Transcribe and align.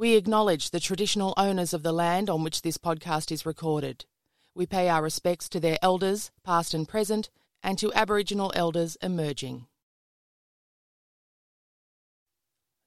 We 0.00 0.16
acknowledge 0.16 0.70
the 0.70 0.80
traditional 0.80 1.34
owners 1.36 1.74
of 1.74 1.82
the 1.82 1.92
land 1.92 2.30
on 2.30 2.42
which 2.42 2.62
this 2.62 2.78
podcast 2.78 3.30
is 3.30 3.44
recorded. 3.44 4.06
We 4.54 4.64
pay 4.64 4.88
our 4.88 5.02
respects 5.02 5.46
to 5.50 5.60
their 5.60 5.76
elders, 5.82 6.30
past 6.42 6.72
and 6.72 6.88
present, 6.88 7.28
and 7.62 7.76
to 7.76 7.92
Aboriginal 7.92 8.50
elders 8.56 8.96
emerging. 9.02 9.66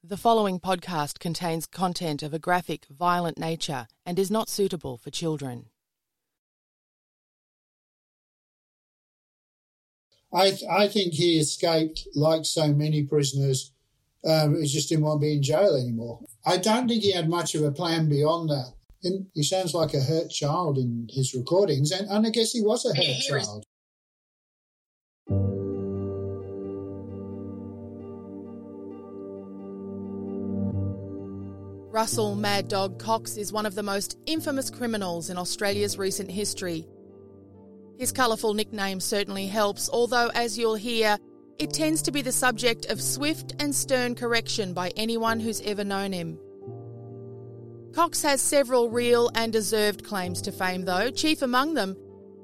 The 0.04 0.18
following 0.18 0.60
podcast 0.60 1.20
contains 1.20 1.68
content 1.68 2.24
of 2.24 2.34
a 2.34 2.40
graphic, 2.40 2.88
violent 2.88 3.38
nature 3.38 3.86
and 4.08 4.18
is 4.18 4.32
not 4.32 4.50
suitable 4.50 4.98
for 4.98 5.12
children. 5.12 5.68
I, 10.34 10.58
I 10.68 10.88
think 10.88 11.14
he 11.14 11.38
escaped 11.38 12.08
like 12.16 12.44
so 12.46 12.70
many 12.70 13.04
prisoners. 13.04 13.72
Um, 14.26 14.62
he 14.62 14.68
just 14.68 14.90
didn't 14.90 15.04
want 15.04 15.22
to 15.22 15.26
be 15.26 15.34
in 15.34 15.44
jail 15.44 15.76
anymore. 15.76 16.20
I 16.46 16.58
don't 16.58 16.88
think 16.88 17.04
he 17.04 17.12
had 17.12 17.30
much 17.30 17.56
of 17.56 17.64
a 17.64 17.72
plan 17.72 18.08
beyond 18.08 18.50
that. 18.50 18.74
And 19.04 19.28
he 19.34 19.44
sounds 19.44 19.74
like 19.74 19.94
a 19.94 20.00
hurt 20.00 20.30
child 20.30 20.78
in 20.78 21.08
his 21.10 21.34
recordings, 21.34 21.92
and, 21.92 22.08
and 22.10 22.26
I 22.26 22.30
guess 22.30 22.54
he 22.54 22.62
was 22.62 22.86
a 22.86 22.96
hurt 22.96 23.20
child. 23.28 23.66
Russell 31.92 32.36
Mad 32.36 32.70
Dog 32.70 32.98
Cox 32.98 33.38
is 33.38 33.54
one 33.54 33.68
of 33.68 33.76
the 33.76 33.84
most 33.84 34.18
infamous 34.26 34.72
criminals 34.72 35.30
in 35.30 35.38
Australia's 35.38 35.98
recent 35.98 36.32
history. 36.32 36.88
His 38.00 38.12
colourful 38.12 38.56
nickname 38.56 39.00
certainly 39.00 39.46
helps, 39.46 39.90
although, 39.92 40.30
as 40.34 40.58
you'll 40.58 40.74
hear, 40.74 41.20
it 41.60 41.74
tends 41.74 42.02
to 42.04 42.12
be 42.12 42.22
the 42.22 42.32
subject 42.32 42.86
of 42.88 43.02
swift 43.02 43.54
and 43.60 43.74
stern 43.74 44.16
correction 44.16 44.74
by 44.74 44.92
anyone 44.96 45.40
who's 45.40 45.62
ever 45.62 45.84
known 45.84 46.12
him. 46.12 46.40
Cox 47.94 48.24
has 48.24 48.42
several 48.42 48.90
real 48.90 49.30
and 49.36 49.54
deserved 49.54 50.04
claims 50.04 50.42
to 50.42 50.52
fame, 50.52 50.86
though. 50.86 51.12
Chief 51.12 51.42
among 51.44 51.76
them 51.76 51.96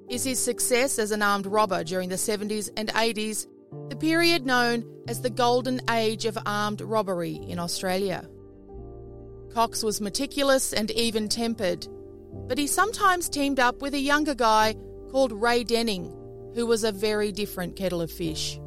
is 0.08 0.24
his 0.24 0.40
success 0.40 1.00
as 1.00 1.12
an 1.12 1.24
armed 1.24 1.48
robber 1.48 1.84
during 1.84 2.10
the 2.10 2.16
70s 2.16 2.70
and 2.78 2.90
80s, 2.90 3.48
the 3.90 3.96
period 3.96 4.46
known 4.46 4.86
as 5.08 5.22
the 5.22 5.30
Golden 5.30 5.82
Age 5.90 6.26
of 6.26 6.38
Armed 6.46 6.82
Robbery 6.82 7.36
in 7.36 7.58
Australia. 7.58 8.30
Cox 9.54 9.84
was 9.84 10.00
meticulous 10.00 10.72
and 10.72 10.92
even 10.92 11.28
tempered, 11.28 11.88
but 12.48 12.60
he 12.60 12.68
sometimes 12.68 13.28
teamed 13.28 13.60
up 13.60 13.82
with 13.82 13.96
a 13.96 14.00
younger 14.00 14.36
guy 14.36 14.76
called 15.10 15.32
Ray 15.32 15.64
Denning, 15.64 16.16
who 16.54 16.68
was 16.68 16.84
a 16.84 16.92
very 16.92 17.32
different 17.32 17.76
kettle 17.76 18.02
of 18.02 18.12
fish. 18.12 18.60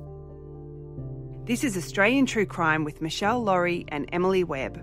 This 1.44 1.64
is 1.64 1.76
Australian 1.76 2.26
True 2.26 2.46
Crime 2.46 2.84
with 2.84 3.00
Meshel 3.00 3.42
Laurie 3.42 3.84
and 3.88 4.08
Emily 4.12 4.44
Webb. 4.44 4.76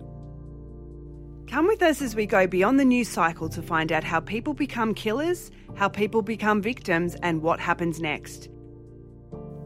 Come 1.49 1.67
with 1.67 1.81
us 1.81 2.01
as 2.01 2.17
we 2.17 2.25
go 2.25 2.47
beyond 2.47 2.77
the 2.77 2.83
news 2.83 3.07
cycle 3.07 3.47
to 3.47 3.61
find 3.61 3.93
out 3.93 4.03
how 4.03 4.19
people 4.19 4.53
become 4.53 4.93
killers, 4.93 5.51
how 5.75 5.87
people 5.87 6.21
become 6.21 6.61
victims, 6.61 7.15
and 7.23 7.41
what 7.41 7.61
happens 7.61 8.01
next. 8.01 8.49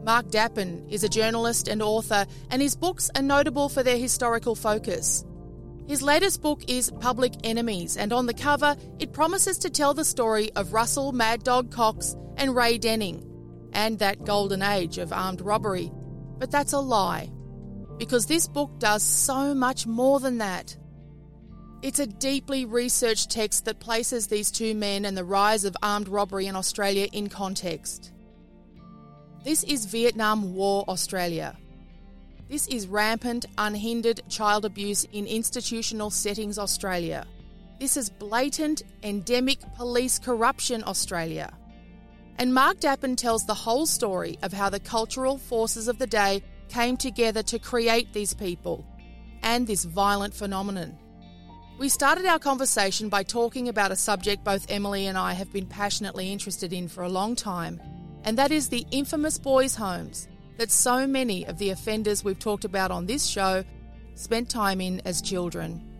Mark 0.04 0.26
Dapin 0.28 0.88
is 0.88 1.02
a 1.02 1.08
journalist 1.08 1.66
and 1.66 1.82
author, 1.82 2.26
and 2.48 2.62
his 2.62 2.76
books 2.76 3.10
are 3.16 3.22
notable 3.22 3.68
for 3.68 3.82
their 3.82 3.98
historical 3.98 4.54
focus. 4.54 5.24
His 5.88 6.00
latest 6.00 6.42
book 6.42 6.62
is 6.68 6.92
Public 7.00 7.32
Enemies, 7.42 7.96
and 7.96 8.12
on 8.12 8.26
the 8.26 8.34
cover, 8.34 8.76
it 9.00 9.12
promises 9.12 9.58
to 9.58 9.68
tell 9.68 9.94
the 9.94 10.04
story 10.04 10.52
of 10.52 10.72
Russell 10.72 11.10
Mad 11.10 11.42
Dog 11.42 11.72
Cox 11.72 12.14
and 12.36 12.54
Ray 12.54 12.78
Denning, 12.78 13.28
and 13.72 13.98
that 13.98 14.24
golden 14.24 14.62
age 14.62 14.98
of 14.98 15.12
armed 15.12 15.40
robbery. 15.40 15.90
But 16.44 16.50
that's 16.50 16.74
a 16.74 16.78
lie. 16.78 17.30
because 17.98 18.26
this 18.26 18.48
book 18.48 18.78
does 18.78 19.02
so 19.02 19.54
much 19.54 19.86
more 19.86 20.20
than 20.20 20.38
that. 20.38 20.76
It's 21.82 21.98
a 21.98 22.06
deeply 22.06 22.64
researched 22.64 23.30
text 23.30 23.66
that 23.66 23.78
places 23.78 24.26
these 24.26 24.50
two 24.50 24.74
men 24.74 25.04
and 25.04 25.16
the 25.16 25.24
rise 25.24 25.64
of 25.64 25.76
armed 25.82 26.08
robbery 26.08 26.46
in 26.46 26.56
Australia 26.56 27.08
in 27.12 27.28
context. 27.28 28.12
This 29.44 29.64
is 29.64 29.84
Vietnam 29.84 30.54
War 30.54 30.84
Australia. 30.88 31.56
This 32.48 32.66
is 32.68 32.86
rampant, 32.86 33.46
unhindered 33.58 34.22
child 34.28 34.64
abuse 34.64 35.04
in 35.12 35.26
institutional 35.26 36.10
settings 36.10 36.58
Australia. 36.58 37.26
This 37.78 37.96
is 37.96 38.08
blatant, 38.08 38.82
endemic 39.02 39.58
police 39.76 40.18
corruption 40.18 40.82
Australia. 40.86 41.52
And 42.38 42.52
Mark 42.52 42.80
Dapin 42.80 43.16
tells 43.16 43.46
the 43.46 43.54
whole 43.54 43.86
story 43.86 44.38
of 44.42 44.52
how 44.52 44.68
the 44.68 44.80
cultural 44.80 45.38
forces 45.38 45.88
of 45.88 45.98
the 45.98 46.06
day 46.06 46.42
came 46.68 46.96
together 46.96 47.42
to 47.44 47.58
create 47.58 48.12
these 48.12 48.34
people 48.34 48.84
and 49.42 49.66
this 49.66 49.84
violent 49.84 50.34
phenomenon. 50.34 50.98
We 51.78 51.88
started 51.88 52.26
our 52.26 52.38
conversation 52.38 53.08
by 53.08 53.22
talking 53.24 53.68
about 53.68 53.92
a 53.92 53.96
subject 53.96 54.44
both 54.44 54.70
Emily 54.70 55.06
and 55.06 55.18
I 55.18 55.32
have 55.32 55.52
been 55.52 55.66
passionately 55.66 56.32
interested 56.32 56.72
in 56.72 56.88
for 56.88 57.02
a 57.02 57.08
long 57.08 57.36
time 57.36 57.80
and 58.24 58.38
that 58.38 58.50
is 58.50 58.68
the 58.68 58.86
infamous 58.90 59.38
boys' 59.38 59.74
homes 59.74 60.28
that 60.56 60.70
so 60.70 61.06
many 61.06 61.46
of 61.46 61.58
the 61.58 61.70
offenders 61.70 62.24
we've 62.24 62.38
talked 62.38 62.64
about 62.64 62.90
on 62.90 63.06
this 63.06 63.26
show 63.26 63.64
spent 64.14 64.48
time 64.48 64.80
in 64.80 65.00
as 65.04 65.20
children. 65.20 65.93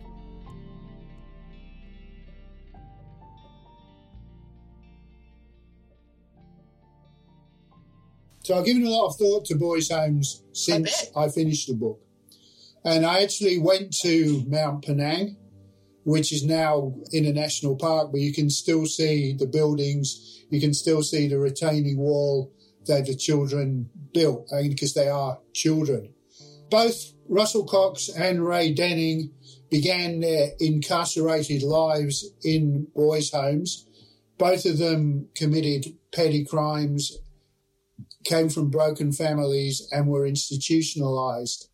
So 8.45 8.55
I've 8.55 8.65
given 8.65 8.85
a 8.85 8.89
lot 8.89 9.07
of 9.07 9.17
thought 9.17 9.45
to 9.45 9.55
boys' 9.55 9.89
homes 9.89 10.43
since 10.53 11.09
I, 11.15 11.23
I 11.23 11.29
finished 11.29 11.67
the 11.67 11.73
book. 11.73 11.99
And 12.83 13.03
I 13.03 13.23
actually 13.23 13.57
went 13.57 13.91
to 14.01 14.43
Mount 14.47 14.85
Penang, 14.85 15.35
which 16.03 16.31
is 16.31 16.45
now 16.45 16.93
in 17.11 17.25
a 17.25 17.33
national 17.33 17.75
park, 17.75 18.11
but 18.11 18.21
you 18.21 18.31
can 18.31 18.51
still 18.51 18.85
see 18.85 19.33
the 19.33 19.47
buildings 19.47 20.35
you 20.51 20.61
can 20.61 20.75
still 20.75 21.01
see 21.01 21.27
the 21.27 21.39
retaining 21.39 21.97
wall 21.97 22.53
that 22.85 23.07
the 23.07 23.15
children 23.15 23.89
built 24.13 24.47
because 24.69 24.93
they 24.93 25.09
are 25.09 25.39
children. 25.53 26.13
Both 26.69 27.13
Russell 27.27 27.65
Cox 27.65 28.09
and 28.09 28.45
Ray 28.45 28.73
Denning 28.73 29.31
began 29.71 30.19
their 30.19 30.51
incarcerated 30.59 31.63
lives 31.63 32.29
in 32.43 32.87
boys' 32.93 33.31
homes. 33.31 33.87
Both 34.37 34.65
of 34.65 34.77
them 34.77 35.29
committed 35.33 35.95
petty 36.13 36.45
crimes, 36.45 37.17
came 38.25 38.49
from 38.49 38.69
broken 38.69 39.11
families, 39.11 39.87
and 39.91 40.07
were 40.07 40.25
institutionalized. 40.25 41.69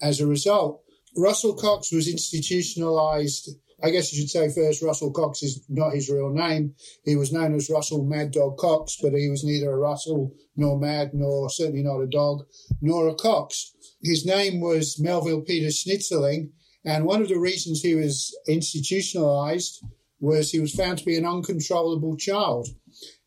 As 0.00 0.20
a 0.20 0.26
result, 0.26 0.82
Russell 1.16 1.54
Cox 1.54 1.92
was 1.92 2.08
institutionalized 2.08 3.50
I 3.84 3.90
guess 3.90 4.12
you 4.12 4.20
should 4.20 4.30
say 4.30 4.48
first, 4.48 4.82
Russell 4.82 5.10
Cox 5.10 5.42
is 5.42 5.62
not 5.68 5.94
his 5.94 6.08
real 6.08 6.30
name. 6.30 6.74
He 7.04 7.16
was 7.16 7.32
known 7.32 7.54
as 7.54 7.68
Russell 7.68 8.04
Mad 8.04 8.30
Dog 8.30 8.56
Cox, 8.56 8.96
but 9.00 9.12
he 9.12 9.28
was 9.28 9.44
neither 9.44 9.70
a 9.70 9.76
Russell 9.76 10.32
nor 10.56 10.78
Mad, 10.78 11.10
nor 11.12 11.50
certainly 11.50 11.82
not 11.82 12.00
a 12.00 12.06
dog, 12.06 12.46
nor 12.80 13.08
a 13.08 13.14
Cox. 13.14 13.74
His 14.02 14.24
name 14.24 14.60
was 14.60 14.98
Melville 14.98 15.42
Peter 15.42 15.68
Schnitzerling, 15.68 16.52
and 16.84 17.04
one 17.04 17.20
of 17.20 17.28
the 17.28 17.38
reasons 17.38 17.82
he 17.82 17.94
was 17.94 18.34
institutionalized 18.48 19.84
was 20.20 20.50
he 20.50 20.60
was 20.60 20.74
found 20.74 20.98
to 20.98 21.04
be 21.04 21.18
an 21.18 21.26
uncontrollable 21.26 22.16
child. 22.16 22.68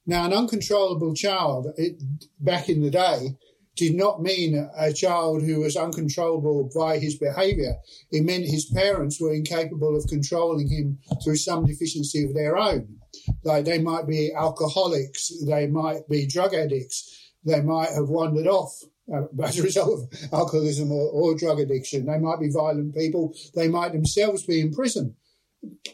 Now, 0.08 0.26
an 0.26 0.34
uncontrollable 0.34 1.14
child, 1.14 1.68
it, 1.76 2.02
back 2.40 2.70
in 2.70 2.82
the 2.82 2.90
day, 2.90 3.36
did 3.76 3.94
not 3.94 4.22
mean 4.22 4.70
a 4.76 4.92
child 4.92 5.44
who 5.44 5.60
was 5.60 5.76
uncontrollable 5.76 6.72
by 6.76 6.98
his 6.98 7.16
behavior. 7.18 7.76
It 8.10 8.24
meant 8.24 8.46
his 8.46 8.66
parents 8.66 9.22
were 9.22 9.34
incapable 9.34 9.96
of 9.96 10.08
controlling 10.08 10.70
him 10.70 10.98
through 11.24 11.36
some 11.36 11.66
deficiency 11.66 12.24
of 12.24 12.34
their 12.34 12.58
own. 12.58 12.98
Like 13.44 13.66
they 13.66 13.80
might 13.80 14.08
be 14.08 14.34
alcoholics, 14.34 15.32
they 15.46 15.68
might 15.68 16.08
be 16.10 16.26
drug 16.26 16.54
addicts, 16.54 17.32
they 17.46 17.62
might 17.62 17.90
have 17.90 18.10
wandered 18.10 18.48
off 18.48 18.82
uh, 19.14 19.24
as 19.44 19.60
a 19.60 19.64
result 19.64 20.10
of 20.12 20.34
alcoholism 20.34 20.92
or, 20.92 21.10
or 21.12 21.36
drug 21.36 21.60
addiction. 21.60 22.06
They 22.06 22.18
might 22.18 22.40
be 22.40 22.50
violent 22.50 22.96
people. 22.96 23.36
They 23.56 23.68
might 23.68 23.92
themselves 23.92 24.44
be 24.44 24.62
in 24.62 24.74
prison, 24.74 25.16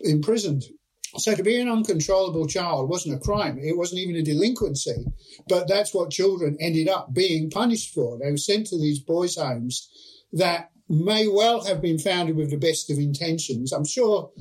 imprisoned. 0.01 0.63
So 1.17 1.35
to 1.35 1.43
be 1.43 1.59
an 1.59 1.69
uncontrollable 1.69 2.47
child 2.47 2.89
wasn't 2.89 3.15
a 3.15 3.19
crime. 3.19 3.59
It 3.59 3.77
wasn't 3.77 4.01
even 4.01 4.15
a 4.15 4.23
delinquency. 4.23 5.05
But 5.47 5.67
that's 5.67 5.93
what 5.93 6.09
children 6.09 6.57
ended 6.59 6.89
up 6.89 7.13
being 7.13 7.49
punished 7.49 7.93
for. 7.93 8.17
They 8.17 8.31
were 8.31 8.37
sent 8.37 8.67
to 8.67 8.79
these 8.79 8.99
boys' 8.99 9.35
homes 9.35 9.89
that 10.33 10.71
may 10.89 11.27
well 11.27 11.63
have 11.65 11.81
been 11.81 11.99
founded 11.99 12.35
with 12.35 12.49
the 12.49 12.57
best 12.57 12.89
of 12.89 12.97
intentions. 12.97 13.71
I'm 13.71 13.85
sure, 13.85 14.31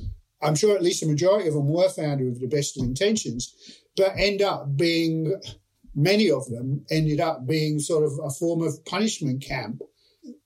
I'm 0.41 0.55
sure 0.55 0.75
at 0.75 0.83
least 0.83 1.03
a 1.03 1.07
majority 1.07 1.47
of 1.47 1.53
them 1.53 1.69
were 1.69 1.89
founded 1.89 2.27
with 2.27 2.41
the 2.41 2.47
best 2.47 2.77
of 2.77 2.83
intentions, 2.83 3.53
but 3.95 4.13
end 4.17 4.41
up 4.41 4.75
being, 4.75 5.39
many 5.95 6.31
of 6.31 6.47
them 6.47 6.85
ended 6.89 7.19
up 7.19 7.45
being 7.47 7.79
sort 7.79 8.03
of 8.03 8.13
a 8.23 8.29
form 8.29 8.61
of 8.61 8.83
punishment 8.85 9.43
camp. 9.43 9.81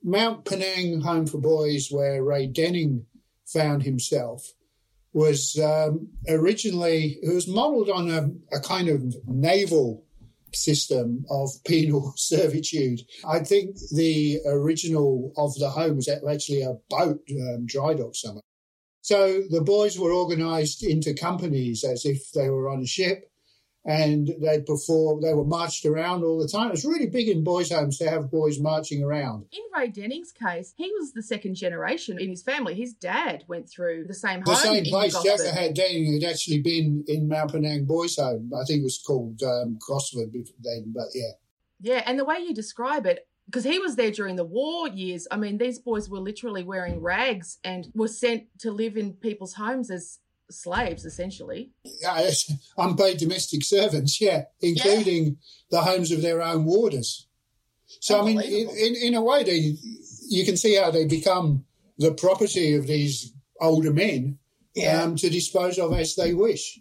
Mount 0.04 0.46
Penang 0.46 1.02
Home 1.02 1.26
for 1.26 1.40
Boys, 1.40 1.90
where 1.90 2.24
Ray 2.24 2.48
Denning 2.48 3.06
found 3.46 3.84
himself, 3.84 4.54
was 5.18 5.58
um, 5.60 6.08
originally 6.30 7.18
it 7.24 7.34
was 7.34 7.48
modelled 7.48 7.90
on 7.90 8.10
a, 8.12 8.56
a, 8.56 8.60
kind 8.60 8.88
of 8.88 9.16
naval 9.26 10.06
system 10.54 11.26
of 11.32 11.50
penal 11.66 12.14
servitude. 12.16 13.02
I 13.28 13.40
think 13.40 13.78
the 13.92 14.40
original 14.46 15.34
of 15.36 15.56
the 15.56 15.72
home 15.72 15.96
was 15.96 16.08
actually 16.08 16.62
a 16.62 16.76
boat 16.90 17.22
um, 17.32 17.66
dry 17.66 17.96
dock 17.96 18.14
somewhere. 18.14 18.44
So 19.02 19.42
the 19.50 19.62
boys 19.62 19.98
were 19.98 20.14
organised 20.14 20.84
into 20.84 21.14
companies 21.16 21.84
as 21.84 22.06
if 22.06 22.32
they 22.34 22.50
were 22.50 22.70
on 22.70 22.82
a 22.82 22.88
ship 22.88 23.32
and 23.88 24.30
they'd 24.42 24.66
perform, 24.66 25.22
they 25.22 25.34
were 25.34 25.46
marched 25.46 25.86
around 25.86 26.26
all 26.26 26.38
the 26.38 26.48
time. 26.48 26.68
It 26.68 26.72
was 26.72 26.86
really 26.86 27.08
big 27.08 27.30
in 27.30 27.46
boys' 27.46 27.72
homes 27.72 27.98
to 28.00 28.10
have 28.10 28.30
boys 28.30 28.60
marching 28.60 29.02
around. 29.02 29.46
In 29.54 29.62
Ray 29.74 29.88
Denning's 29.88 30.34
case, 30.34 30.74
he 30.76 30.92
was 31.00 31.14
the 31.14 31.24
second 31.24 31.56
generation 31.56 32.20
in 32.20 32.30
his 32.30 32.44
family. 32.44 32.76
His 32.76 32.94
dad 32.94 33.46
went 33.48 33.70
through 33.70 34.04
the 34.06 34.14
same 34.14 34.44
the 34.44 34.56
same 34.56 34.84
place. 34.84 35.16
Jack 35.24 35.40
had 35.40 35.74
Denning 35.74 36.20
had 36.20 36.30
actually 36.30 36.62
been 36.62 37.06
in 37.08 37.30
Mount 37.30 37.54
Penang 37.54 37.86
Boys' 37.86 38.18
Home. 38.18 38.52
I 38.54 38.66
think 38.66 38.82
it 38.82 38.84
was 38.84 39.02
called 39.02 39.42
um, 39.42 39.80
Gosford 39.88 40.34
then, 40.60 40.94
but 40.94 41.08
yeah. 41.16 41.32
Yeah, 41.80 42.04
and 42.06 42.20
the 42.20 42.26
way 42.26 42.40
you 42.40 42.54
describe 42.54 43.06
it, 43.06 43.26
because 43.46 43.64
he 43.64 43.80
was 43.80 43.96
there 43.96 44.12
during 44.12 44.36
the 44.36 44.44
war 44.44 44.90
years. 44.90 45.28
I 45.32 45.38
mean, 45.38 45.58
these 45.58 45.80
boys 45.80 46.10
were 46.10 46.20
literally 46.20 46.64
wearing 46.64 47.00
rags 47.00 47.60
and 47.64 47.88
were 47.96 48.10
sent 48.10 48.48
to 48.60 48.72
live 48.72 48.98
in 48.98 49.14
people's 49.14 49.54
homes 49.54 49.90
as 49.90 50.20
slaves, 50.50 51.06
essentially. 51.06 51.72
Yeah, 51.84 52.30
unpaid 52.78 53.18
domestic 53.18 53.64
servants, 53.64 54.20
yeah, 54.22 54.46
including 54.62 55.26
yeah. 55.26 55.32
the 55.72 55.82
homes 55.82 56.12
of 56.12 56.22
their 56.22 56.42
own 56.42 56.66
warders. 56.66 57.28
So, 58.02 58.22
I 58.22 58.26
mean, 58.26 58.42
in, 58.42 58.96
in 58.96 59.14
a 59.16 59.22
way, 59.22 59.44
they, 59.44 59.76
you 60.28 60.46
can 60.46 60.58
see 60.58 60.76
how 60.76 60.92
they 60.92 61.06
become 61.06 61.66
the 61.98 62.12
property 62.12 62.76
of 62.76 62.86
these 62.86 63.34
older 63.60 63.94
men 63.94 64.40
yeah. 64.76 65.02
um, 65.02 65.16
to 65.16 65.30
dispose 65.30 65.80
of 65.80 65.94
as 65.94 66.16
they 66.16 66.34
wish. 66.34 66.80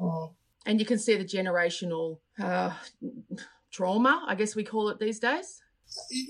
Oh. 0.00 0.34
And 0.66 0.80
you 0.80 0.86
can 0.86 0.98
see 0.98 1.16
the 1.16 1.24
generational 1.24 2.18
uh, 2.42 2.72
trauma, 3.70 4.24
I 4.26 4.34
guess 4.34 4.56
we 4.56 4.64
call 4.64 4.88
it 4.88 4.98
these 4.98 5.18
days. 5.18 5.60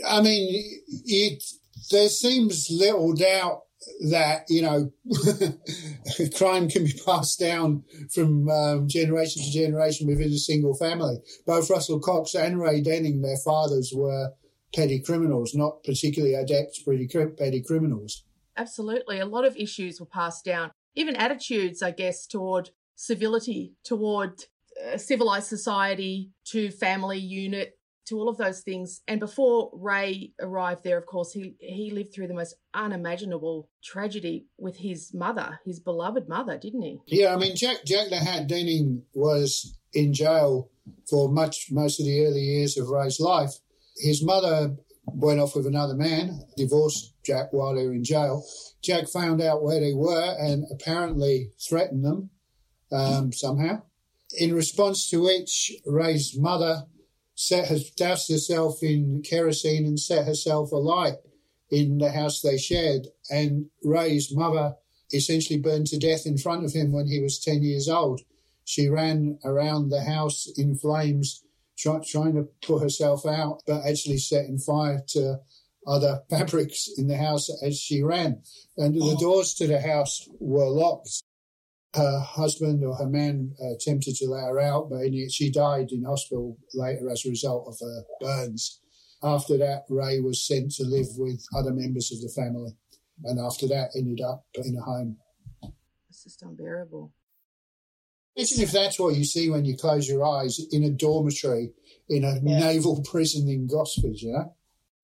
I 0.06 0.20
mean, 0.20 0.82
it, 1.04 1.44
there 1.90 2.08
seems 2.08 2.68
little 2.70 3.14
doubt 3.14 3.62
that 4.10 4.44
you 4.48 4.62
know 4.62 4.92
crime 6.36 6.68
can 6.68 6.84
be 6.84 6.94
passed 7.04 7.38
down 7.38 7.84
from 8.12 8.48
um, 8.48 8.88
generation 8.88 9.42
to 9.42 9.50
generation 9.52 10.06
within 10.06 10.32
a 10.32 10.38
single 10.38 10.74
family. 10.74 11.18
Both 11.46 11.70
Russell 11.70 12.00
Cox 12.00 12.34
and 12.34 12.60
Ray 12.60 12.80
Denning, 12.80 13.22
their 13.22 13.36
fathers 13.36 13.92
were 13.94 14.30
petty 14.74 15.00
criminals, 15.00 15.54
not 15.54 15.82
particularly 15.84 16.34
adept 16.34 16.80
petty, 16.84 17.08
petty 17.38 17.62
criminals. 17.62 18.24
Absolutely, 18.56 19.18
a 19.18 19.26
lot 19.26 19.44
of 19.44 19.56
issues 19.56 20.00
were 20.00 20.06
passed 20.06 20.44
down. 20.44 20.70
Even 20.94 21.16
attitudes, 21.16 21.82
I 21.82 21.90
guess, 21.90 22.26
toward 22.26 22.70
civility, 22.94 23.74
toward 23.82 24.44
uh, 24.92 24.96
civilized 24.96 25.48
society, 25.48 26.30
to 26.46 26.70
family 26.70 27.18
unit, 27.18 27.78
to 28.06 28.18
all 28.18 28.28
of 28.28 28.37
those 28.37 28.61
things. 28.61 29.02
And 29.08 29.20
before 29.20 29.70
Ray 29.73 30.32
arrived 30.40 30.84
there, 30.84 30.99
of 30.99 31.06
course, 31.06 31.32
he, 31.32 31.54
he 31.58 31.90
lived 31.90 32.14
through 32.14 32.28
the 32.28 32.34
most 32.34 32.54
unimaginable 32.73 33.68
tragedy 33.82 34.46
with 34.58 34.76
his 34.76 35.12
mother, 35.14 35.61
his 35.64 35.80
beloved 35.80 36.28
mother, 36.28 36.58
didn't 36.58 36.82
he? 36.82 37.00
Yeah, 37.06 37.34
I 37.34 37.37
mean, 37.37 37.56
Jack, 37.56 37.84
Jack 37.84 38.08
Lahat 38.08 38.46
Denning 38.46 39.02
was 39.14 39.76
in 39.92 40.12
jail 40.12 40.70
for 41.08 41.28
much, 41.28 41.68
most 41.70 42.00
of 42.00 42.06
the 42.06 42.25
early 42.26 42.40
years 42.40 42.76
of 42.76 42.88
Ray's 42.88 43.20
life. 43.20 43.52
His 43.96 44.23
mother 44.23 44.76
went 45.06 45.40
off 45.40 45.54
with 45.54 45.66
another 45.66 45.94
man, 45.94 46.40
divorced 46.56 47.14
Jack 47.25 47.52
while 47.52 47.75
they 47.75 47.87
were 47.87 47.94
in 47.94 48.04
jail. 48.04 48.44
Jack 48.82 49.08
found 49.08 49.40
out 49.40 49.62
where 49.62 49.80
they 49.80 49.94
were 49.94 50.34
and 50.38 50.64
apparently 50.70 51.50
threatened 51.68 52.04
them 52.04 52.30
um, 52.92 53.32
somehow. 53.32 53.82
In 54.37 54.54
response 54.54 55.08
to 55.11 55.23
which, 55.23 55.73
Ray's 55.87 56.37
mother 56.37 56.84
set 57.34 57.68
has 57.68 57.90
doused 57.90 58.30
herself 58.30 58.82
in 58.82 59.22
kerosene 59.22 59.84
and 59.84 59.98
set 59.98 60.26
herself 60.26 60.72
alight 60.72 61.16
in 61.70 61.98
the 61.98 62.10
house 62.10 62.40
they 62.40 62.58
shared. 62.58 63.08
And 63.30 63.66
Ray's 63.82 64.34
mother 64.34 64.76
essentially 65.12 65.58
burned 65.58 65.88
to 65.88 65.98
death 65.98 66.26
in 66.26 66.38
front 66.38 66.64
of 66.64 66.72
him 66.72 66.92
when 66.92 67.06
he 67.06 67.20
was 67.20 67.38
10 67.38 67.62
years 67.62 67.88
old. 67.88 68.20
She 68.64 68.88
ran 68.88 69.38
around 69.44 69.90
the 69.90 70.02
house 70.02 70.48
in 70.56 70.76
flames, 70.76 71.44
try, 71.76 72.00
trying 72.00 72.34
to 72.34 72.48
put 72.66 72.82
herself 72.82 73.26
out, 73.26 73.62
but 73.66 73.84
actually 73.84 74.18
setting 74.18 74.58
fire 74.58 75.02
to 75.08 75.40
other 75.86 76.22
fabrics 76.30 76.88
in 76.96 77.08
the 77.08 77.16
house 77.16 77.50
as 77.62 77.78
she 77.78 78.02
ran. 78.02 78.42
And 78.76 78.94
the 78.94 79.14
oh. 79.16 79.20
doors 79.20 79.54
to 79.54 79.66
the 79.66 79.80
house 79.80 80.28
were 80.40 80.68
locked. 80.68 81.22
Her 81.94 82.18
husband 82.20 82.84
or 82.84 82.96
her 82.96 83.08
man 83.08 83.54
uh, 83.62 83.72
attempted 83.74 84.16
to 84.16 84.26
let 84.26 84.48
her 84.48 84.60
out, 84.60 84.90
but 84.90 85.12
she 85.30 85.50
died 85.50 85.92
in 85.92 86.04
hospital 86.04 86.58
later 86.74 87.08
as 87.10 87.24
a 87.24 87.30
result 87.30 87.68
of 87.68 87.78
her 87.80 88.04
burns. 88.20 88.80
After 89.22 89.56
that, 89.58 89.84
Ray 89.88 90.20
was 90.20 90.44
sent 90.46 90.72
to 90.72 90.84
live 90.84 91.06
with 91.16 91.46
other 91.56 91.72
members 91.72 92.10
of 92.12 92.20
the 92.20 92.28
family. 92.28 92.72
And 93.22 93.38
after 93.38 93.68
that, 93.68 93.90
ended 93.96 94.20
up 94.20 94.44
in 94.56 94.76
a 94.76 94.82
home. 94.82 95.18
It's 96.08 96.24
just 96.24 96.42
unbearable. 96.42 97.12
Imagine 98.36 98.62
if 98.62 98.72
that's 98.72 98.98
what 98.98 99.14
you 99.14 99.24
see 99.24 99.48
when 99.48 99.64
you 99.64 99.76
close 99.76 100.08
your 100.08 100.24
eyes 100.24 100.60
in 100.72 100.82
a 100.82 100.90
dormitory 100.90 101.72
in 102.08 102.24
a 102.24 102.40
Yeah. 102.42 102.58
naval 102.58 103.00
prison 103.02 103.48
in 103.48 103.68
Gosford, 103.68 104.20
you 104.20 104.32
know? 104.32 104.52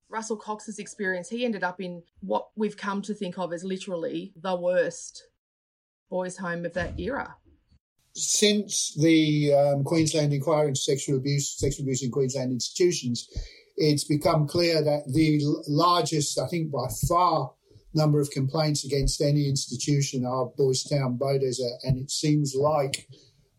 Russell 0.09 0.37
Cox's 0.37 0.81
experience, 0.81 1.29
he 1.29 1.45
ended 1.45 1.63
up 1.63 1.81
in 1.81 2.03
what 2.21 2.51
we've 2.57 2.77
come 2.77 3.01
to 3.03 3.15
think 3.15 3.39
of 3.39 3.53
as 3.53 3.63
literally 3.63 4.33
the 4.35 4.57
worst 4.57 5.23
boys' 6.11 6.37
home 6.37 6.67
of 6.67 6.75
that 6.75 6.99
era. 6.99 7.37
Since 8.15 8.97
the 9.01 9.55
um, 9.55 9.85
Queensland 9.85 10.33
inquiry 10.33 10.69
into 10.69 10.81
sexual 10.81 11.17
abuse, 11.17 11.57
sexual 11.57 11.85
abuse 11.85 12.03
in 12.03 12.11
Queensland 12.11 12.51
institutions, 12.51 13.29
it's 13.77 14.05
become 14.05 14.47
clear 14.47 14.83
that 14.83 15.05
the 15.07 15.41
largest, 15.69 16.39
I 16.39 16.49
think 16.49 16.71
by 16.71 16.89
far, 17.09 17.53
number 17.95 18.21
of 18.21 18.31
complaints 18.31 18.85
against 18.85 19.21
any 19.21 19.49
institution 19.49 20.25
are 20.27 20.47
Boys 20.57 20.83
Town 20.83 21.19
Beaudesert, 21.19 21.79
and 21.85 21.99
it 21.99 22.11
seems 22.11 22.55
like 22.55 23.09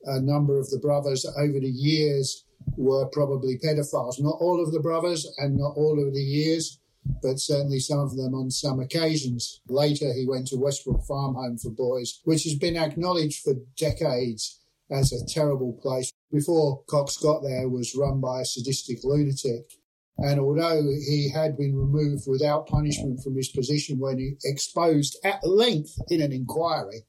a 0.05 0.21
number 0.21 0.59
of 0.59 0.69
the 0.69 0.79
brothers 0.79 1.25
over 1.37 1.59
the 1.59 1.67
years 1.73 2.45
were 2.77 3.07
probably 3.07 3.57
pedophiles. 3.57 4.19
Not 4.19 4.37
all 4.39 4.61
of 4.61 4.71
the 4.71 4.79
brothers 4.79 5.27
and 5.37 5.57
not 5.57 5.73
all 5.75 6.05
of 6.05 6.13
the 6.13 6.21
years, 6.21 6.79
but 7.21 7.39
certainly 7.39 7.79
some 7.79 7.99
of 7.99 8.15
them 8.15 8.33
on 8.33 8.51
some 8.51 8.79
occasions. 8.79 9.61
Later, 9.67 10.13
he 10.13 10.25
went 10.27 10.47
to 10.47 10.57
Westbrook 10.57 11.03
Farm 11.05 11.35
Home 11.35 11.57
for 11.57 11.71
Boys, 11.71 12.19
which 12.23 12.43
has 12.43 12.55
been 12.55 12.77
acknowledged 12.77 13.41
for 13.43 13.55
decades 13.77 14.59
as 14.89 15.11
a 15.11 15.25
terrible 15.25 15.73
place. 15.81 16.11
Before 16.31 16.83
Cox 16.87 17.17
got 17.17 17.41
there, 17.41 17.69
was 17.69 17.95
run 17.95 18.19
by 18.19 18.41
a 18.41 18.45
sadistic 18.45 18.99
lunatic. 19.03 19.71
And 20.17 20.39
although 20.39 20.83
he 20.83 21.31
had 21.33 21.57
been 21.57 21.75
removed 21.75 22.25
without 22.27 22.67
punishment 22.67 23.23
from 23.23 23.35
his 23.35 23.49
position 23.49 23.97
when 23.97 24.19
he 24.19 24.33
exposed 24.43 25.17
at 25.23 25.43
length 25.43 25.97
in 26.09 26.21
an 26.21 26.31
inquiry, 26.31 27.05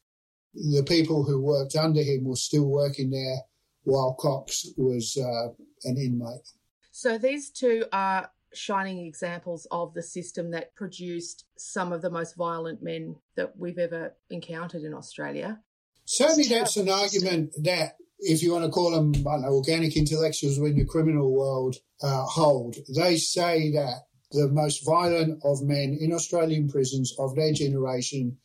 the 0.55 0.85
people 0.85 1.25
who 1.25 1.41
worked 1.41 1.77
under 1.77 2.03
him 2.03 2.25
were 2.25 2.37
still 2.37 2.67
working 2.67 3.11
there 3.11 3.39
while 3.85 4.15
Cox 4.15 4.67
was 4.77 5.17
uh, 5.17 5.49
an 5.85 5.97
inmate. 5.99 6.49
So 6.93 7.19
these 7.19 7.51
two 7.51 7.85
are 7.93 8.31
shining 8.55 9.07
examples 9.07 9.67
of 9.71 9.95
the 9.95 10.03
system 10.03 10.51
that 10.51 10.75
produced 10.75 11.45
some 11.57 11.93
of 11.93 12.03
the 12.03 12.11
most 12.11 12.37
violent 12.37 12.83
men 12.83 13.17
that 13.37 13.57
we've 13.57 13.79
ever 13.79 14.17
encountered 14.31 14.83
in 14.83 14.95
Australia. 14.95 15.61
Certainly, 16.05 16.49
that's 16.49 16.77
an 16.77 16.89
argument 16.89 17.53
that, 17.63 17.97
if 18.19 18.43
you 18.43 18.53
want 18.53 18.65
to 18.65 18.71
call 18.71 18.91
them 18.91 19.15
I 19.27 19.39
know, 19.39 19.55
organic 19.55 19.97
intellectuals 19.97 20.59
in 20.59 20.77
the 20.77 20.85
criminal 20.85 21.33
world, 21.33 21.77
uh, 22.03 22.25
hold. 22.25 22.77
They 22.95 23.17
say 23.17 23.71
that 23.73 24.03
the 24.33 24.49
most 24.49 24.85
violent 24.85 25.41
of 25.45 25.63
men 25.63 25.97
in 26.01 26.13
Australian 26.13 26.69
prisons 26.69 27.15
of 27.19 27.35
their 27.37 27.53
generation 27.53 28.39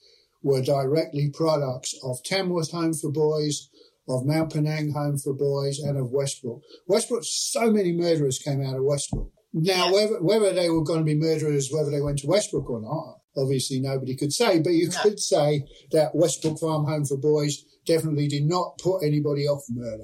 were 0.44 0.62
directly 0.62 1.30
products 1.30 1.96
of 2.04 2.24
Tamworth 2.24 2.72
Home 2.72 2.94
for 2.94 3.12
Boys, 3.12 3.70
of 4.08 4.26
Mount 4.26 4.54
Penang 4.54 4.92
Home 4.94 5.18
for 5.18 5.34
Boys, 5.34 5.80
and 5.80 5.98
of 5.98 6.12
Westbrook. 6.12 6.62
Westbrook, 6.88 7.24
so 7.26 7.72
many 7.72 7.92
murderers 7.92 8.40
came 8.40 8.62
out 8.64 8.76
of 8.76 8.84
Westbrook. 8.84 9.32
Now, 9.54 9.92
whether, 9.94 10.22
whether 10.22 10.54
they 10.54 10.70
were 10.70 10.84
going 10.84 11.00
to 11.00 11.06
be 11.06 11.16
murderers, 11.16 11.70
whether 11.72 11.90
they 11.90 12.02
went 12.02 12.20
to 12.20 12.28
Westbrook 12.28 12.70
or 12.70 12.82
not, 12.82 13.20
obviously 13.36 13.80
nobody 13.80 14.16
could 14.16 14.34
say, 14.34 14.60
but 14.60 14.72
you 14.72 14.90
could 14.90 15.20
say 15.20 15.64
that 15.92 16.16
Westbrook 16.16 16.60
Farm 16.60 16.86
Home 16.86 17.06
for 17.06 17.18
Boys 17.18 17.64
definitely 17.86 18.28
did 18.28 18.44
not 18.44 18.78
put 18.78 19.04
anybody 19.04 19.48
off 19.48 19.64
murder. 19.70 20.04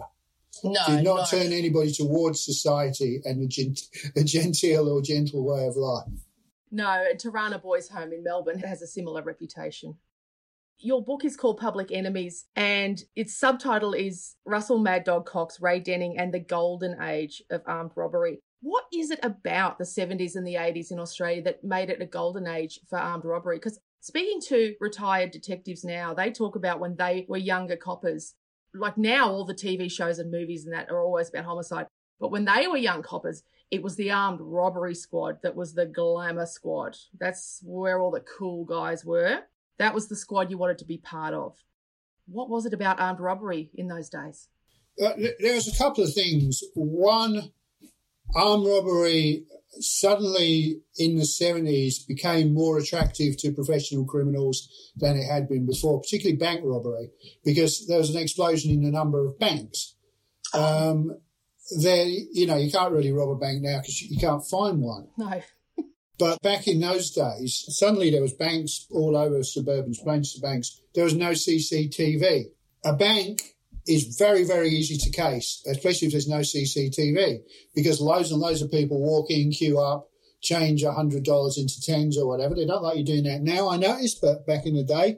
No, 0.64 0.80
did 0.88 1.04
not 1.04 1.30
turn 1.30 1.52
anybody 1.52 1.92
towards 1.92 2.44
society 2.44 3.22
and 3.26 3.44
a, 3.44 3.48
gent- 3.48 3.82
a 4.16 4.24
genteel 4.24 4.88
or 4.88 5.02
gentle 5.02 5.44
way 5.44 5.66
of 5.66 5.76
life. 5.76 6.08
No, 6.72 7.06
and 7.10 7.20
Turana 7.20 7.62
Boys 7.62 7.90
Home 7.90 8.14
in 8.14 8.24
Melbourne 8.24 8.60
has 8.60 8.82
a 8.82 8.88
similar 8.88 9.22
reputation. 9.22 9.96
Your 10.80 11.04
book 11.04 11.24
is 11.24 11.38
called 11.38 11.58
Public 11.60 11.92
Enemies, 11.92 12.46
and 12.56 13.02
its 13.16 13.38
subtitle 13.38 13.94
is 13.94 14.36
Russell 14.46 14.80
Mad 14.80 15.04
Dog 15.04 15.26
Cox, 15.26 15.62
Ray 15.62 15.80
Denning, 15.80 16.18
and 16.18 16.34
the 16.34 16.40
Golden 16.40 17.02
Age 17.02 17.44
of 17.50 17.62
Armed 17.66 17.92
Robbery. 17.96 18.42
What 18.64 18.86
is 18.94 19.12
it 19.12 19.20
about 19.24 19.78
the 19.78 19.84
70s 19.84 20.38
and 20.38 20.48
the 20.48 20.54
80s 20.54 20.90
in 20.90 20.98
Australia 20.98 21.42
that 21.42 21.66
made 21.66 21.90
it 21.90 22.02
a 22.02 22.06
golden 22.06 22.48
age 22.48 22.80
for 22.90 22.98
armed 22.98 23.26
robbery? 23.26 23.58
Because 23.58 23.78
speaking 24.00 24.40
to 24.48 24.74
retired 24.80 25.32
detectives 25.32 25.84
now, 25.84 26.14
they 26.14 26.32
talk 26.32 26.56
about 26.56 26.80
when 26.80 26.96
they 26.96 27.26
were 27.28 27.36
younger 27.36 27.76
coppers. 27.76 28.36
Like 28.74 28.98
now, 28.98 29.30
all 29.30 29.44
the 29.44 29.54
TV 29.54 29.92
shows 29.92 30.18
and 30.18 30.32
movies 30.32 30.64
and 30.64 30.74
that 30.74 30.90
are 30.90 31.04
always 31.04 31.28
about 31.28 31.44
homicide. 31.44 31.88
But 32.22 32.32
when 32.32 32.46
they 32.46 32.66
were 32.68 32.78
young 32.78 33.02
coppers, 33.02 33.44
it 33.70 33.84
was 33.84 33.98
the 33.98 34.12
armed 34.12 34.40
robbery 34.40 34.96
squad 34.96 35.40
that 35.44 35.58
was 35.58 35.74
the 35.74 35.86
glamour 35.86 36.46
squad. 36.46 36.96
That's 37.20 37.60
where 37.66 38.02
all 38.02 38.12
the 38.12 38.22
cool 38.22 38.64
guys 38.64 39.04
were. 39.04 39.42
That 39.78 39.94
was 39.94 40.08
the 40.08 40.16
squad 40.16 40.50
you 40.50 40.58
wanted 40.58 40.78
to 40.78 40.86
be 40.86 41.00
part 41.00 41.34
of. 41.34 41.58
What 42.28 42.50
was 42.50 42.66
it 42.66 42.74
about 42.74 43.02
armed 43.02 43.20
robbery 43.20 43.72
in 43.76 43.90
those 43.90 44.08
days? 44.08 44.48
Uh, 44.98 45.12
a 45.18 45.78
couple 45.78 46.06
of 46.06 46.14
things. 46.14 46.64
One, 46.76 47.52
armed 48.36 48.66
robbery 48.66 49.46
suddenly 49.80 50.82
in 50.98 51.16
the 51.16 51.24
70s 51.24 52.08
became 52.08 52.54
more 52.54 52.78
attractive 52.78 53.38
to 53.38 53.52
professional 53.52 54.06
criminals 54.06 54.92
than 54.96 55.18
it 55.18 55.26
had 55.26 55.50
been 55.50 55.66
before, 55.66 56.02
particularly 56.02 56.38
bank 56.38 56.62
robbery, 56.64 57.10
because 57.44 57.88
there 57.88 57.98
was 57.98 58.14
an 58.14 58.22
explosion 58.22 58.72
in 58.72 58.84
the 58.84 58.92
number 58.92 59.26
of 59.26 59.40
banks. 59.40 59.96
Um, 60.54 61.18
there, 61.82 62.06
you 62.06 62.46
know, 62.46 62.58
you 62.58 62.72
can't 62.72 62.92
really 62.92 63.12
rob 63.12 63.30
a 63.30 63.36
bank 63.36 63.62
now 63.62 63.80
because 63.80 64.02
you 64.02 64.20
can't 64.20 64.46
find 64.46 64.82
one. 64.82 65.08
No. 65.18 65.42
But 66.20 66.42
back 66.42 66.68
in 66.68 66.80
those 66.80 67.12
days, 67.12 67.66
suddenly 67.70 68.12
there 68.12 68.22
was 68.22 68.34
banks 68.34 68.86
all 68.92 69.18
over 69.18 69.44
suburban 69.44 69.94
branches 70.04 70.36
of 70.36 70.44
banks. 70.44 70.80
There 70.94 71.04
was 71.04 71.16
no 71.16 71.32
CCTV. 71.32 72.46
A 72.86 72.94
bank 72.94 73.53
is 73.88 74.16
very, 74.18 74.44
very 74.44 74.70
easy 74.70 74.98
to 74.98 75.10
case, 75.12 75.62
especially 75.68 76.08
if 76.08 76.14
there's 76.14 76.28
no 76.28 76.40
CCTV, 76.40 77.40
because 77.76 78.00
loads 78.00 78.32
and 78.32 78.40
loads 78.40 78.62
of 78.62 78.72
people 78.72 79.00
walk 79.00 79.30
in, 79.30 79.52
queue 79.52 79.80
up, 79.80 80.10
change 80.42 80.84
$100 80.84 81.58
into 81.58 81.82
tens 81.82 82.18
or 82.18 82.28
whatever. 82.28 82.56
They 82.56 82.66
don't 82.66 82.84
like 82.84 82.98
you 82.98 83.06
doing 83.06 83.24
that 83.24 83.42
now, 83.42 83.70
I 83.70 83.78
noticed, 83.78 84.22
but 84.22 84.46
back 84.46 84.66
in 84.66 84.76
the 84.76 84.84
day, 84.84 85.18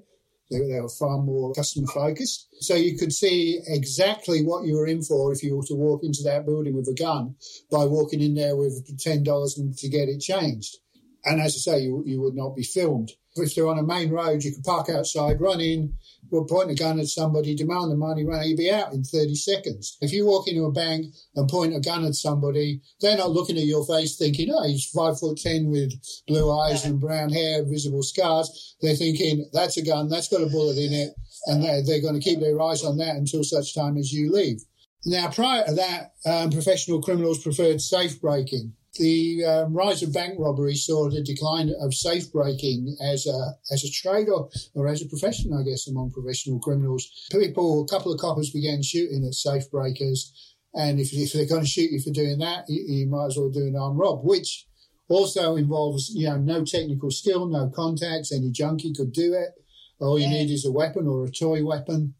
they, 0.51 0.59
they 0.59 0.79
were 0.79 0.89
far 0.89 1.17
more 1.17 1.53
customer 1.53 1.87
focused. 1.87 2.47
So 2.59 2.75
you 2.75 2.97
could 2.97 3.11
see 3.11 3.61
exactly 3.65 4.43
what 4.43 4.65
you 4.65 4.75
were 4.75 4.87
in 4.87 5.01
for 5.01 5.33
if 5.33 5.41
you 5.43 5.57
were 5.57 5.65
to 5.65 5.75
walk 5.75 6.03
into 6.03 6.21
that 6.23 6.45
building 6.45 6.75
with 6.75 6.87
a 6.87 6.93
gun 6.93 7.35
by 7.71 7.85
walking 7.85 8.21
in 8.21 8.35
there 8.35 8.55
with 8.55 8.85
$10 8.97 9.57
and 9.57 9.75
to 9.77 9.89
get 9.89 10.07
it 10.07 10.19
changed. 10.19 10.77
And 11.25 11.41
as 11.41 11.55
I 11.55 11.71
say, 11.71 11.83
you, 11.83 12.03
you 12.05 12.21
would 12.21 12.35
not 12.35 12.55
be 12.55 12.63
filmed. 12.63 13.11
If 13.35 13.55
they're 13.55 13.67
on 13.67 13.79
a 13.79 13.83
main 13.83 14.11
road, 14.11 14.43
you 14.43 14.53
could 14.53 14.63
park 14.63 14.89
outside, 14.89 15.41
run 15.41 15.59
in, 15.59 15.93
well, 16.29 16.45
point 16.45 16.71
a 16.71 16.75
gun 16.75 16.99
at 16.99 17.07
somebody, 17.07 17.55
demand 17.55 17.91
the 17.91 17.95
money, 17.95 18.25
run, 18.25 18.47
you'd 18.47 18.57
be 18.57 18.71
out 18.71 18.93
in 18.93 19.03
30 19.03 19.35
seconds. 19.35 19.97
If 20.01 20.11
you 20.11 20.25
walk 20.25 20.47
into 20.47 20.65
a 20.65 20.71
bank 20.71 21.07
and 21.35 21.49
point 21.49 21.75
a 21.75 21.79
gun 21.79 22.05
at 22.05 22.15
somebody, 22.15 22.81
they're 23.01 23.17
not 23.17 23.31
looking 23.31 23.57
at 23.57 23.65
your 23.65 23.85
face 23.85 24.17
thinking, 24.17 24.49
oh, 24.51 24.67
he's 24.67 24.89
five 24.89 25.19
foot 25.19 25.37
ten 25.37 25.69
with 25.69 25.93
blue 26.27 26.51
eyes 26.51 26.85
and 26.85 26.99
brown 26.99 27.29
hair, 27.29 27.63
visible 27.65 28.03
scars. 28.03 28.75
They're 28.81 28.95
thinking, 28.95 29.49
that's 29.53 29.77
a 29.77 29.83
gun, 29.83 30.09
that's 30.09 30.29
got 30.29 30.41
a 30.41 30.47
bullet 30.47 30.77
in 30.77 30.93
it, 30.93 31.13
and 31.47 31.63
they're, 31.63 31.83
they're 31.85 32.01
going 32.01 32.19
to 32.19 32.23
keep 32.23 32.39
their 32.39 32.59
eyes 32.61 32.83
on 32.83 32.97
that 32.97 33.15
until 33.15 33.43
such 33.43 33.75
time 33.75 33.97
as 33.97 34.11
you 34.11 34.31
leave. 34.31 34.61
Now, 35.05 35.29
prior 35.29 35.63
to 35.65 35.73
that, 35.73 36.13
um, 36.25 36.49
professional 36.49 37.01
criminals 37.01 37.43
preferred 37.43 37.79
safe 37.79 38.19
breaking. 38.19 38.73
The 38.97 39.43
um, 39.43 39.73
rise 39.73 40.03
of 40.03 40.13
bank 40.13 40.35
robbery 40.39 40.75
saw 40.75 41.09
the 41.09 41.21
decline 41.21 41.73
of 41.81 41.93
safe 41.93 42.31
breaking 42.31 42.95
as 43.01 43.27
a 43.27 43.55
as 43.71 43.83
a 43.83 43.91
trade 43.91 44.29
or, 44.29 44.49
or 44.73 44.87
as 44.87 45.01
a 45.01 45.07
profession, 45.07 45.53
I 45.53 45.63
guess, 45.63 45.87
among 45.87 46.11
professional 46.11 46.59
criminals. 46.59 47.27
People, 47.31 47.83
a 47.83 47.87
couple 47.87 48.13
of 48.13 48.19
coppers 48.19 48.51
began 48.51 48.81
shooting 48.81 49.25
at 49.25 49.33
safe 49.33 49.69
breakers, 49.69 50.31
and 50.73 50.99
if, 50.99 51.11
if 51.11 51.33
they're 51.33 51.45
going 51.45 51.63
to 51.63 51.67
shoot 51.67 51.91
you 51.91 51.99
for 51.99 52.11
doing 52.11 52.39
that, 52.39 52.65
you, 52.69 52.83
you 52.87 53.07
might 53.07 53.27
as 53.27 53.37
well 53.37 53.49
do 53.49 53.67
an 53.67 53.75
armed 53.75 53.99
rob, 53.99 54.23
which 54.23 54.65
also 55.09 55.57
involves 55.57 56.11
you 56.15 56.29
know 56.29 56.37
no 56.37 56.63
technical 56.63 57.11
skill, 57.11 57.47
no 57.47 57.69
contacts. 57.69 58.31
Any 58.31 58.49
junkie 58.49 58.93
could 58.93 59.11
do 59.11 59.33
it. 59.33 59.49
All 59.99 60.19
you 60.19 60.27
need 60.27 60.51
is 60.51 60.65
a 60.65 60.71
weapon 60.71 61.07
or 61.07 61.25
a 61.25 61.31
toy 61.31 61.65
weapon. 61.65 62.15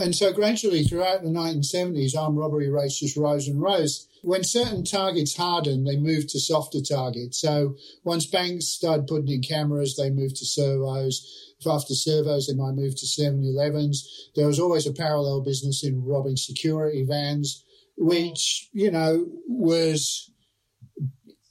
And 0.00 0.14
so 0.14 0.32
gradually 0.32 0.82
throughout 0.82 1.22
the 1.22 1.28
1970s, 1.28 2.16
armed 2.16 2.38
robbery 2.38 2.70
rates 2.70 3.00
just 3.00 3.18
rose 3.18 3.46
and 3.46 3.60
rose. 3.60 4.08
When 4.22 4.44
certain 4.44 4.82
targets 4.82 5.36
hardened, 5.36 5.86
they 5.86 5.98
moved 5.98 6.30
to 6.30 6.40
softer 6.40 6.80
targets. 6.80 7.38
So 7.38 7.76
once 8.02 8.24
banks 8.24 8.66
started 8.66 9.06
putting 9.06 9.28
in 9.28 9.42
cameras, 9.42 9.96
they 9.96 10.10
moved 10.10 10.36
to 10.36 10.46
servos. 10.46 11.54
After 11.66 11.94
servos, 11.94 12.46
they 12.46 12.54
might 12.54 12.72
move 12.72 12.96
to 12.96 13.06
7-Elevens. 13.06 14.30
There 14.34 14.46
was 14.46 14.58
always 14.58 14.86
a 14.86 14.92
parallel 14.94 15.42
business 15.42 15.84
in 15.84 16.02
robbing 16.02 16.36
security 16.36 17.04
vans, 17.04 17.62
which, 17.98 18.70
you 18.72 18.90
know, 18.90 19.26
was 19.46 20.30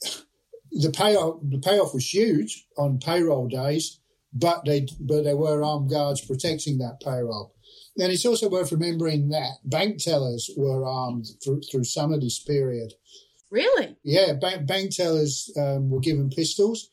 the 0.72 0.90
payoff. 0.90 1.40
The 1.44 1.60
payoff 1.60 1.94
was 1.94 2.12
huge 2.12 2.66
on 2.76 2.98
payroll 2.98 3.48
days, 3.48 4.00
but 4.34 4.66
they 4.66 4.88
but 5.00 5.24
there 5.24 5.38
were 5.38 5.64
armed 5.64 5.92
guards 5.92 6.26
protecting 6.26 6.80
that 6.80 7.00
payroll. 7.04 7.54
And 8.00 8.12
it's 8.12 8.26
also 8.26 8.50
worth 8.50 8.72
remembering 8.72 9.30
that 9.30 9.58
bank 9.64 10.02
tellers 10.02 10.50
were 10.56 10.86
armed 10.86 11.28
through, 11.44 11.62
through 11.70 11.84
some 11.84 12.14
of 12.14 12.22
this 12.22 12.40
period. 12.40 12.94
Really? 13.52 13.98
Yeah, 14.04 14.34
bank, 14.34 14.68
bank 14.68 14.96
tellers 14.96 15.52
um, 15.58 15.90
were 15.90 16.00
given 16.00 16.30
pistols 16.30 16.90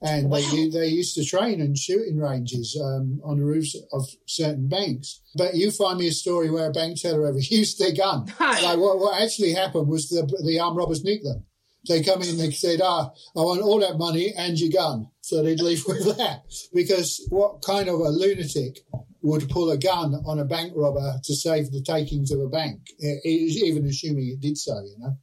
and 0.00 0.28
wow. 0.28 0.38
they, 0.38 0.68
they 0.68 0.86
used 0.88 1.14
to 1.14 1.24
train 1.24 1.60
in 1.60 1.74
shooting 1.74 2.18
ranges 2.18 2.78
um, 2.80 3.20
on 3.24 3.38
the 3.38 3.44
roofs 3.44 3.76
of 3.92 4.06
certain 4.26 4.68
banks. 4.68 5.20
But 5.34 5.54
you 5.54 5.70
find 5.70 5.98
me 5.98 6.08
a 6.08 6.12
story 6.12 6.50
where 6.50 6.68
a 6.68 6.72
bank 6.72 7.00
teller 7.00 7.26
ever 7.26 7.38
used 7.40 7.78
their 7.78 7.94
gun. 7.94 8.26
like 8.40 8.78
what, 8.78 8.98
what 8.98 9.20
actually 9.20 9.52
happened 9.52 9.88
was 9.88 10.08
the, 10.08 10.30
the 10.44 10.60
armed 10.60 10.76
robbers 10.76 11.04
nicked 11.04 11.24
them. 11.24 11.44
They 11.88 12.02
come 12.02 12.22
in 12.22 12.30
and 12.30 12.40
they 12.40 12.50
said, 12.50 12.80
ah, 12.82 13.10
I 13.36 13.40
want 13.40 13.60
all 13.60 13.80
that 13.80 13.98
money 13.98 14.32
and 14.36 14.58
your 14.58 14.72
gun. 14.72 15.08
So 15.20 15.42
they'd 15.42 15.60
leave 15.60 15.84
with 15.88 16.16
that. 16.16 16.44
Because 16.72 17.26
what 17.30 17.62
kind 17.62 17.88
of 17.88 18.00
a 18.00 18.08
lunatic 18.08 18.80
would 19.24 19.48
pull 19.48 19.70
a 19.70 19.78
gun 19.78 20.14
on 20.26 20.38
a 20.38 20.44
bank 20.44 20.72
robber 20.76 21.18
to 21.24 21.34
save 21.34 21.72
the 21.72 21.82
takings 21.82 22.30
of 22.30 22.38
a 22.38 22.48
bank, 22.48 22.78
even 23.24 23.86
assuming 23.86 24.28
it 24.28 24.40
did 24.40 24.56
so, 24.56 24.74
you 24.82 24.96
know? 24.98 25.16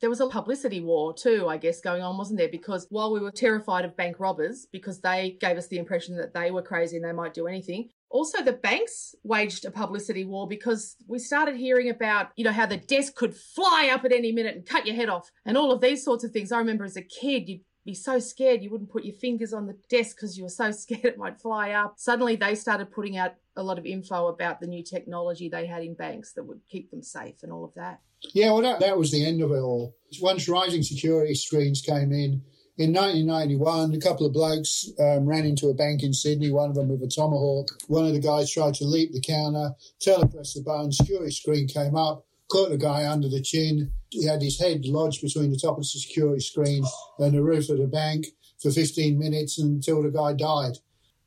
There 0.00 0.10
was 0.10 0.20
a 0.20 0.26
publicity 0.26 0.80
war 0.80 1.14
too, 1.14 1.48
I 1.48 1.56
guess, 1.56 1.80
going 1.80 2.02
on, 2.02 2.18
wasn't 2.18 2.38
there? 2.38 2.48
Because 2.48 2.86
while 2.90 3.12
we 3.12 3.20
were 3.20 3.30
terrified 3.30 3.84
of 3.84 3.96
bank 3.96 4.18
robbers 4.18 4.66
because 4.70 5.00
they 5.00 5.38
gave 5.40 5.56
us 5.56 5.68
the 5.68 5.78
impression 5.78 6.16
that 6.16 6.34
they 6.34 6.50
were 6.50 6.60
crazy 6.60 6.96
and 6.96 7.04
they 7.04 7.12
might 7.12 7.34
do 7.34 7.46
anything, 7.46 7.88
also 8.10 8.42
the 8.42 8.52
banks 8.52 9.14
waged 9.22 9.64
a 9.64 9.70
publicity 9.70 10.24
war 10.24 10.46
because 10.46 10.96
we 11.06 11.18
started 11.18 11.56
hearing 11.56 11.88
about, 11.88 12.30
you 12.36 12.44
know, 12.44 12.52
how 12.52 12.66
the 12.66 12.76
desk 12.76 13.14
could 13.14 13.34
fly 13.34 13.90
up 13.94 14.04
at 14.04 14.12
any 14.12 14.32
minute 14.32 14.56
and 14.56 14.66
cut 14.66 14.86
your 14.86 14.96
head 14.96 15.08
off 15.08 15.30
and 15.46 15.56
all 15.56 15.72
of 15.72 15.80
these 15.80 16.04
sorts 16.04 16.24
of 16.24 16.32
things. 16.32 16.52
I 16.52 16.58
remember 16.58 16.84
as 16.84 16.96
a 16.96 17.02
kid, 17.02 17.48
you'd 17.48 17.62
be 17.84 17.94
so 17.94 18.18
scared 18.18 18.62
you 18.62 18.70
wouldn't 18.70 18.90
put 18.90 19.04
your 19.04 19.14
fingers 19.14 19.52
on 19.52 19.66
the 19.66 19.76
desk 19.88 20.16
because 20.16 20.36
you 20.36 20.44
were 20.44 20.48
so 20.48 20.70
scared 20.72 21.04
it 21.04 21.18
might 21.18 21.40
fly 21.40 21.70
up. 21.70 21.94
Suddenly 21.96 22.36
they 22.36 22.54
started 22.54 22.90
putting 22.90 23.16
out 23.16 23.34
a 23.56 23.62
lot 23.62 23.78
of 23.78 23.86
info 23.86 24.28
about 24.28 24.60
the 24.60 24.66
new 24.66 24.82
technology 24.82 25.48
they 25.48 25.66
had 25.66 25.82
in 25.82 25.94
banks 25.94 26.32
that 26.32 26.44
would 26.44 26.60
keep 26.68 26.90
them 26.90 27.02
safe 27.02 27.42
and 27.42 27.52
all 27.52 27.64
of 27.64 27.74
that. 27.74 28.00
Yeah, 28.32 28.52
well, 28.52 28.62
that, 28.62 28.80
that 28.80 28.96
was 28.96 29.10
the 29.10 29.26
end 29.26 29.42
of 29.42 29.50
it 29.50 29.58
all. 29.58 29.96
Once 30.20 30.48
rising 30.48 30.82
security 30.82 31.34
screens 31.34 31.82
came 31.82 32.12
in, 32.12 32.42
in 32.78 32.92
1991, 32.92 33.94
a 33.94 34.00
couple 34.00 34.26
of 34.26 34.32
blokes 34.32 34.90
um, 34.98 35.26
ran 35.26 35.44
into 35.44 35.68
a 35.68 35.74
bank 35.74 36.02
in 36.02 36.14
Sydney, 36.14 36.50
one 36.50 36.70
of 36.70 36.74
them 36.74 36.88
with 36.88 37.02
a 37.02 37.06
tomahawk. 37.06 37.68
One 37.88 38.06
of 38.06 38.14
the 38.14 38.20
guys 38.20 38.50
tried 38.50 38.74
to 38.74 38.84
leap 38.84 39.12
the 39.12 39.20
counter, 39.20 39.72
telepressed 40.00 40.54
the 40.54 40.62
button, 40.64 40.90
security 40.90 41.32
screen 41.32 41.68
came 41.68 41.96
up, 41.96 42.24
caught 42.52 42.68
the 42.68 42.76
guy 42.76 43.10
under 43.10 43.28
the 43.28 43.40
chin. 43.40 43.92
He 44.10 44.26
had 44.26 44.42
his 44.42 44.60
head 44.60 44.84
lodged 44.84 45.22
between 45.22 45.50
the 45.50 45.58
top 45.58 45.78
of 45.78 45.84
the 45.84 45.84
security 45.84 46.40
screen 46.40 46.84
and 47.18 47.34
the 47.34 47.42
roof 47.42 47.70
of 47.70 47.78
the 47.78 47.86
bank 47.86 48.26
for 48.60 48.70
15 48.70 49.18
minutes 49.18 49.58
until 49.58 50.02
the 50.02 50.10
guy 50.10 50.34
died. 50.34 50.76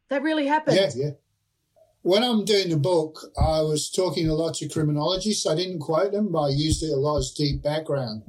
That 0.10 0.22
really 0.22 0.46
happened? 0.46 0.78
Yeah, 0.78 0.92
yeah. 0.96 1.10
When 2.04 2.24
I'm 2.24 2.46
doing 2.46 2.70
the 2.70 2.78
book, 2.78 3.20
I 3.36 3.62
was 3.62 3.90
talking 3.90 4.30
a 4.30 4.36
lot 4.36 4.54
to 4.56 4.70
criminologists. 4.70 5.48
I 5.48 5.56
didn't 5.56 5.80
quote 5.80 6.12
them, 6.12 6.32
but 6.32 6.44
I 6.44 6.50
used 6.50 6.84
it 6.84 6.94
a 6.94 6.96
lot 6.98 7.18
as 7.18 7.32
deep 7.32 7.64
background. 7.64 8.22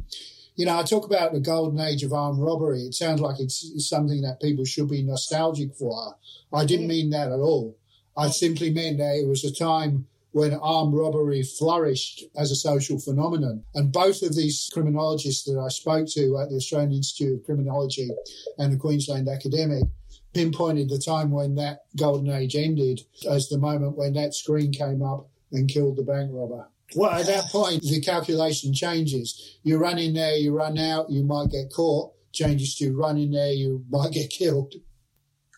You 0.55 0.65
know, 0.65 0.79
I 0.79 0.83
talk 0.83 1.05
about 1.05 1.35
the 1.35 1.41
golden 1.41 1.79
age 1.79 2.03
of 2.03 2.15
armed 2.15 2.41
robbery. 2.41 2.81
It 2.81 2.95
sounds 2.95 3.21
like 3.21 3.39
it's 3.39 3.87
something 3.87 4.23
that 4.23 4.41
people 4.41 4.65
should 4.65 4.89
be 4.89 5.03
nostalgic 5.03 5.75
for. 5.75 6.17
I 6.51 6.65
didn't 6.65 6.87
mean 6.87 7.11
that 7.11 7.29
at 7.29 7.39
all. 7.39 7.77
I 8.17 8.31
simply 8.31 8.71
meant 8.71 8.97
that 8.97 9.17
it 9.17 9.29
was 9.29 9.45
a 9.45 9.53
time 9.53 10.07
when 10.37 10.53
armed 10.53 10.93
robbery 10.93 11.43
flourished 11.43 12.23
as 12.37 12.51
a 12.51 12.55
social 12.55 12.99
phenomenon. 12.99 13.65
And 13.75 13.91
both 13.91 14.21
of 14.21 14.37
these 14.37 14.69
criminologists 14.71 15.45
that 15.45 15.59
I 15.59 15.69
spoke 15.69 16.09
to 16.09 16.37
at 16.37 16.51
the 16.51 16.57
Australian 16.57 16.93
Institute 16.93 17.41
of 17.41 17.47
Criminology 17.47 18.11
and 18.59 18.71
the 18.71 18.77
Queensland 18.77 19.31
Academic 19.31 19.85
pinpointed 20.35 20.91
the 20.91 20.99
time 20.99 21.31
when 21.31 21.55
that 21.55 21.85
golden 21.97 22.31
age 22.31 22.55
ended 22.55 23.01
as 23.27 23.49
the 23.49 23.57
moment 23.57 23.97
when 23.97 24.13
that 24.13 24.35
screen 24.35 24.73
came 24.73 25.01
up 25.01 25.31
and 25.53 25.71
killed 25.71 25.97
the 25.97 26.03
bank 26.03 26.29
robber. 26.31 26.69
Well, 26.95 27.13
at 27.13 27.25
that 27.29 27.47
point, 27.47 27.81
the 27.85 28.03
calculation 28.03 28.75
changes. 28.75 29.57
You 29.63 29.79
run 29.79 29.99
in 29.99 30.13
there, 30.13 30.37
you 30.37 30.55
run 30.55 30.77
out, 30.77 31.09
you 31.09 31.25
might 31.25 31.49
get 31.49 31.73
caught. 31.73 32.13
Changes 32.35 32.75
to 32.75 32.95
run 32.95 33.17
in 33.17 33.31
there, 33.31 33.55
you 33.55 33.87
might 33.89 34.13
get 34.13 34.29
killed. 34.29 34.75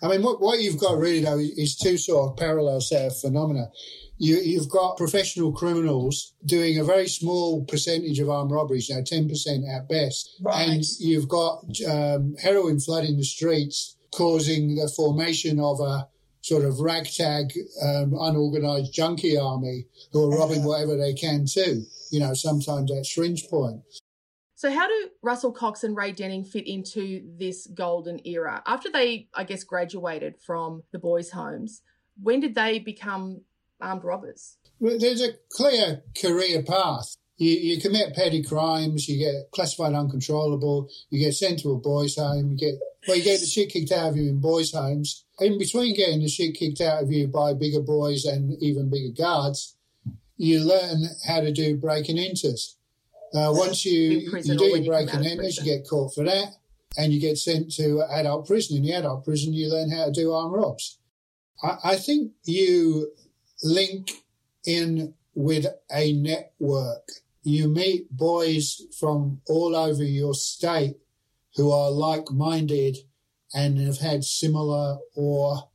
I 0.01 0.07
mean, 0.07 0.23
what, 0.23 0.41
what 0.41 0.61
you've 0.61 0.79
got 0.79 0.99
really, 0.99 1.25
though, 1.25 1.41
is 1.41 1.75
two 1.75 1.99
sort 1.99 2.31
of 2.31 2.37
parallel 2.37 2.81
set 2.81 3.07
of 3.07 3.19
phenomena 3.19 3.73
you, 4.19 4.59
have 4.59 4.69
got 4.69 4.97
professional 4.97 5.53
criminals 5.53 6.35
doing 6.45 6.79
a 6.79 6.85
very 6.85 7.09
small 7.09 7.65
percentage 7.65 8.19
of 8.19 8.29
armed 8.29 8.51
robberies, 8.51 8.89
you 8.89 8.97
know, 8.97 9.03
10% 9.03 9.77
at 9.77 9.89
best. 9.89 10.37
Right. 10.43 10.69
And 10.69 10.85
you've 10.99 11.29
got 11.29 11.65
um, 11.89 12.35
heroin 12.43 12.81
flooding 12.81 13.17
the 13.17 13.25
streets, 13.25 13.97
causing 14.13 14.75
the 14.75 14.89
formation 14.89 15.61
of 15.61 15.81
a 15.81 16.09
sort 16.41 16.65
of 16.65 16.81
ragtag, 16.81 17.53
um, 17.83 18.15
unorganized 18.19 18.93
junkie 18.93 19.39
army 19.39 19.87
who 20.13 20.25
are 20.25 20.37
robbing 20.37 20.65
whatever 20.65 20.97
they 20.97 21.13
can 21.13 21.47
too, 21.47 21.85
you 22.11 22.21
know, 22.21 22.35
sometimes 22.35 22.91
at 22.91 23.07
syringe 23.07 23.49
point. 23.49 23.83
So, 24.55 24.73
how 24.73 24.89
do 24.89 25.11
Russell 25.23 25.53
Cox 25.53 25.85
and 25.85 25.97
Ray 25.97 26.11
Denning 26.11 26.43
fit 26.43 26.67
into 26.67 27.23
this 27.39 27.69
golden 27.69 28.21
era? 28.27 28.61
After 28.67 28.91
they, 28.91 29.29
I 29.33 29.45
guess, 29.45 29.63
graduated 29.63 30.35
from 30.45 30.83
the 30.91 30.99
boys' 30.99 31.31
homes, 31.31 31.83
when 32.21 32.41
did 32.41 32.57
they 32.57 32.81
become 32.81 33.43
armed 33.81 34.05
robbers? 34.05 34.57
There's 34.81 35.23
a 35.23 35.35
clear 35.51 36.03
career 36.21 36.63
path. 36.63 37.17
You, 37.37 37.51
you 37.51 37.81
commit 37.81 38.15
petty 38.15 38.43
crimes, 38.43 39.09
you 39.09 39.19
get 39.19 39.53
classified 39.53 39.95
uncontrollable, 39.95 40.89
you 41.09 41.21
get 41.21 41.35
sent 41.35 41.61
to 41.61 41.71
a 41.71 41.77
boys' 41.77 42.17
home, 42.17 42.51
you 42.51 42.57
get 42.57 42.75
well, 43.07 43.17
you 43.17 43.23
get 43.23 43.41
the 43.41 43.47
shit 43.47 43.71
kicked 43.71 43.93
out 43.93 44.11
of 44.11 44.17
you 44.17 44.29
in 44.29 44.41
boys' 44.41 44.73
homes. 44.73 45.25
In 45.39 45.57
between 45.57 45.95
getting 45.95 46.21
the 46.21 46.29
shit 46.29 46.57
kicked 46.57 46.81
out 46.81 47.03
of 47.03 47.13
you 47.13 47.29
by 47.29 47.55
bigger 47.55 47.81
boys 47.81 48.25
and 48.25 48.61
even 48.61 48.91
bigger 48.91 49.15
guards, 49.17 49.77
you 50.37 50.61
learn 50.61 51.05
how 51.27 51.41
to 51.41 51.53
do 51.53 51.77
breaking 51.77 52.19
enters. 52.19 52.77
Uh, 53.33 53.53
once 53.55 53.85
you, 53.85 54.31
you 54.43 54.57
do 54.57 54.65
your 54.65 54.85
breaking 54.85 55.25
enters, 55.25 55.59
you 55.59 55.65
get 55.65 55.89
caught 55.89 56.15
for 56.15 56.25
that, 56.25 56.57
and 56.97 57.13
you 57.13 57.21
get 57.21 57.39
sent 57.39 57.73
to 57.77 58.03
adult 58.11 58.47
prison. 58.47 58.79
In 58.79 58.83
the 58.83 58.93
adult 58.93 59.25
prison, 59.25 59.53
you 59.53 59.71
learn 59.71 59.91
how 59.91 60.07
to 60.07 60.13
do 60.13 60.33
armed 60.33 60.55
robs. 60.55 60.99
I, 61.63 61.77
I 61.85 61.97
think 61.97 62.33
you 62.45 63.13
link 63.63 64.11
in 64.67 65.15
with 65.35 65.67
a 65.91 66.13
network. 66.13 67.09
You 67.43 67.69
meet 67.69 68.11
boys 68.11 68.83
from 68.99 69.41
all 69.49 69.77
over 69.77 70.05
your 70.05 70.35
state 70.35 70.97
who 71.57 71.71
are 71.71 71.91
like 71.91 72.31
minded 72.31 72.99
and 73.55 73.79
have 73.79 73.99
had 73.99 74.25
similar 74.25 74.99
or 75.17 75.71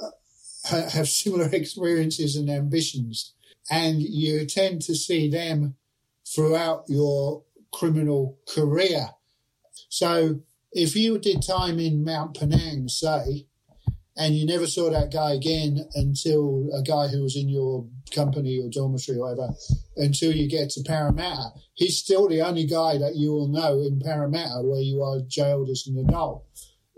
uh, 0.00 0.90
have 0.90 1.08
similar 1.08 1.48
experiences 1.52 2.36
and 2.36 2.50
ambitions. 2.50 3.34
And 3.70 4.02
you 4.02 4.46
tend 4.46 4.82
to 4.82 4.94
see 4.94 5.30
them 5.30 5.76
throughout 6.26 6.84
your 6.88 7.44
criminal 7.72 8.38
career. 8.48 9.10
So 9.88 10.40
if 10.72 10.96
you 10.96 11.18
did 11.18 11.42
time 11.42 11.78
in 11.78 12.04
Mount 12.04 12.38
Penang, 12.38 12.88
say, 12.88 13.46
and 14.18 14.36
you 14.36 14.44
never 14.44 14.66
saw 14.66 14.90
that 14.90 15.12
guy 15.12 15.32
again 15.32 15.88
until 15.94 16.68
a 16.74 16.82
guy 16.82 17.06
who 17.06 17.22
was 17.22 17.36
in 17.36 17.48
your 17.48 17.86
company 18.12 18.60
or 18.60 18.68
dormitory 18.68 19.16
or 19.16 19.20
whatever 19.22 19.54
until 19.96 20.32
you 20.32 20.48
get 20.48 20.70
to 20.70 20.82
Parramatta. 20.82 21.50
He's 21.74 21.98
still 21.98 22.28
the 22.28 22.42
only 22.42 22.66
guy 22.66 22.98
that 22.98 23.14
you 23.14 23.30
will 23.30 23.46
know 23.46 23.80
in 23.80 24.00
Parramatta 24.00 24.62
where 24.62 24.80
you 24.80 25.02
are 25.02 25.20
jailed 25.20 25.70
as 25.70 25.86
an 25.86 25.98
adult. 25.98 26.44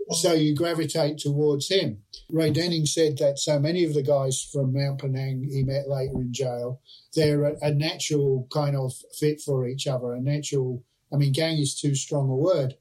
So 0.09 0.33
you 0.33 0.55
gravitate 0.55 1.19
towards 1.19 1.69
him. 1.69 1.99
Ray 2.29 2.49
Denning 2.49 2.85
said 2.85 3.19
that 3.19 3.37
so 3.37 3.59
many 3.59 3.85
of 3.85 3.93
the 3.93 4.01
guys 4.01 4.41
from 4.41 4.73
Mount 4.73 4.99
Penang 4.99 5.47
he 5.49 5.63
met 5.63 5.87
later 5.87 6.15
in 6.15 6.33
jail, 6.33 6.81
they're 7.15 7.43
a, 7.43 7.55
a 7.61 7.71
natural 7.71 8.47
kind 8.51 8.75
of 8.75 8.93
fit 9.17 9.39
for 9.39 9.67
each 9.67 9.87
other, 9.87 10.11
a 10.13 10.19
natural, 10.19 10.83
I 11.13 11.17
mean, 11.17 11.31
gang 11.31 11.59
is 11.59 11.79
too 11.79 11.95
strong 11.95 12.29
a 12.29 12.35
word, 12.35 12.75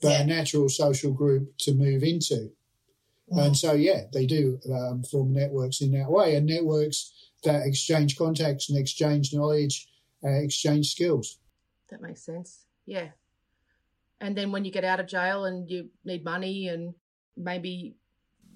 but 0.00 0.08
yeah. 0.08 0.22
a 0.22 0.26
natural 0.26 0.68
social 0.68 1.12
group 1.12 1.56
to 1.58 1.74
move 1.74 2.02
into. 2.02 2.50
And 3.30 3.56
so, 3.56 3.72
yeah, 3.72 4.02
they 4.12 4.26
do 4.26 4.60
um, 4.72 5.02
form 5.02 5.32
networks 5.32 5.80
in 5.80 5.92
that 5.92 6.10
way, 6.10 6.36
and 6.36 6.46
networks 6.46 7.12
that 7.42 7.66
exchange 7.66 8.16
contacts 8.16 8.68
and 8.68 8.78
exchange 8.78 9.32
knowledge, 9.32 9.88
uh, 10.22 10.28
exchange 10.28 10.90
skills. 10.90 11.38
That 11.90 12.02
makes 12.02 12.22
sense. 12.22 12.64
Yeah. 12.86 13.08
And 14.20 14.36
then 14.36 14.52
when 14.52 14.64
you 14.64 14.70
get 14.70 14.84
out 14.84 15.00
of 15.00 15.06
jail 15.06 15.44
and 15.44 15.68
you 15.68 15.90
need 16.04 16.24
money 16.24 16.68
and 16.68 16.94
maybe 17.36 17.96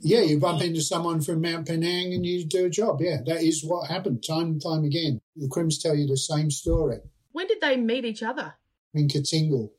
Yeah, 0.01 0.21
you 0.21 0.39
bump 0.39 0.63
into 0.63 0.81
someone 0.81 1.21
from 1.21 1.41
Mount 1.41 1.67
Penang 1.67 2.15
and 2.15 2.25
you 2.25 2.45
do 2.45 2.67
a 2.67 2.71
job. 2.71 3.01
Yeah, 3.01 3.19
that 3.27 3.43
is 3.43 3.65
what 3.65 3.91
happened 3.91 4.25
time 4.27 4.47
and 4.47 4.63
time 4.63 4.85
again. 4.85 5.21
The 5.37 5.49
Crims 5.49 5.79
tell 5.79 5.95
you 5.95 6.07
the 6.07 6.17
same 6.17 6.51
story. 6.51 6.99
When 7.33 7.47
did 7.47 7.61
they 7.61 7.77
meet 7.77 8.05
each 8.05 8.23
other? 8.23 8.55
In 8.95 9.09
Katingal. 9.09 9.71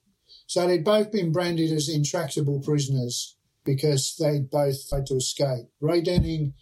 So 0.45 0.67
they'd 0.67 0.83
both 0.83 1.11
been 1.11 1.31
branded 1.31 1.71
as 1.71 1.89
intractable 1.89 2.59
prisoners 2.59 3.35
because 3.65 4.15
they'd 4.19 4.49
both 4.49 4.89
tried 4.89 5.05
to 5.07 5.15
escape. 5.15 5.67
Ray 5.79 6.01
Denning 6.01 6.53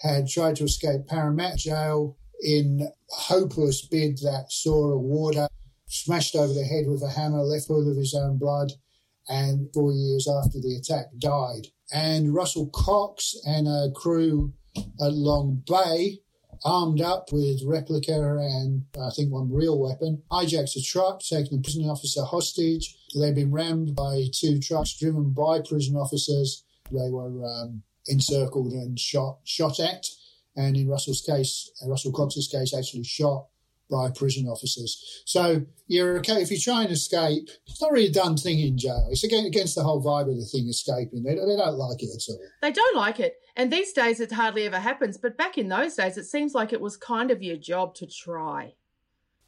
had 0.00 0.28
tried 0.28 0.56
to 0.56 0.64
escape 0.64 1.06
Parramatta 1.06 1.56
jail 1.56 2.16
in 2.42 2.80
a 2.82 3.14
hopeless 3.14 3.86
bid 3.86 4.18
that 4.18 4.46
saw 4.50 4.92
a 4.92 4.98
warder 4.98 5.48
smashed 5.88 6.34
over 6.34 6.52
the 6.52 6.64
head 6.64 6.86
with 6.86 7.02
a 7.02 7.10
hammer, 7.10 7.42
left 7.42 7.66
full 7.66 7.90
of 7.90 7.96
his 7.96 8.14
own 8.14 8.38
blood, 8.38 8.72
and 9.28 9.68
four 9.72 9.92
years 9.92 10.28
after 10.28 10.60
the 10.60 10.76
attack 10.76 11.06
died. 11.18 11.68
And 11.92 12.34
Russell 12.34 12.68
Cox 12.68 13.34
and 13.46 13.66
a 13.66 13.90
crew 13.94 14.52
at 14.76 15.12
Long 15.12 15.62
Bay, 15.66 16.20
armed 16.64 17.00
up 17.00 17.32
with 17.32 17.62
replica 17.64 18.12
and 18.12 18.84
I 18.98 19.10
think 19.10 19.32
one 19.32 19.52
real 19.52 19.78
weapon, 19.78 20.22
hijacks 20.30 20.76
a 20.76 20.82
truck, 20.82 21.20
taking 21.20 21.58
a 21.58 21.62
prison 21.62 21.88
officer 21.88 22.24
hostage. 22.24 22.96
They've 23.14 23.34
been 23.34 23.52
rammed 23.52 23.94
by 23.94 24.24
two 24.32 24.58
trucks 24.60 24.98
driven 24.98 25.30
by 25.30 25.60
prison 25.60 25.96
officers. 25.96 26.64
They 26.90 27.10
were 27.10 27.44
um, 27.44 27.82
encircled 28.06 28.72
and 28.72 28.98
shot 28.98 29.38
shot 29.44 29.80
at, 29.80 30.06
and 30.56 30.76
in 30.76 30.88
Russell's 30.88 31.20
case, 31.20 31.70
Russell 31.86 32.12
Cox's 32.12 32.48
case, 32.48 32.74
actually 32.74 33.04
shot 33.04 33.46
by 33.90 34.10
prison 34.10 34.48
officers. 34.48 35.22
So 35.24 35.62
you're 35.86 36.18
okay 36.18 36.42
if 36.42 36.50
you 36.50 36.58
try 36.58 36.82
and 36.82 36.92
escape. 36.92 37.48
It's 37.66 37.80
not 37.80 37.92
really 37.92 38.08
a 38.08 38.12
done 38.12 38.36
thing 38.36 38.60
in 38.60 38.78
jail. 38.78 39.08
It's 39.10 39.24
against 39.24 39.74
the 39.74 39.82
whole 39.82 40.02
vibe 40.02 40.30
of 40.30 40.36
the 40.36 40.44
thing 40.44 40.68
escaping. 40.68 41.22
They, 41.22 41.34
they 41.34 41.56
don't 41.56 41.78
like 41.78 42.02
it 42.02 42.10
at 42.14 42.22
all. 42.28 42.38
They 42.62 42.72
don't 42.72 42.96
like 42.96 43.20
it. 43.20 43.36
And 43.56 43.72
these 43.72 43.92
days 43.92 44.20
it 44.20 44.32
hardly 44.32 44.66
ever 44.66 44.78
happens. 44.78 45.16
But 45.16 45.38
back 45.38 45.56
in 45.56 45.68
those 45.68 45.94
days, 45.94 46.18
it 46.18 46.26
seems 46.26 46.54
like 46.54 46.72
it 46.72 46.80
was 46.80 46.96
kind 46.96 47.30
of 47.30 47.42
your 47.42 47.56
job 47.56 47.94
to 47.96 48.06
try. 48.06 48.74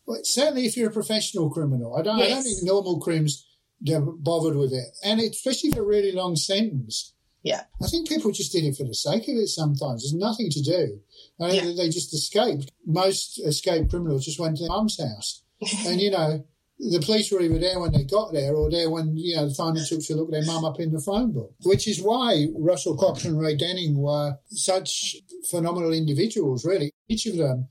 Well, 0.07 0.21
certainly 0.25 0.65
if 0.65 0.77
you're 0.77 0.89
a 0.89 0.93
professional 0.93 1.51
criminal. 1.51 1.95
I 1.95 2.03
don't, 2.03 2.19
yes. 2.19 2.31
I 2.31 2.35
don't 2.35 2.45
think 2.45 2.63
normal 2.63 2.99
crims 3.01 3.47
are 3.93 4.01
bothered 4.01 4.57
with 4.57 4.73
it. 4.73 4.87
And 5.05 5.21
especially 5.21 5.73
for 5.73 5.83
a 5.83 5.87
really 5.87 6.13
long 6.13 6.35
sentence. 6.37 7.13
Yeah. 7.43 7.65
I 7.83 7.87
think 7.87 8.09
people 8.09 8.33
just 8.33 8.51
did 8.53 8.65
it 8.65 8.77
for 8.77 8.85
the 8.85 8.95
sake 8.95 9.29
of 9.29 9.37
it 9.37 9.49
sometimes. 9.49 10.03
There's 10.03 10.15
nothing 10.15 10.51
to 10.51 10.63
do. 10.63 11.01
I 11.39 11.49
mean, 11.49 11.55
yeah. 11.55 11.75
They 11.77 11.91
just 11.91 12.15
escaped. 12.15 12.73
Most 12.87 13.39
escaped 13.39 13.91
criminals 13.91 14.25
just 14.25 14.41
went 14.41 14.57
to 14.57 14.65
their 14.65 14.71
mum's 14.71 14.99
house. 14.99 15.43
and, 15.87 16.01
you 16.01 16.11
know, 16.11 16.45
the 16.79 17.01
police 17.01 17.31
were 17.33 17.41
either 17.41 17.59
there 17.59 17.81
when 17.81 17.93
they 17.93 18.05
got 18.05 18.33
there 18.33 18.55
or 18.55 18.71
there 18.71 18.89
when, 18.89 19.17
you 19.17 19.35
know, 19.37 19.49
the 19.49 19.55
time 19.55 19.77
it 19.77 19.87
took 19.87 20.03
to 20.05 20.15
look 20.15 20.31
their 20.31 20.45
mum 20.45 20.65
up 20.65 20.79
in 20.79 20.93
the 20.93 21.01
phone 21.01 21.33
book. 21.33 21.53
Which 21.63 21.89
is 21.89 22.01
why 22.01 22.47
Russell 22.57 22.97
Cox 22.97 23.25
and 23.25 23.39
Ray 23.39 23.57
Denning 23.57 23.99
were 23.99 24.37
such 24.47 25.17
phenomenal 25.51 25.93
individuals, 25.93 26.65
really. 26.65 26.93
Each 27.09 27.27
of 27.27 27.37
them, 27.37 27.69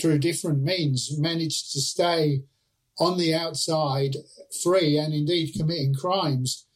through 0.00 0.18
different 0.20 0.62
means, 0.62 1.18
managed 1.18 1.72
to 1.72 1.80
stay 1.80 2.42
on 2.98 3.18
the 3.18 3.34
outside 3.34 4.16
free 4.62 4.98
and 4.98 5.12
indeed 5.12 5.52
committing 5.56 5.94
crimes 5.94 6.66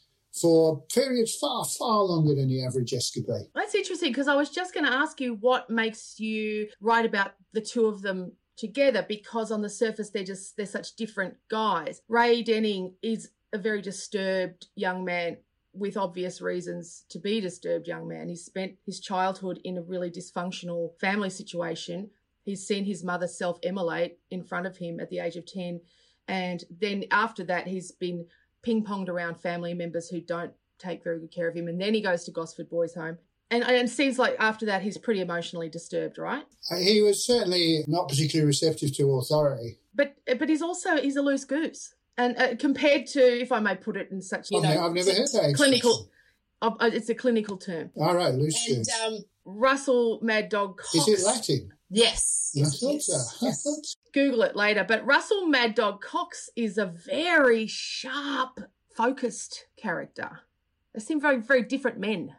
for 0.40 0.82
periods 0.92 1.36
far, 1.36 1.64
far 1.64 2.02
longer 2.02 2.34
than 2.34 2.48
the 2.48 2.64
average 2.64 2.92
escapade. 2.92 3.46
That's 3.54 3.74
interesting 3.74 4.10
because 4.10 4.28
I 4.28 4.34
was 4.36 4.50
just 4.50 4.74
going 4.74 4.86
to 4.86 4.92
ask 4.92 5.20
you 5.20 5.34
what 5.34 5.70
makes 5.70 6.18
you 6.18 6.68
write 6.80 7.06
about 7.06 7.34
the 7.52 7.60
two 7.60 7.86
of 7.86 8.02
them 8.02 8.32
together 8.58 9.06
because 9.08 9.50
on 9.50 9.62
the 9.62 9.70
surface 9.70 10.10
they're 10.10 10.24
just 10.24 10.56
they're 10.56 10.66
such 10.66 10.96
different 10.96 11.36
guys. 11.48 12.02
Ray 12.08 12.42
Denning 12.42 12.94
is 13.02 13.30
a 13.52 13.58
very 13.58 13.80
disturbed 13.80 14.66
young 14.74 15.04
man 15.04 15.38
with 15.72 15.96
obvious 15.96 16.40
reasons 16.40 17.04
to 17.08 17.18
be 17.18 17.40
disturbed 17.40 17.86
young 17.86 18.08
man. 18.08 18.28
He 18.28 18.36
spent 18.36 18.72
his 18.84 19.00
childhood 19.00 19.60
in 19.64 19.78
a 19.78 19.82
really 19.82 20.10
dysfunctional 20.10 20.98
family 21.00 21.30
situation. 21.30 22.10
He's 22.42 22.66
seen 22.66 22.84
his 22.84 23.04
mother 23.04 23.28
self-immolate 23.28 24.18
in 24.30 24.42
front 24.42 24.66
of 24.66 24.76
him 24.76 25.00
at 25.00 25.08
the 25.08 25.20
age 25.20 25.36
of 25.36 25.46
10 25.46 25.80
and 26.26 26.64
then 26.70 27.04
after 27.10 27.44
that 27.44 27.66
he's 27.66 27.92
been 27.92 28.26
ping 28.62 28.84
ponged 28.84 29.08
around 29.08 29.40
family 29.40 29.72
members 29.72 30.08
who 30.08 30.20
don't 30.20 30.52
take 30.78 31.02
very 31.02 31.18
good 31.18 31.32
care 31.32 31.48
of 31.48 31.56
him. 31.56 31.68
And 31.68 31.80
then 31.80 31.94
he 31.94 32.00
goes 32.00 32.24
to 32.24 32.30
Gosford 32.30 32.68
Boys 32.68 32.94
Home. 32.94 33.18
And, 33.50 33.64
and 33.64 33.76
it 33.76 33.88
seems 33.88 34.18
like 34.18 34.36
after 34.38 34.66
that, 34.66 34.82
he's 34.82 34.98
pretty 34.98 35.20
emotionally 35.20 35.68
disturbed, 35.70 36.18
right? 36.18 36.44
He 36.78 37.00
was 37.00 37.24
certainly 37.24 37.82
not 37.86 38.08
particularly 38.08 38.46
receptive 38.46 38.94
to 38.96 39.14
authority. 39.14 39.78
But 39.94 40.16
but 40.38 40.48
he's 40.48 40.62
also 40.62 40.98
he's 40.98 41.16
a 41.16 41.22
loose 41.22 41.44
goose, 41.44 41.94
and 42.16 42.36
uh, 42.36 42.56
compared 42.56 43.06
to, 43.08 43.20
if 43.20 43.50
I 43.50 43.60
may 43.60 43.74
put 43.74 43.96
it 43.96 44.10
in 44.10 44.20
such 44.20 44.50
you 44.50 44.58
I've, 44.58 44.62
know, 44.64 44.86
I've 44.86 44.92
never 44.92 45.10
heard 45.10 45.28
that 45.32 45.54
clinical. 45.56 46.10
Uh, 46.60 46.70
it's 46.82 47.08
a 47.08 47.14
clinical 47.14 47.56
term. 47.56 47.90
All 47.96 48.14
right, 48.14 48.34
loose 48.34 48.68
and, 48.68 48.76
goose. 48.78 49.00
Um, 49.04 49.18
Russell 49.44 50.18
Mad 50.22 50.50
Dog 50.50 50.76
Cox. 50.76 50.94
Is 50.94 51.08
it 51.08 51.26
Latin? 51.26 51.72
Yes. 51.90 52.52
I 52.54 52.64
thought 52.64 52.92
yes, 52.92 53.06
so. 53.06 53.46
Yes. 53.46 53.96
Google 54.12 54.42
it 54.42 54.54
later. 54.54 54.84
But 54.86 55.06
Russell 55.06 55.46
Mad 55.46 55.74
Dog 55.74 56.02
Cox 56.02 56.50
is 56.54 56.76
a 56.76 56.86
very 56.86 57.66
sharp 57.66 58.60
focused 58.94 59.66
character. 59.76 60.40
They 60.94 61.00
seem 61.00 61.20
very, 61.20 61.38
very 61.38 61.62
different 61.62 61.98
men. 61.98 62.34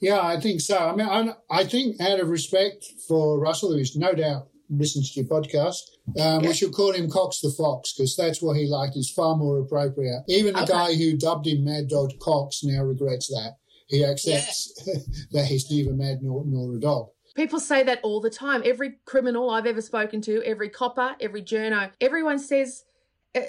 Yeah, 0.00 0.20
I 0.20 0.38
think 0.38 0.60
so. 0.60 0.76
I 0.78 0.94
mean, 0.94 1.08
I, 1.08 1.34
I 1.50 1.64
think 1.64 2.00
out 2.00 2.20
of 2.20 2.28
respect 2.28 2.84
for 3.08 3.40
Russell, 3.40 3.72
who's 3.72 3.96
no 3.96 4.12
doubt 4.12 4.48
listens 4.68 5.12
to 5.12 5.20
your 5.20 5.28
podcast, 5.28 5.78
um, 6.08 6.14
yeah. 6.42 6.48
we 6.48 6.54
should 6.54 6.72
call 6.72 6.92
him 6.92 7.10
Cox 7.10 7.40
the 7.40 7.50
Fox 7.50 7.94
because 7.94 8.16
that's 8.16 8.42
what 8.42 8.56
he 8.56 8.66
liked. 8.66 8.96
It's 8.96 9.10
far 9.10 9.36
more 9.36 9.58
appropriate. 9.58 10.24
Even 10.28 10.54
the 10.54 10.62
okay. 10.62 10.72
guy 10.72 10.94
who 10.94 11.16
dubbed 11.16 11.46
him 11.46 11.64
Mad 11.64 11.88
Dog 11.88 12.12
Cox 12.20 12.62
now 12.62 12.82
regrets 12.82 13.28
that. 13.28 13.56
He 13.88 14.04
accepts 14.04 14.72
yeah. 14.84 14.94
that 15.32 15.46
he's 15.46 15.70
neither 15.70 15.92
mad 15.92 16.18
nor, 16.22 16.42
nor 16.44 16.74
a 16.74 16.80
dog. 16.80 17.08
People 17.36 17.60
say 17.60 17.82
that 17.84 18.00
all 18.02 18.20
the 18.20 18.30
time. 18.30 18.62
Every 18.64 18.94
criminal 19.04 19.50
I've 19.50 19.66
ever 19.66 19.82
spoken 19.82 20.20
to, 20.22 20.42
every 20.44 20.70
copper, 20.70 21.14
every 21.20 21.42
journo, 21.42 21.90
everyone 22.00 22.38
says 22.38 22.84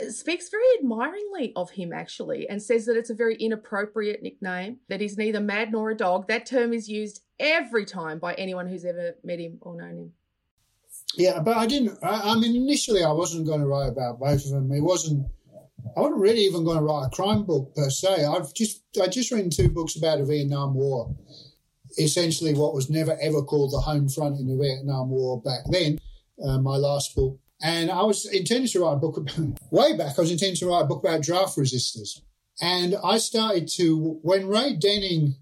speaks 0.09 0.49
very 0.49 0.65
admiringly 0.79 1.53
of 1.55 1.71
him 1.71 1.93
actually 1.93 2.49
and 2.49 2.61
says 2.61 2.85
that 2.85 2.97
it's 2.97 3.09
a 3.09 3.15
very 3.15 3.35
inappropriate 3.35 4.21
nickname, 4.21 4.77
that 4.89 5.01
he's 5.01 5.17
neither 5.17 5.39
mad 5.39 5.71
nor 5.71 5.91
a 5.91 5.95
dog. 5.95 6.27
That 6.27 6.45
term 6.45 6.73
is 6.73 6.89
used 6.89 7.21
every 7.39 7.85
time 7.85 8.19
by 8.19 8.33
anyone 8.33 8.67
who's 8.67 8.85
ever 8.85 9.15
met 9.23 9.39
him 9.39 9.59
or 9.61 9.75
known 9.75 9.97
him. 9.97 10.11
Yeah, 11.15 11.39
but 11.39 11.57
I 11.57 11.65
didn't. 11.67 11.97
I, 12.03 12.31
I 12.31 12.35
mean, 12.35 12.55
initially, 12.55 13.03
I 13.03 13.11
wasn't 13.11 13.47
going 13.47 13.61
to 13.61 13.67
write 13.67 13.89
about 13.89 14.19
both 14.19 14.45
of 14.45 14.51
them. 14.51 14.71
It 14.71 14.81
wasn't. 14.81 15.27
I 15.95 16.01
wasn't 16.01 16.19
really 16.19 16.41
even 16.41 16.65
going 16.65 16.77
to 16.77 16.83
write 16.83 17.07
a 17.07 17.15
crime 17.15 17.43
book 17.43 17.73
per 17.75 17.89
se. 17.89 18.25
I've 18.25 18.53
just 18.53 18.83
I 19.01 19.07
just 19.07 19.31
written 19.31 19.49
two 19.49 19.69
books 19.69 19.95
about 19.95 20.19
the 20.19 20.25
Vietnam 20.25 20.73
War. 20.73 21.15
Essentially, 21.97 22.53
what 22.53 22.73
was 22.73 22.89
never 22.89 23.17
ever 23.21 23.41
called 23.41 23.71
the 23.71 23.79
home 23.79 24.09
front 24.09 24.39
in 24.39 24.47
the 24.47 24.57
Vietnam 24.57 25.09
War 25.09 25.41
back 25.41 25.61
then. 25.69 25.99
Uh, 26.43 26.59
my 26.59 26.75
last 26.75 27.15
book 27.15 27.39
and 27.61 27.89
I 27.89 28.03
was 28.03 28.25
intending 28.25 28.67
to 28.69 28.81
write 28.81 28.93
a 28.93 28.97
book 28.97 29.17
about, 29.17 29.59
way 29.71 29.97
back. 29.97 30.17
I 30.17 30.21
was 30.21 30.31
intending 30.31 30.57
to 30.57 30.67
write 30.67 30.81
a 30.81 30.87
book 30.87 31.03
about 31.03 31.23
draft 31.23 31.57
resistors. 31.57 32.21
And 32.61 32.95
I 33.03 33.17
started 33.17 33.67
to, 33.75 34.19
when 34.21 34.47
Ray 34.47 34.75
Denning 34.75 35.35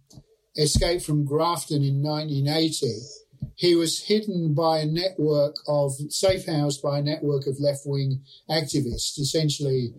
escaped 0.58 1.06
from 1.06 1.26
Grafton 1.26 1.84
in 1.84 2.02
1980, 2.02 2.88
he 3.56 3.76
was 3.76 4.04
hidden 4.04 4.54
by 4.54 4.80
a 4.80 4.86
network 4.86 5.56
of, 5.68 5.94
safe 6.10 6.46
housed 6.46 6.82
by 6.82 7.00
a 7.00 7.04
network 7.04 7.48
of 7.48 7.60
left 7.60 7.82
wing 7.86 8.22
activists, 8.50 9.18
essentially 9.18 9.94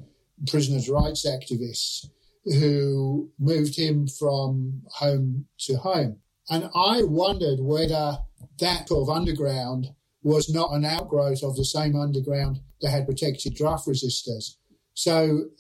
prisoners' 0.47 0.91
rights 0.91 1.27
activists, 1.27 2.07
who 2.45 3.31
moved 3.39 3.77
him 3.77 4.07
from 4.07 4.83
home 4.97 5.47
to 5.61 5.77
home. 5.77 6.19
And 6.51 6.71
I 6.75 7.03
wondered 7.03 7.61
whether 7.61 8.19
that 8.61 8.89
sort 8.89 9.09
of 9.09 9.15
underground 9.15 9.89
was 10.27 10.51
not 10.51 10.73
an 10.73 10.85
outgrowth 10.85 11.45
of 11.45 11.55
the 11.55 11.65
same 11.65 11.95
underground 11.95 12.59
that 12.81 12.91
had 12.91 13.07
protected 13.07 13.55
draft 13.55 13.87
resistors. 13.87 14.57
So 14.95 15.51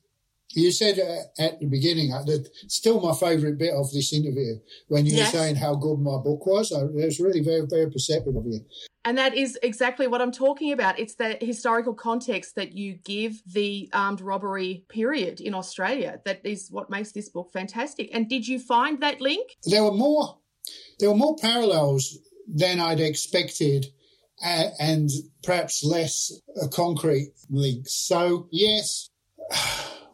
you 0.54 0.72
said 0.72 0.98
uh, 0.98 1.42
at 1.42 1.60
the 1.60 1.66
beginning 1.66 2.12
uh, 2.12 2.24
that 2.24 2.48
still 2.66 3.00
my 3.00 3.14
favourite 3.14 3.58
bit 3.58 3.72
of 3.72 3.92
this 3.92 4.12
interview 4.12 4.58
when 4.88 5.06
you 5.06 5.14
yes. 5.14 5.32
were 5.32 5.38
saying 5.38 5.56
how 5.56 5.76
good 5.76 5.98
my 5.98 6.18
book 6.18 6.44
was. 6.46 6.72
I, 6.72 6.80
it 6.80 6.94
was 6.94 7.20
really 7.20 7.42
very, 7.42 7.64
very 7.64 7.88
perceptive 7.88 8.34
of 8.34 8.44
you. 8.44 8.60
And 9.04 9.16
that 9.18 9.36
is 9.36 9.56
exactly 9.62 10.08
what 10.08 10.20
I'm 10.20 10.32
talking 10.32 10.72
about. 10.72 10.98
It's 10.98 11.14
the 11.14 11.38
historical 11.40 11.94
context 11.94 12.56
that 12.56 12.72
you 12.72 12.94
give 12.94 13.40
the 13.46 13.88
armed 13.92 14.20
robbery 14.20 14.84
period 14.88 15.40
in 15.40 15.54
Australia. 15.54 16.20
That 16.24 16.40
is 16.44 16.70
what 16.72 16.90
makes 16.90 17.12
this 17.12 17.28
book 17.28 17.52
fantastic. 17.52 18.10
And 18.12 18.28
did 18.28 18.48
you 18.48 18.58
find 18.58 19.00
that 19.00 19.20
link? 19.20 19.58
There 19.64 19.84
were 19.84 19.92
more. 19.94 20.38
There 20.98 21.08
were 21.08 21.16
more 21.16 21.36
parallels 21.36 22.18
than 22.52 22.80
I'd 22.80 22.98
expected 22.98 23.86
and 24.42 25.10
perhaps 25.42 25.84
less 25.84 26.32
concrete 26.72 27.32
links. 27.50 27.94
So, 27.94 28.48
yes, 28.50 29.10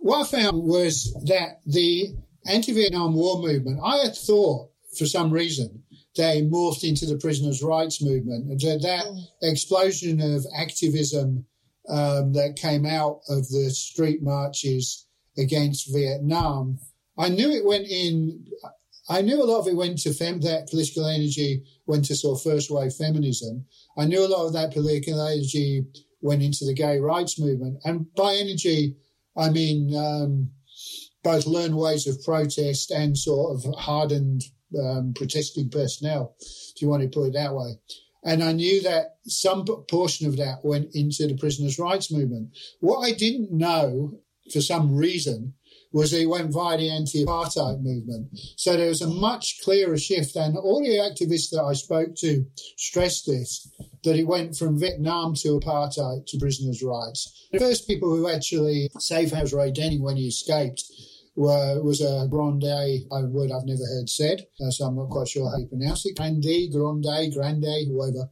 what 0.01 0.23
I 0.23 0.43
found 0.43 0.63
was 0.63 1.13
that 1.27 1.61
the 1.67 2.15
anti 2.47 2.73
Vietnam 2.73 3.15
War 3.15 3.41
movement, 3.41 3.81
I 3.85 3.99
had 3.99 4.17
thought 4.17 4.71
for 4.97 5.07
some 5.07 5.31
reason 5.31 5.83
they 6.17 6.43
morphed 6.43 6.87
into 6.87 7.07
the 7.07 7.17
prisoners' 7.17 7.63
rights 7.63 8.03
movement. 8.03 8.61
That, 8.61 8.83
that 8.83 9.07
mm. 9.07 9.25
explosion 9.43 10.21
of 10.21 10.45
activism 10.57 11.47
um, 11.89 12.33
that 12.35 12.57
came 12.57 12.85
out 12.85 13.21
of 13.29 13.49
the 13.49 13.71
street 13.71 14.23
marches 14.23 15.07
against 15.39 15.93
Vietnam, 15.93 16.79
I 17.19 17.29
knew 17.29 17.51
it 17.51 17.65
went 17.65 17.87
in 17.89 18.47
I 19.09 19.21
knew 19.21 19.43
a 19.43 19.45
lot 19.45 19.61
of 19.61 19.67
it 19.67 19.77
went 19.77 19.99
to 20.01 20.15
fem, 20.15 20.41
that 20.43 20.71
political 20.71 21.07
energy 21.07 21.65
went 21.87 22.05
to 22.07 22.17
sort 22.17 22.39
of 22.39 22.43
first 22.43 22.71
wave 22.71 22.93
feminism. 22.93 23.67
I 23.97 24.07
knew 24.07 24.25
a 24.25 24.29
lot 24.29 24.47
of 24.47 24.53
that 24.55 24.73
political 24.73 25.21
energy 25.21 25.85
went 26.21 26.43
into 26.43 26.65
the 26.65 26.75
gay 26.75 26.99
rights 26.99 27.39
movement. 27.39 27.79
And 27.85 28.07
by 28.15 28.35
energy, 28.35 28.97
I 29.37 29.51
mean 29.51 29.95
um, 29.97 30.51
both 31.23 31.47
learned 31.47 31.77
ways 31.77 32.07
of 32.07 32.23
protest 32.23 32.91
and 32.91 33.17
sort 33.17 33.57
of 33.57 33.75
hardened 33.79 34.43
um, 34.79 35.13
protesting 35.15 35.69
personnel, 35.69 36.37
if 36.41 36.81
you 36.81 36.89
want 36.89 37.03
to 37.03 37.09
put 37.09 37.29
it 37.29 37.33
that 37.35 37.55
way. 37.55 37.79
And 38.25 38.43
I 38.43 38.53
knew 38.53 38.81
that 38.83 39.17
some 39.25 39.65
portion 39.65 40.29
of 40.29 40.37
that 40.37 40.65
went 40.65 40.95
into 40.95 41.27
the 41.27 41.37
prisoners' 41.37 41.79
rights 41.79 42.13
movement. 42.13 42.57
What 42.81 43.01
I 43.01 43.13
didn't 43.13 43.51
know, 43.51 44.21
for 44.53 44.61
some 44.61 44.95
reason, 44.95 45.55
was 45.93 46.11
he 46.11 46.27
went 46.27 46.53
via 46.53 46.79
the 46.79 46.91
anti-apartheid 46.91 47.83
movement. 47.83 48.29
So 48.57 48.77
there 48.77 48.89
was 48.89 49.03
a 49.03 49.09
much 49.09 49.61
clearer 49.63 49.99
shift, 49.99 50.37
and 50.37 50.57
all 50.57 50.81
the 50.81 50.97
activists 50.97 51.51
that 51.51 51.63
I 51.63 51.75
spoke 51.75 52.15
to 52.17 52.47
stressed 52.77 53.27
this, 53.27 53.71
that 54.05 54.17
he 54.17 54.25
went 54.25 54.57
from 54.57 54.79
Vietnam 54.79 55.35
to 55.37 55.61
apartheid 55.61 56.27
to 56.27 56.39
prisoners' 56.39 56.83
rights. 56.83 57.49
The 57.53 57.59
first 57.59 57.87
people 57.87 58.15
who 58.15 58.29
actually 58.29 58.89
safe 58.99 59.33
house 59.33 59.53
Ray 59.53 59.71
Denning 59.71 60.03
when 60.03 60.17
he 60.17 60.29
escaped 60.29 60.83
were, 61.37 61.83
was 61.83 62.01
a 62.01 62.27
Grande, 62.29 62.65
a 63.11 63.27
word 63.27 63.51
I've 63.53 63.67
never 63.67 63.85
heard 63.85 64.09
said, 64.09 64.47
uh, 64.61 64.71
so 64.71 64.87
I'm 64.87 64.97
not 64.97 65.11
quite 65.11 65.29
sure 65.29 65.51
how 65.51 65.59
you 65.59 65.67
pronounce 65.67 66.05
it, 66.07 66.17
Grande, 66.17 66.71
Grande, 66.73 67.33
Grande, 67.33 67.87
whoever, 67.89 68.31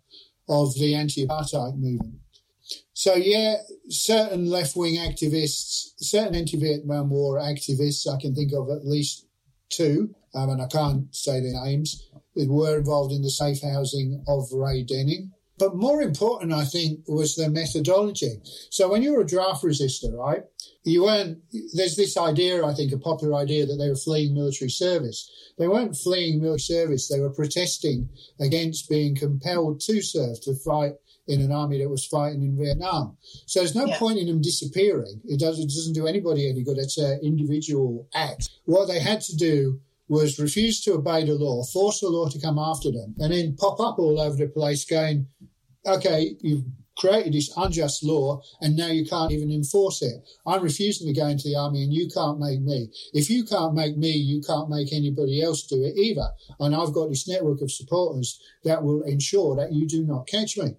of 0.48 0.74
the 0.74 0.94
anti-apartheid 0.94 1.78
movement. 1.78 2.20
So 3.00 3.14
yeah, 3.14 3.56
certain 3.88 4.50
left-wing 4.50 4.96
activists, 4.96 5.92
certain 5.96 6.34
anti-Vietnam 6.34 7.08
War 7.08 7.38
activists, 7.38 8.06
I 8.06 8.20
can 8.20 8.34
think 8.34 8.52
of 8.52 8.68
at 8.68 8.86
least 8.86 9.24
two, 9.70 10.14
um, 10.34 10.50
and 10.50 10.60
I 10.60 10.66
can't 10.66 11.06
say 11.16 11.40
their 11.40 11.64
names, 11.64 12.10
that 12.36 12.50
were 12.50 12.76
involved 12.76 13.14
in 13.14 13.22
the 13.22 13.30
safe 13.30 13.62
housing 13.62 14.22
of 14.28 14.52
Ray 14.52 14.82
Denning. 14.82 15.32
But 15.58 15.76
more 15.76 16.02
important, 16.02 16.52
I 16.52 16.66
think, 16.66 17.00
was 17.08 17.36
the 17.36 17.48
methodology. 17.48 18.42
So 18.68 18.90
when 18.90 19.02
you're 19.02 19.22
a 19.22 19.26
draft 19.26 19.64
resistor, 19.64 20.12
right, 20.12 20.42
you 20.84 21.04
weren't, 21.04 21.38
there's 21.72 21.96
this 21.96 22.18
idea, 22.18 22.66
I 22.66 22.74
think, 22.74 22.92
a 22.92 22.98
popular 22.98 23.36
idea 23.36 23.64
that 23.64 23.76
they 23.76 23.88
were 23.88 23.96
fleeing 23.96 24.34
military 24.34 24.70
service. 24.70 25.26
They 25.56 25.68
weren't 25.68 25.96
fleeing 25.96 26.42
military 26.42 26.58
service. 26.58 27.08
They 27.08 27.20
were 27.20 27.32
protesting 27.32 28.10
against 28.38 28.90
being 28.90 29.16
compelled 29.16 29.80
to 29.86 30.02
serve, 30.02 30.42
to 30.42 30.54
fight 30.54 30.96
in 31.26 31.40
an 31.40 31.52
army 31.52 31.78
that 31.78 31.88
was 31.88 32.06
fighting 32.06 32.42
in 32.42 32.56
Vietnam. 32.56 33.16
So 33.46 33.60
there's 33.60 33.74
no 33.74 33.86
yeah. 33.86 33.98
point 33.98 34.18
in 34.18 34.26
them 34.26 34.40
disappearing. 34.40 35.20
It 35.24 35.38
doesn't, 35.38 35.64
it 35.64 35.74
doesn't 35.74 35.92
do 35.92 36.06
anybody 36.06 36.48
any 36.48 36.62
good. 36.62 36.78
It's 36.78 36.98
an 36.98 37.20
individual 37.22 38.08
act. 38.14 38.50
What 38.64 38.86
they 38.86 39.00
had 39.00 39.20
to 39.22 39.36
do 39.36 39.80
was 40.08 40.40
refuse 40.40 40.80
to 40.82 40.94
obey 40.94 41.24
the 41.24 41.34
law, 41.34 41.62
force 41.64 42.00
the 42.00 42.08
law 42.08 42.28
to 42.28 42.40
come 42.40 42.58
after 42.58 42.90
them, 42.90 43.14
and 43.18 43.32
then 43.32 43.56
pop 43.56 43.78
up 43.78 43.98
all 43.98 44.20
over 44.20 44.36
the 44.36 44.48
place 44.48 44.84
going, 44.84 45.28
okay, 45.86 46.34
you've 46.40 46.64
created 47.00 47.32
this 47.32 47.50
unjust 47.56 48.04
law 48.04 48.42
and 48.60 48.76
now 48.76 48.88
you 48.88 49.06
can't 49.06 49.32
even 49.32 49.50
enforce 49.50 50.02
it. 50.02 50.22
I'm 50.46 50.62
refusing 50.62 51.06
to 51.06 51.18
go 51.18 51.26
into 51.26 51.48
the 51.48 51.56
army 51.56 51.82
and 51.82 51.92
you 51.92 52.08
can't 52.12 52.38
make 52.38 52.60
me. 52.60 52.88
If 53.14 53.30
you 53.30 53.44
can't 53.44 53.74
make 53.74 53.96
me, 53.96 54.10
you 54.10 54.42
can't 54.42 54.68
make 54.68 54.92
anybody 54.92 55.42
else 55.42 55.62
do 55.62 55.82
it 55.82 55.96
either. 55.96 56.28
And 56.58 56.74
I've 56.74 56.92
got 56.92 57.08
this 57.08 57.26
network 57.26 57.62
of 57.62 57.72
supporters 57.72 58.38
that 58.64 58.82
will 58.82 59.02
ensure 59.02 59.56
that 59.56 59.72
you 59.72 59.88
do 59.88 60.04
not 60.04 60.26
catch 60.26 60.58
me. 60.58 60.76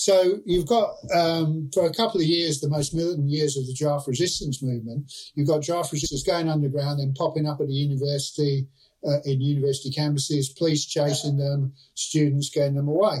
So 0.00 0.40
you've 0.46 0.64
got, 0.64 0.94
um, 1.14 1.68
for 1.74 1.84
a 1.84 1.92
couple 1.92 2.22
of 2.22 2.26
years, 2.26 2.58
the 2.58 2.70
most 2.70 2.94
militant 2.94 3.28
years 3.28 3.58
of 3.58 3.66
the 3.66 3.74
draft 3.74 4.08
resistance 4.08 4.62
movement, 4.62 5.12
you've 5.34 5.46
got 5.46 5.60
draft 5.60 5.92
resistors 5.92 6.24
going 6.26 6.48
underground, 6.48 7.00
then 7.00 7.12
popping 7.12 7.46
up 7.46 7.60
at 7.60 7.66
the 7.66 7.74
university, 7.74 8.66
uh, 9.06 9.20
in 9.26 9.42
university 9.42 9.90
campuses, 9.90 10.56
police 10.56 10.86
chasing 10.86 11.36
them, 11.36 11.74
students 11.92 12.48
getting 12.48 12.76
them 12.76 12.88
away. 12.88 13.18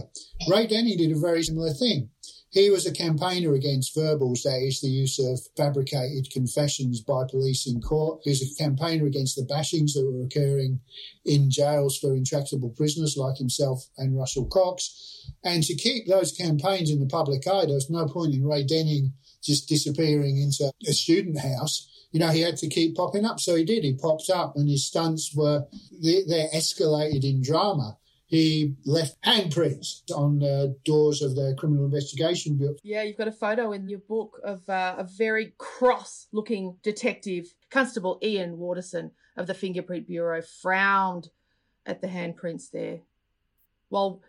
Ray 0.48 0.66
Denning 0.68 0.96
did 0.96 1.12
a 1.12 1.20
very 1.20 1.42
similar 1.42 1.74
thing. 1.74 2.08
He 2.50 2.68
was 2.68 2.84
a 2.84 2.92
campaigner 2.92 3.54
against 3.54 3.94
verbals, 3.94 4.42
that 4.42 4.60
is, 4.60 4.80
the 4.80 4.88
use 4.88 5.18
of 5.18 5.40
fabricated 5.56 6.32
confessions 6.32 7.00
by 7.00 7.24
police 7.30 7.66
in 7.66 7.80
court. 7.80 8.20
He 8.24 8.30
was 8.30 8.42
a 8.42 8.54
campaigner 8.62 9.06
against 9.06 9.36
the 9.36 9.42
bashings 9.42 9.94
that 9.94 10.04
were 10.04 10.24
occurring 10.24 10.80
in 11.24 11.50
jails 11.50 11.96
for 11.96 12.14
intractable 12.14 12.70
prisoners 12.70 13.16
like 13.16 13.38
himself 13.38 13.86
and 13.96 14.16
Russell 14.16 14.46
Cox. 14.46 15.30
And 15.44 15.62
to 15.62 15.74
keep 15.74 16.06
those 16.06 16.32
campaigns 16.32 16.90
in 16.90 16.98
the 16.98 17.06
public 17.06 17.46
eye, 17.46 17.66
there 17.66 17.74
was 17.74 17.88
no 17.88 18.06
point 18.06 18.34
in 18.34 18.44
Ray 18.44 18.64
Denning 18.64 19.12
just 19.42 19.68
disappearing 19.68 20.38
into 20.38 20.72
a 20.86 20.92
student 20.92 21.38
house 21.38 21.86
you 22.12 22.18
know, 22.18 22.28
he 22.30 22.40
had 22.40 22.56
to 22.56 22.68
keep 22.68 22.96
popping 22.96 23.24
up. 23.24 23.38
So 23.38 23.54
he 23.54 23.64
did. 23.64 23.84
He 23.84 23.94
popped 23.94 24.30
up 24.30 24.56
and 24.56 24.68
his 24.68 24.86
stunts 24.86 25.32
were, 25.34 25.66
they, 26.02 26.48
escalated 26.52 27.24
in 27.24 27.42
drama 27.42 27.98
he 28.30 28.76
left 28.84 29.20
handprints 29.22 30.02
on 30.14 30.38
the 30.38 30.76
doors 30.84 31.20
of 31.20 31.34
the 31.34 31.54
criminal 31.58 31.84
investigation 31.84 32.56
bureau. 32.56 32.76
Yeah, 32.84 33.02
you've 33.02 33.18
got 33.18 33.26
a 33.26 33.32
photo 33.32 33.72
in 33.72 33.88
your 33.88 33.98
book 33.98 34.40
of 34.44 34.66
uh, 34.68 34.94
a 34.96 35.04
very 35.04 35.52
cross 35.58 36.28
looking 36.30 36.76
detective, 36.84 37.52
Constable 37.70 38.20
Ian 38.22 38.56
Waterson 38.56 39.10
of 39.36 39.48
the 39.48 39.54
Fingerprint 39.54 40.06
Bureau, 40.06 40.40
frowned 40.42 41.30
at 41.84 42.00
the 42.00 42.06
handprints 42.06 42.70
there. 42.70 43.00
Well, 43.90 44.22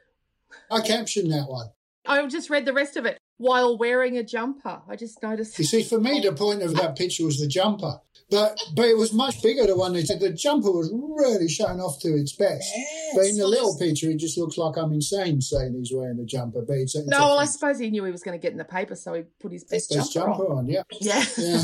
I 0.71 0.81
captioned 0.81 1.31
that 1.31 1.47
one. 1.47 1.69
I 2.07 2.25
just 2.25 2.49
read 2.49 2.65
the 2.65 2.73
rest 2.73 2.97
of 2.97 3.05
it 3.05 3.19
while 3.41 3.77
wearing 3.77 4.17
a 4.17 4.23
jumper. 4.23 4.81
I 4.87 4.95
just 4.95 5.21
noticed. 5.23 5.57
You 5.57 5.65
see, 5.65 5.83
for 5.83 5.99
me, 5.99 6.19
the 6.19 6.31
point 6.31 6.61
of 6.61 6.75
that 6.75 6.95
picture 6.95 7.25
was 7.25 7.39
the 7.39 7.47
jumper. 7.47 7.99
But 8.29 8.57
but 8.75 8.85
it 8.85 8.97
was 8.97 9.11
much 9.11 9.41
bigger, 9.41 9.67
the 9.67 9.75
one 9.75 9.93
that 9.93 10.19
the 10.19 10.31
jumper 10.31 10.71
was 10.71 10.89
really 10.93 11.49
showing 11.49 11.81
off 11.81 11.99
to 11.99 12.15
its 12.15 12.33
best. 12.33 12.71
Yes, 12.73 13.13
but 13.13 13.25
in 13.25 13.37
the 13.37 13.47
little 13.47 13.77
picture, 13.77 14.09
it 14.09 14.17
just 14.17 14.37
looks 14.37 14.57
like 14.57 14.77
I'm 14.77 14.93
insane 14.93 15.41
saying 15.41 15.73
he's 15.73 15.91
wearing 15.93 16.17
a 16.19 16.23
jumper. 16.23 16.61
But 16.65 16.77
it's, 16.77 16.95
it's 16.95 17.07
no, 17.07 17.19
well, 17.19 17.39
I 17.39 17.45
suppose 17.45 17.79
he 17.79 17.89
knew 17.89 18.05
he 18.05 18.11
was 18.11 18.23
going 18.23 18.39
to 18.39 18.41
get 18.41 18.53
in 18.53 18.57
the 18.57 18.63
paper, 18.63 18.95
so 18.95 19.13
he 19.15 19.23
put 19.41 19.51
his 19.51 19.65
best, 19.65 19.93
best 19.93 20.13
jumper, 20.13 20.31
jumper 20.31 20.51
on. 20.53 20.59
on. 20.59 20.67
Yeah. 20.67 20.83
Yeah. 21.01 21.25
yeah. 21.37 21.59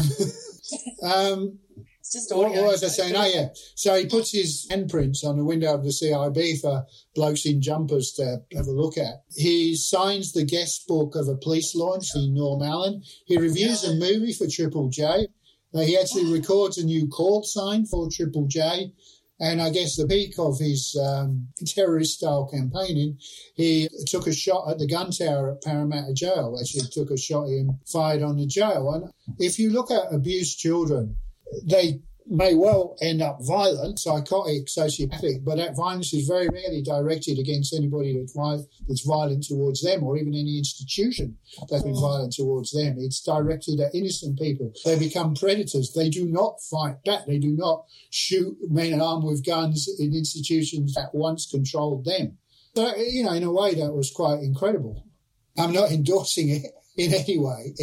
um, 1.14 1.60
it's 2.08 2.14
just 2.14 2.32
audio. 2.32 2.64
What 2.64 2.72
was 2.72 2.84
I 2.86 2.88
saying? 2.88 3.16
Oh, 3.18 3.26
yeah. 3.26 3.50
So 3.76 3.94
he 3.96 4.06
puts 4.06 4.32
his 4.32 4.66
handprints 4.72 5.26
on 5.26 5.36
the 5.36 5.44
window 5.44 5.74
of 5.74 5.84
the 5.84 5.90
CIB 5.90 6.62
for 6.62 6.86
blokes 7.14 7.46
in 7.46 7.62
jumpers 7.62 8.14
to 8.14 8.42
have 8.56 8.68
a 8.68 8.72
look 8.72 8.98
at. 8.98 9.24
He 9.36 9.76
signs 9.76 10.32
the 10.32 10.46
guest 10.46 10.88
book 10.88 11.16
of 11.16 11.28
a 11.28 11.36
police 11.36 11.76
launch 11.76 12.16
in 12.16 12.34
Norm 12.34 12.64
Allen. 12.64 13.04
He 13.26 13.38
reviews 13.38 13.84
a 13.84 13.96
movie 13.96 14.32
for 14.32 14.48
Triple 14.48 14.88
J. 14.88 15.28
Uh, 15.74 15.82
he 15.82 15.98
actually 15.98 16.32
records 16.32 16.78
a 16.78 16.86
new 16.86 17.10
call 17.10 17.44
sign 17.44 17.86
for 17.86 18.08
Triple 18.10 18.48
J. 18.48 18.94
And 19.42 19.62
I 19.62 19.70
guess 19.70 19.98
the 19.98 20.08
peak 20.08 20.36
of 20.40 20.58
his 20.60 20.98
um, 21.00 21.50
terrorist 21.66 22.20
style 22.20 22.48
campaigning, 22.48 23.20
he 23.54 23.90
took 24.08 24.28
a 24.28 24.34
shot 24.34 24.72
at 24.72 24.80
the 24.80 24.88
gun 24.88 25.12
tower 25.12 25.52
at 25.52 25.62
Parramatta 25.62 26.14
Jail. 26.14 26.58
Actually, 26.60 26.88
took 26.90 27.12
a 27.12 27.18
shot 27.18 27.48
him, 27.48 27.80
fired 27.86 28.24
on 28.24 28.38
the 28.38 28.48
jail. 28.48 28.90
And 28.94 29.12
if 29.38 29.60
you 29.60 29.72
look 29.72 29.92
at 29.92 30.12
abused 30.12 30.58
children, 30.58 31.18
they 31.66 32.02
may 32.30 32.54
well 32.54 32.98
end 33.02 33.22
up 33.22 33.38
violent, 33.42 34.00
psychotic, 34.00 34.68
sociopathic, 34.68 35.44
but 35.44 35.58
that 35.58 35.76
violence 35.76 36.14
is 36.14 36.28
very 36.28 36.50
rarely 36.50 36.82
directed 36.82 37.40
against 37.40 37.74
anybody 37.74 38.14
that's, 38.14 39.06
violent 39.06 39.44
towards 39.44 39.82
them 39.82 40.04
or 40.04 40.18
even 40.18 40.34
any 40.34 40.58
institution 40.58 41.38
that's 41.70 41.84
been 41.84 41.96
violent 41.96 42.34
towards 42.34 42.72
them. 42.72 42.96
It's 42.98 43.22
directed 43.22 43.80
at 43.80 43.96
innocent 43.96 44.38
people. 44.38 44.74
They 44.84 45.00
become 45.00 45.36
predators. 45.36 45.94
They 45.94 46.10
do 46.10 46.26
not 46.26 46.62
fight 46.62 47.04
back. 47.06 47.26
They 47.26 47.40
do 47.40 47.56
not 47.56 47.86
shoot 48.10 48.58
men 48.70 49.00
armed 49.00 49.24
with 49.24 49.46
guns 49.46 49.90
in 50.00 50.14
institutions 50.14 50.94
that 50.96 51.14
once 51.14 51.50
controlled 51.50 52.06
them. 52.06 52.38
So, 52.76 52.96
you 52.98 53.24
know, 53.24 53.34
in 53.34 53.44
a 53.44 53.52
way, 53.52 53.76
that 53.76 53.94
was 53.94 54.12
quite 54.12 54.40
incredible. 54.40 55.04
I'm 55.58 55.72
not 55.72 55.92
endorsing 55.92 56.50
it 56.50 56.72
in 56.98 57.14
any 57.14 57.38
way. 57.38 57.74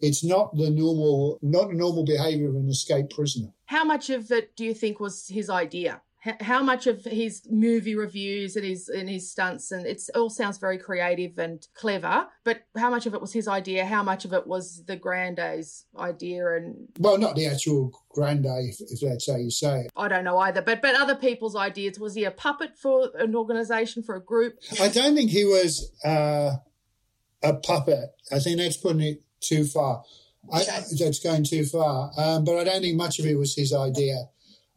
It's 0.00 0.24
not 0.24 0.54
the 0.56 0.70
normal, 0.70 1.38
not 1.40 1.72
normal 1.72 2.04
behaviour 2.04 2.48
of 2.48 2.56
an 2.56 2.68
escaped 2.68 3.14
prisoner. 3.14 3.52
How 3.66 3.84
much 3.84 4.10
of 4.10 4.30
it 4.30 4.56
do 4.56 4.64
you 4.64 4.74
think 4.74 5.00
was 5.00 5.28
his 5.28 5.48
idea? 5.48 6.02
How 6.40 6.62
much 6.62 6.86
of 6.86 7.04
his 7.04 7.42
movie 7.50 7.94
reviews 7.94 8.56
and 8.56 8.64
his 8.64 8.88
and 8.88 9.10
his 9.10 9.30
stunts 9.30 9.70
and 9.70 9.84
it 9.84 10.00
all 10.14 10.30
sounds 10.30 10.56
very 10.56 10.78
creative 10.78 11.38
and 11.38 11.66
clever, 11.74 12.26
but 12.44 12.62
how 12.74 12.88
much 12.88 13.04
of 13.04 13.12
it 13.12 13.20
was 13.20 13.34
his 13.34 13.46
idea? 13.46 13.84
How 13.84 14.02
much 14.02 14.24
of 14.24 14.32
it 14.32 14.46
was 14.46 14.84
the 14.86 14.96
Grande's 14.96 15.84
idea? 15.98 16.56
And 16.56 16.88
well, 16.98 17.18
not 17.18 17.36
the 17.36 17.46
actual 17.46 17.92
Grande, 18.08 18.46
if, 18.46 18.80
if 18.80 19.00
that's 19.00 19.30
how 19.30 19.36
you 19.36 19.50
say 19.50 19.80
it. 19.80 19.90
I 19.94 20.08
don't 20.08 20.24
know 20.24 20.38
either, 20.38 20.62
but 20.62 20.80
but 20.80 20.94
other 20.94 21.14
people's 21.14 21.56
ideas. 21.56 21.98
Was 21.98 22.14
he 22.14 22.24
a 22.24 22.30
puppet 22.30 22.78
for 22.78 23.10
an 23.18 23.36
organisation 23.36 24.02
for 24.02 24.14
a 24.14 24.24
group? 24.24 24.54
I 24.80 24.88
don't 24.88 25.14
think 25.14 25.30
he 25.30 25.44
was 25.44 25.92
uh, 26.06 26.56
a 27.44 27.54
puppet. 27.54 28.10
I 28.32 28.40
think 28.40 28.58
that's 28.58 28.76
putting 28.76 29.02
it 29.02 29.22
too 29.40 29.64
far. 29.64 30.02
I, 30.52 30.64
that's 30.64 31.20
going 31.20 31.44
too 31.44 31.64
far. 31.64 32.10
Um, 32.16 32.44
but 32.44 32.58
I 32.58 32.64
don't 32.64 32.82
think 32.82 32.96
much 32.96 33.18
of 33.18 33.26
it 33.26 33.38
was 33.38 33.54
his 33.54 33.72
idea. 33.72 34.28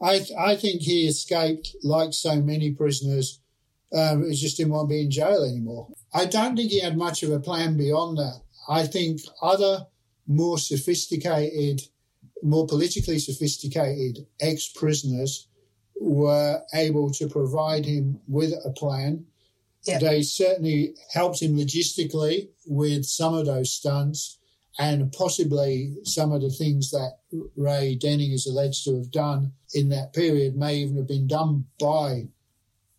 I, 0.01 0.25
I 0.37 0.55
think 0.55 0.81
he 0.81 1.07
escaped 1.07 1.75
like 1.83 2.13
so 2.13 2.41
many 2.41 2.71
prisoners. 2.71 3.39
Um, 3.91 4.29
he 4.29 4.35
just 4.35 4.57
didn't 4.57 4.73
want 4.73 4.89
to 4.89 4.95
be 4.95 5.01
in 5.01 5.11
jail 5.11 5.43
anymore. 5.43 5.87
I 6.13 6.25
don't 6.25 6.55
think 6.55 6.71
he 6.71 6.81
had 6.81 6.97
much 6.97 7.23
of 7.23 7.31
a 7.31 7.39
plan 7.39 7.77
beyond 7.77 8.17
that. 8.17 8.41
I 8.69 8.85
think 8.85 9.21
other 9.41 9.87
more 10.27 10.57
sophisticated, 10.57 11.81
more 12.43 12.67
politically 12.67 13.17
sophisticated 13.19 14.27
ex-prisoners 14.39 15.47
were 15.99 16.61
able 16.73 17.09
to 17.11 17.27
provide 17.27 17.85
him 17.85 18.19
with 18.27 18.53
a 18.65 18.71
plan. 18.71 19.25
Yep. 19.87 20.01
They 20.01 20.21
certainly 20.21 20.95
helped 21.13 21.41
him 21.41 21.55
logistically 21.55 22.49
with 22.65 23.05
some 23.05 23.33
of 23.33 23.45
those 23.45 23.71
stunts 23.71 24.37
and 24.79 25.11
possibly 25.11 25.95
some 26.03 26.31
of 26.31 26.41
the 26.41 26.49
things 26.49 26.91
that 26.91 27.17
Ray 27.55 27.95
Denning 27.95 28.31
is 28.31 28.45
alleged 28.45 28.83
to 28.85 28.95
have 28.95 29.11
done 29.11 29.53
in 29.73 29.89
that 29.89 30.13
period 30.13 30.55
may 30.55 30.77
even 30.77 30.97
have 30.97 31.07
been 31.07 31.27
done 31.27 31.65
by 31.79 32.27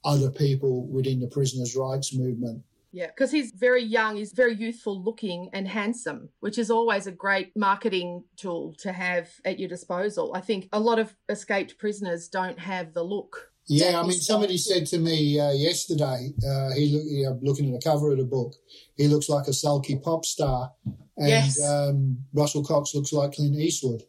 other 0.05 0.31
people 0.31 0.87
within 0.87 1.21
the 1.21 1.29
prisoners' 1.29 1.77
rights 1.77 2.15
movement. 2.15 2.63
Yeah, 2.91 3.09
because 3.09 3.31
he's 3.31 3.53
very 3.53 3.83
young, 3.85 4.17
he's 4.17 4.33
very 4.33 4.55
youthful 4.55 5.03
looking 5.03 5.51
and 5.53 5.69
handsome, 5.69 6.31
which 6.41 6.59
is 6.59 6.71
always 6.71 7.07
a 7.07 7.13
great 7.13 7.55
marketing 7.55 8.25
tool 8.37 8.75
to 8.79 8.93
have 8.93 9.29
at 9.45 9.59
your 9.59 9.69
disposal. 9.69 10.33
I 10.35 10.41
think 10.41 10.69
a 10.73 10.81
lot 10.81 10.99
of 10.99 11.15
escaped 11.29 11.79
prisoners 11.79 12.29
don't 12.29 12.59
have 12.59 12.95
the 12.95 13.03
look. 13.03 13.53
Yeah, 13.71 14.01
I 14.01 14.03
mean, 14.03 14.19
somebody 14.19 14.57
said 14.57 14.87
to 14.87 14.99
me 14.99 15.39
uh, 15.39 15.53
yesterday, 15.53 16.33
uh, 16.47 16.71
he 16.75 16.91
look, 16.95 17.05
you 17.07 17.25
know, 17.25 17.39
looking 17.43 17.75
at 17.75 17.81
the 17.81 17.91
cover 17.91 18.11
of 18.13 18.19
the 18.19 18.25
book, 18.25 18.55
he 18.97 19.09
looks 19.09 19.29
like 19.29 19.47
a 19.47 19.53
sulky 19.53 19.97
pop 19.97 20.25
star, 20.25 20.73
and 21.19 21.29
Yes. 21.29 21.63
um, 21.63 22.19
Russell 22.33 22.65
Cox 22.65 22.95
looks 22.95 23.13
like 23.13 23.33
Clint 23.33 23.55
Eastwood. 23.57 24.03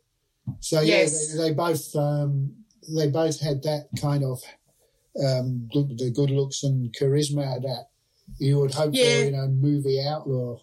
So 0.62 0.80
yeah, 0.80 1.00
Yes. 1.02 1.34
they, 1.34 1.38
they 1.50 1.54
both 1.54 1.94
um, 1.96 2.54
they 2.96 3.10
both 3.10 3.40
had 3.42 3.62
that 3.64 3.90
kind 4.02 4.24
of 4.24 4.42
um, 5.24 5.68
good, 5.74 5.98
the 5.98 6.10
good 6.12 6.30
looks 6.32 6.64
and 6.64 6.94
charisma 6.98 7.62
that 7.62 7.90
you 8.38 8.58
would 8.60 8.74
hope 8.74 8.92
Yeah. 8.94 9.04
for 9.24 9.28
in 9.28 9.36
a 9.36 9.48
movie 9.48 10.02
outlaw. 10.02 10.58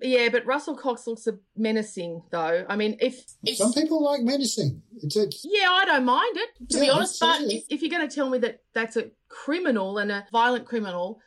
Yeah, 0.00 0.28
but 0.30 0.44
Russell 0.44 0.76
Cox 0.76 1.06
looks 1.06 1.26
a 1.26 1.38
menacing 1.56 2.22
though. 2.30 2.66
I 2.68 2.76
mean, 2.76 2.96
if, 3.00 3.24
if 3.44 3.56
Some 3.56 3.72
people 3.72 4.02
like 4.02 4.22
menacing. 4.22 4.82
It's, 5.02 5.16
it's 5.16 5.46
yeah, 5.48 5.68
I 5.70 5.84
don't 5.86 6.04
mind 6.04 6.36
it 6.36 6.68
to 6.70 6.80
be 6.80 6.90
honest. 6.90 7.18
But 7.20 7.42
if, 7.42 7.64
if 7.70 7.82
you're 7.82 7.90
going 7.90 8.08
to 8.08 8.14
tell 8.14 8.28
me 8.28 8.38
that 8.38 8.62
that's 8.74 8.96
a 8.96 9.10
criminal 9.28 9.98
and 9.98 10.12
a 10.12 10.26
violent 10.32 10.66
criminal, 10.66 11.20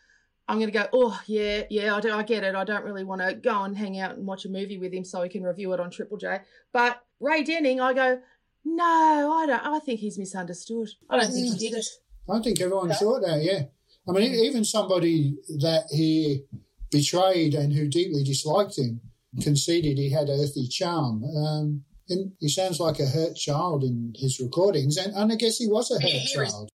I'm 0.48 0.58
going 0.58 0.72
to 0.72 0.78
go. 0.78 0.88
Oh 0.94 1.20
yeah, 1.26 1.64
yeah, 1.70 1.96
I 1.96 2.00
do. 2.00 2.12
I 2.12 2.24
get 2.24 2.44
it. 2.44 2.56
I 2.56 2.64
don't 2.64 2.84
really 2.84 3.04
want 3.04 3.22
to 3.22 3.34
go 3.34 3.64
and 3.64 3.78
hang 3.78 4.00
out 4.00 4.16
and 4.16 4.28
watch 4.28 4.46
a 4.46 4.50
movie 4.50 4.78
with 4.78 4.94
him 4.94 5.04
so 5.04 5.22
he 5.24 5.30
can 5.30 5.44
review 5.44 5.74
it 5.74 5.80
on 5.80 5.90
Triple 5.90 6.18
J. 6.18 6.40
But 6.72 7.02
Ray 7.20 7.44
Denning, 7.44 7.82
I 7.82 7.94
go. 7.94 8.22
No, 8.66 9.32
I 9.34 9.46
don't. 9.48 9.66
I 9.66 9.80
think 9.80 10.00
he's 10.00 10.20
misunderstood. 10.20 10.90
I 11.10 11.18
don't 11.18 11.32
think 11.32 11.46
he 11.46 11.54
mm. 11.54 11.60
did 11.60 11.74
it. 11.80 11.86
I 12.30 12.40
think 12.40 12.62
everyone 12.62 12.92
thought 12.92 13.22
that, 13.22 13.42
yeah. 13.42 13.64
I 14.08 14.12
mean, 14.12 14.34
even 14.34 14.64
somebody 14.64 15.38
that 15.60 15.86
he 15.92 16.44
betrayed 16.92 17.54
and 17.54 17.74
who 17.74 17.88
deeply 17.88 18.24
disliked 18.24 18.78
him 18.78 19.02
conceded 19.42 19.98
he 19.98 20.10
had 20.10 20.30
earthly 20.30 20.68
charm. 20.68 21.24
Um, 21.24 21.84
and 22.10 22.32
he 22.40 22.50
sounds 22.50 22.80
like 22.80 23.00
a 23.00 23.06
hurt 23.06 23.36
child 23.36 23.84
in 23.84 24.14
his 24.16 24.40
recordings, 24.40 24.98
and, 24.98 25.14
and 25.14 25.32
I 25.32 25.36
guess 25.36 25.58
he 25.58 25.68
was 25.68 25.92
a 25.92 26.02
hurt 26.02 26.26
child. 26.34 26.70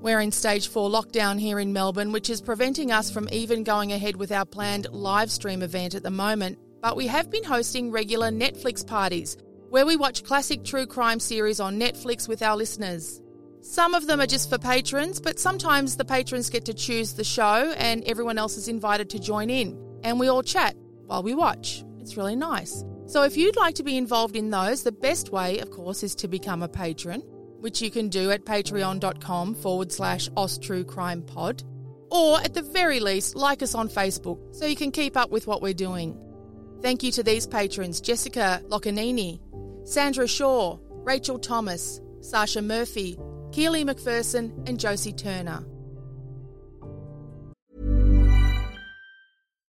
We're 0.00 0.20
in 0.20 0.30
stage 0.30 0.68
four 0.68 0.88
lockdown 0.88 1.40
here 1.40 1.58
in 1.58 1.72
Melbourne, 1.72 2.12
which 2.12 2.30
is 2.30 2.40
preventing 2.40 2.92
us 2.92 3.10
from 3.10 3.28
even 3.32 3.64
going 3.64 3.92
ahead 3.92 4.14
with 4.14 4.30
our 4.30 4.44
planned 4.44 4.86
live 4.92 5.32
stream 5.32 5.62
event 5.62 5.96
at 5.96 6.04
the 6.04 6.12
moment. 6.12 6.58
But 6.80 6.96
we 6.96 7.08
have 7.08 7.28
been 7.28 7.42
hosting 7.42 7.90
regular 7.90 8.30
Netflix 8.30 8.86
parties 8.86 9.36
where 9.70 9.84
we 9.84 9.96
watch 9.96 10.22
classic 10.22 10.62
true 10.62 10.86
crime 10.86 11.18
series 11.18 11.58
on 11.58 11.80
Netflix 11.80 12.28
with 12.28 12.40
our 12.40 12.56
listeners. 12.56 13.20
Some 13.68 13.94
of 13.94 14.06
them 14.06 14.20
are 14.20 14.26
just 14.26 14.48
for 14.48 14.58
patrons, 14.58 15.20
but 15.20 15.40
sometimes 15.40 15.96
the 15.96 16.04
patrons 16.04 16.50
get 16.50 16.64
to 16.66 16.72
choose 16.72 17.14
the 17.14 17.24
show 17.24 17.74
and 17.76 18.04
everyone 18.04 18.38
else 18.38 18.56
is 18.56 18.68
invited 18.68 19.10
to 19.10 19.18
join 19.18 19.50
in. 19.50 19.76
And 20.04 20.20
we 20.20 20.28
all 20.28 20.44
chat 20.44 20.76
while 21.06 21.24
we 21.24 21.34
watch. 21.34 21.84
It's 21.98 22.16
really 22.16 22.36
nice. 22.36 22.84
So 23.06 23.24
if 23.24 23.36
you'd 23.36 23.56
like 23.56 23.74
to 23.74 23.82
be 23.82 23.96
involved 23.96 24.36
in 24.36 24.50
those, 24.50 24.84
the 24.84 24.92
best 24.92 25.30
way, 25.30 25.58
of 25.58 25.72
course, 25.72 26.04
is 26.04 26.14
to 26.16 26.28
become 26.28 26.62
a 26.62 26.68
patron 26.68 27.22
which 27.58 27.82
you 27.82 27.90
can 27.90 28.08
do 28.08 28.30
at 28.30 28.44
patreon.com 28.44 29.56
forward 29.56 29.90
slash 29.90 30.28
Pod, 30.30 31.64
or 32.10 32.40
at 32.40 32.54
the 32.54 32.62
very 32.62 33.00
least, 33.00 33.34
like 33.34 33.62
us 33.62 33.74
on 33.74 33.88
Facebook 33.88 34.54
so 34.54 34.64
you 34.64 34.76
can 34.76 34.92
keep 34.92 35.16
up 35.16 35.30
with 35.30 35.48
what 35.48 35.60
we're 35.60 35.74
doing. 35.74 36.16
Thank 36.82 37.02
you 37.02 37.10
to 37.12 37.22
these 37.24 37.48
patrons 37.48 38.00
Jessica 38.00 38.62
Loccanini, 38.68 39.40
Sandra 39.84 40.28
Shaw, 40.28 40.78
Rachel 40.90 41.40
Thomas, 41.40 42.00
Sasha 42.20 42.62
Murphy, 42.62 43.18
Keely 43.52 43.84
McPherson, 43.84 44.68
and 44.68 44.78
Josie 44.78 45.12
Turner. 45.12 45.64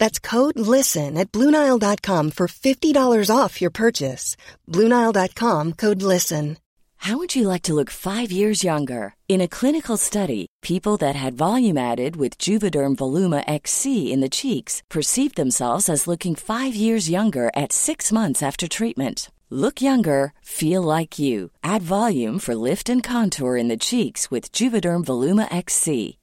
That's 0.00 0.18
code 0.18 0.58
LISTEN 0.58 1.18
at 1.18 1.30
Bluenile.com 1.30 2.30
for 2.30 2.48
$50 2.48 3.28
off 3.30 3.60
your 3.60 3.70
purchase. 3.70 4.34
Bluenile.com 4.66 5.74
code 5.74 6.02
LISTEN. 6.02 6.56
How 7.04 7.16
would 7.16 7.34
you 7.36 7.48
like 7.48 7.62
to 7.62 7.74
look 7.74 7.90
five 7.90 8.32
years 8.32 8.64
younger? 8.64 9.14
In 9.28 9.40
a 9.42 9.48
clinical 9.48 9.96
study, 9.98 10.46
people 10.62 10.96
that 10.98 11.16
had 11.16 11.34
volume 11.34 11.78
added 11.78 12.16
with 12.16 12.38
Juvederm 12.38 12.96
Voluma 12.96 13.42
XC 13.46 14.12
in 14.12 14.20
the 14.20 14.36
cheeks 14.40 14.82
perceived 14.88 15.36
themselves 15.36 15.88
as 15.88 16.06
looking 16.06 16.34
five 16.34 16.74
years 16.74 17.10
younger 17.10 17.50
at 17.54 17.72
six 17.72 18.10
months 18.12 18.42
after 18.42 18.68
treatment. 18.68 19.30
Look 19.50 19.82
younger, 19.82 20.32
feel 20.42 20.82
like 20.82 21.18
you. 21.18 21.50
Add 21.62 21.82
volume 21.82 22.38
for 22.38 22.54
lift 22.54 22.88
and 22.88 23.02
contour 23.02 23.56
in 23.56 23.68
the 23.68 23.84
cheeks 23.88 24.30
with 24.30 24.52
Juvederm 24.52 25.04
Voluma 25.04 25.46
XC. 25.50 26.19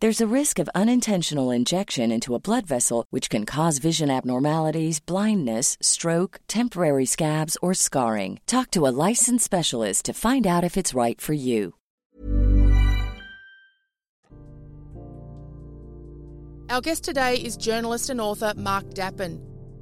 There's 0.00 0.22
a 0.22 0.34
risk 0.34 0.58
of 0.58 0.70
unintentional 0.74 1.50
injection 1.50 2.10
into 2.10 2.34
a 2.34 2.40
blood 2.40 2.66
vessel, 2.66 3.04
which 3.10 3.28
can 3.28 3.44
cause 3.44 3.76
vision 3.76 4.08
abnormalities, 4.08 4.98
blindness, 4.98 5.76
stroke, 5.82 6.40
temporary 6.48 7.04
scabs, 7.04 7.58
or 7.60 7.74
scarring. 7.74 8.40
Talk 8.46 8.70
to 8.70 8.86
a 8.86 8.96
licensed 9.08 9.44
specialist 9.44 10.06
to 10.06 10.14
find 10.14 10.46
out 10.46 10.64
if 10.64 10.78
it's 10.78 10.94
right 10.94 11.20
for 11.20 11.34
you. 11.34 11.74
Our 16.70 16.80
guest 16.80 17.04
today 17.04 17.34
is 17.34 17.58
journalist 17.58 18.08
and 18.08 18.22
author 18.22 18.54
Mark 18.56 18.94
Dapin, 18.94 19.38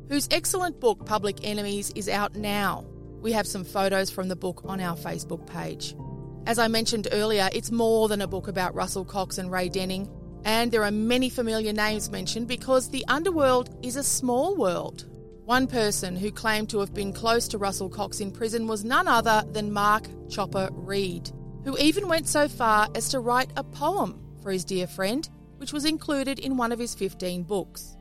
whose 0.08 0.26
excellent 0.32 0.80
book 0.80 1.06
Public 1.06 1.36
Enemies 1.44 1.92
is 1.94 2.08
out 2.08 2.34
now. 2.34 2.84
We 3.20 3.30
have 3.34 3.46
some 3.46 3.62
photos 3.62 4.10
from 4.10 4.26
the 4.26 4.34
book 4.34 4.62
on 4.64 4.80
our 4.80 4.96
Facebook 4.96 5.46
page. 5.46 5.94
As 6.47 6.59
I 6.59 6.68
mentioned 6.68 7.09
earlier, 7.12 7.49
it's 7.53 7.70
more 7.70 8.09
than 8.09 8.22
a 8.22 8.26
book 8.26 8.49
about 8.49 8.74
Russell 8.74 9.05
Cox 9.05 9.39
and 9.39 9.51
Ray 9.51 9.68
Denning, 9.68 10.09
and 10.45 10.70
there 10.70 10.84
are 10.84 10.91
many 10.91 11.28
familiar 11.28 11.72
names 11.72 12.11
mentioned 12.11 12.49
because 12.49 12.89
the 12.89 13.05
underworld 13.09 13.76
is 13.84 13.97
a 13.97 14.03
small 14.03 14.57
world. 14.57 15.07
One 15.45 15.66
person 15.66 16.16
who 16.16 16.30
claimed 16.30 16.70
to 16.70 16.80
have 16.80 16.95
been 16.95 17.12
close 17.12 17.49
to 17.49 17.59
Russell 17.59 17.89
Cox 17.89 18.20
in 18.20 18.30
prison 18.30 18.66
was 18.66 18.84
none 18.84 19.09
other 19.09 19.45
than 19.53 19.72
Mark 19.72 20.07
Chopper 20.28 20.68
Read, 20.72 21.30
who 21.64 21.76
even 21.78 22.09
went 22.09 22.28
so 22.28 22.49
far 22.49 22.89
as 22.95 23.09
to 23.11 23.20
write 23.20 23.51
a 23.57 23.64
poem 23.64 24.22
for 24.43 24.51
his 24.51 24.64
dear 24.64 24.86
friend, 24.86 25.28
which 25.57 25.72
was 25.72 25.84
included 25.84 26.39
in 26.39 26.57
one 26.57 26.72
of 26.72 26.78
his 26.78 26.95
15 26.95 27.45
books. 27.45 27.97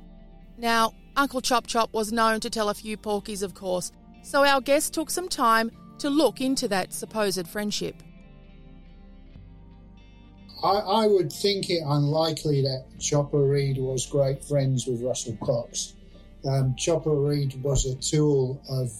Now, 0.58 0.94
Uncle 1.16 1.42
Chop 1.42 1.68
Chop 1.68 1.94
was 1.94 2.12
known 2.12 2.40
to 2.42 2.50
tell 2.50 2.70
a 2.70 2.74
few 2.74 2.98
porkies, 2.98 3.44
of 3.44 3.54
course, 3.54 3.92
so 4.24 4.44
our 4.44 4.62
guest 4.62 4.94
took 4.94 5.10
some 5.10 5.30
time 5.30 5.72
to 6.00 6.10
look 6.10 6.42
into 6.42 6.68
that 6.68 6.94
supposed 6.94 7.48
friendship. 7.48 8.04
I, 10.64 11.03
I 11.03 11.08
would 11.08 11.32
think 11.32 11.70
it 11.70 11.84
unlikely 11.86 12.62
that 12.64 12.86
Chopper 12.99 13.43
Read 13.43 13.78
was 13.78 14.05
great 14.05 14.43
friends 14.43 14.88
with 14.88 15.01
Russell 15.01 15.38
Cox. 15.41 15.93
Um, 16.45 16.76
Chopper 16.76 17.16
Read 17.16 17.62
was 17.62 17.86
a 17.86 17.95
tool 17.95 18.62
of 18.70 18.91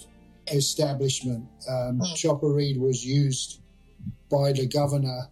establishment. 0.54 1.46
Um, 1.70 2.00
Hmm. 2.00 2.14
Chopper 2.16 2.50
Read 2.52 2.78
was 2.78 3.06
used 3.06 3.60
by 4.30 4.54
the 4.54 4.68
governor 4.68 5.30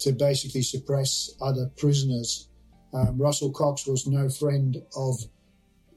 to 0.00 0.12
basically 0.12 0.62
suppress 0.62 1.34
other 1.40 1.70
prisoners. 1.76 2.48
Um, 2.92 3.18
Russell 3.18 3.50
Cox 3.50 3.86
was 3.86 4.06
no 4.06 4.28
friend 4.28 4.82
of 4.96 5.18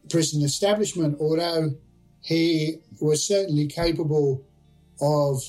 prison 0.09 0.41
establishment, 0.43 1.17
although 1.19 1.75
he 2.21 2.77
was 2.99 3.25
certainly 3.25 3.67
capable 3.67 4.43
of 5.01 5.41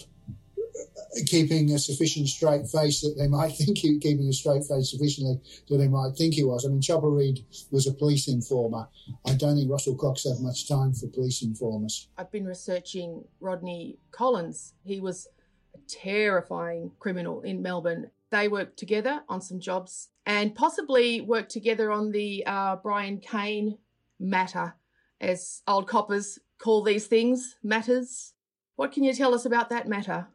keeping 1.26 1.70
a 1.72 1.78
sufficient 1.78 2.28
straight 2.28 2.66
face 2.66 3.00
that 3.00 3.14
they 3.18 3.28
might 3.28 3.52
think 3.56 3.78
he 3.78 3.98
keeping 3.98 4.28
a 4.28 4.32
straight 4.32 4.64
face 4.64 4.90
sufficiently 4.90 5.40
that 5.68 5.76
they 5.76 5.88
might 5.88 6.14
think 6.16 6.34
he 6.34 6.44
was. 6.44 6.64
I 6.64 6.68
mean, 6.68 6.80
Chopper 6.80 7.10
Read 7.10 7.44
was 7.70 7.86
a 7.86 7.92
police 7.92 8.28
informer. 8.28 8.88
I 9.26 9.34
don't 9.34 9.56
think 9.56 9.70
Russell 9.70 9.96
Cox 9.96 10.24
had 10.24 10.40
much 10.40 10.68
time 10.68 10.92
for 10.92 11.08
police 11.08 11.42
informers. 11.42 12.08
I've 12.16 12.30
been 12.30 12.46
researching 12.46 13.24
Rodney 13.40 13.98
Collins. 14.10 14.74
He 14.84 15.00
was 15.00 15.28
a 15.74 15.78
terrifying 15.88 16.92
criminal 16.98 17.42
in 17.42 17.62
Melbourne. 17.62 18.10
They 18.30 18.48
worked 18.48 18.78
together 18.78 19.22
on 19.28 19.40
some 19.40 19.60
jobs 19.60 20.10
and 20.24 20.54
possibly 20.54 21.20
worked 21.20 21.50
together 21.50 21.90
on 21.90 22.12
the 22.12 22.44
uh, 22.46 22.76
Brian 22.76 23.18
Kane 23.18 23.78
matter, 24.20 24.74
as 25.20 25.62
old 25.66 25.88
coppers 25.88 26.38
call 26.58 26.82
these 26.82 27.06
things 27.06 27.56
matters. 27.62 28.34
What 28.76 28.92
can 28.92 29.02
you 29.02 29.12
tell 29.12 29.34
us 29.34 29.44
about 29.44 29.70
that 29.70 29.88
matter? 29.88 30.28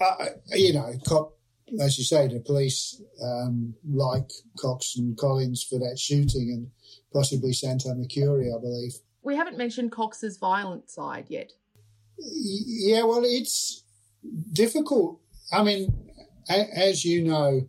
Uh, 0.00 0.26
you 0.48 0.72
know, 0.72 0.92
cop, 1.06 1.36
as 1.80 1.98
you 1.98 2.04
say, 2.04 2.28
the 2.28 2.40
police 2.40 3.00
um, 3.22 3.74
like 3.88 4.30
Cox 4.58 4.96
and 4.96 5.16
Collins 5.16 5.62
for 5.62 5.78
that 5.78 5.98
shooting 5.98 6.50
and 6.52 6.70
possibly 7.12 7.52
Santa 7.52 7.94
Mercury, 7.94 8.52
I 8.54 8.60
believe. 8.60 8.92
We 9.22 9.36
haven't 9.36 9.56
mentioned 9.56 9.92
Cox's 9.92 10.36
violent 10.36 10.90
side 10.90 11.26
yet. 11.28 11.52
Yeah, 12.18 13.04
well, 13.04 13.22
it's 13.24 13.84
difficult. 14.52 15.20
I 15.52 15.62
mean, 15.62 15.92
a- 16.50 16.78
as 16.78 17.04
you 17.04 17.24
know, 17.24 17.68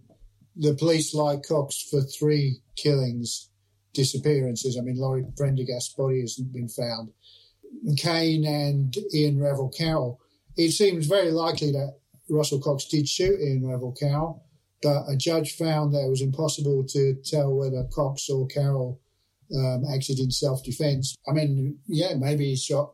the 0.55 0.73
police 0.73 1.13
like 1.13 1.43
Cox 1.47 1.81
for 1.89 2.01
three 2.01 2.61
killings, 2.75 3.49
disappearances. 3.93 4.77
I 4.77 4.81
mean, 4.81 4.97
Laurie 4.97 5.25
Prendergast's 5.37 5.93
body 5.93 6.21
hasn't 6.21 6.51
been 6.51 6.67
found. 6.69 7.11
Kane 7.97 8.45
and 8.45 8.95
Ian 9.13 9.39
Revel 9.39 9.69
Carroll. 9.69 10.19
It 10.57 10.71
seems 10.71 11.07
very 11.07 11.31
likely 11.31 11.71
that 11.71 11.95
Russell 12.29 12.61
Cox 12.61 12.85
did 12.85 13.07
shoot 13.07 13.39
Ian 13.39 13.67
Revel 13.67 13.91
Carroll, 13.91 14.43
but 14.81 15.03
a 15.07 15.15
judge 15.15 15.55
found 15.55 15.93
that 15.93 16.05
it 16.05 16.09
was 16.09 16.21
impossible 16.21 16.83
to 16.85 17.15
tell 17.23 17.53
whether 17.53 17.83
Cox 17.93 18.29
or 18.29 18.47
Carroll 18.47 18.99
um, 19.55 19.83
acted 19.93 20.19
in 20.19 20.31
self-defense. 20.31 21.15
I 21.27 21.31
mean, 21.33 21.79
yeah, 21.87 22.15
maybe 22.15 22.45
he 22.45 22.55
shot 22.55 22.93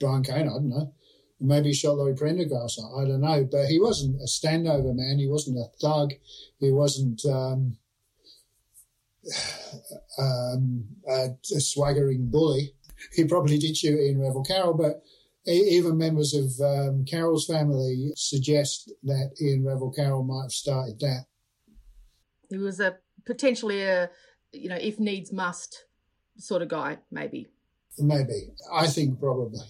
Brian 0.00 0.22
Kane, 0.22 0.48
I 0.48 0.54
don't 0.54 0.68
know. 0.68 0.92
Maybe 1.40 1.68
he 1.68 1.74
shot 1.74 1.96
Laurie 1.96 2.14
Prendergast, 2.14 2.80
I 2.96 3.04
don't 3.04 3.20
know. 3.20 3.46
But 3.50 3.66
he 3.66 3.78
wasn't 3.78 4.20
a 4.20 4.26
standover 4.26 4.94
man. 4.94 5.18
He 5.18 5.28
wasn't 5.28 5.58
a 5.58 5.66
thug. 5.80 6.14
He 6.58 6.70
wasn't 6.70 7.24
um, 7.26 7.76
um, 10.18 10.84
a, 11.08 11.30
a 11.54 11.60
swaggering 11.60 12.30
bully. 12.30 12.74
He 13.12 13.24
probably 13.24 13.58
did 13.58 13.76
shoot 13.76 13.98
Ian 13.98 14.20
Revel 14.20 14.44
Carroll, 14.44 14.74
but 14.74 15.02
even 15.46 15.98
members 15.98 16.34
of 16.34 16.52
um, 16.64 17.04
Carroll's 17.04 17.46
family 17.46 18.12
suggest 18.16 18.90
that 19.02 19.32
Ian 19.40 19.64
Revel 19.64 19.90
Carroll 19.90 20.24
might 20.24 20.44
have 20.44 20.52
started 20.52 20.98
that. 21.00 21.24
He 22.48 22.58
was 22.58 22.80
a 22.80 22.96
potentially 23.26 23.82
a, 23.82 24.10
you 24.52 24.68
know, 24.68 24.78
if 24.80 24.98
needs 24.98 25.32
must 25.32 25.84
sort 26.38 26.62
of 26.62 26.68
guy, 26.68 26.98
maybe. 27.10 27.48
Maybe. 27.98 28.50
I 28.72 28.86
think 28.86 29.20
probably. 29.20 29.60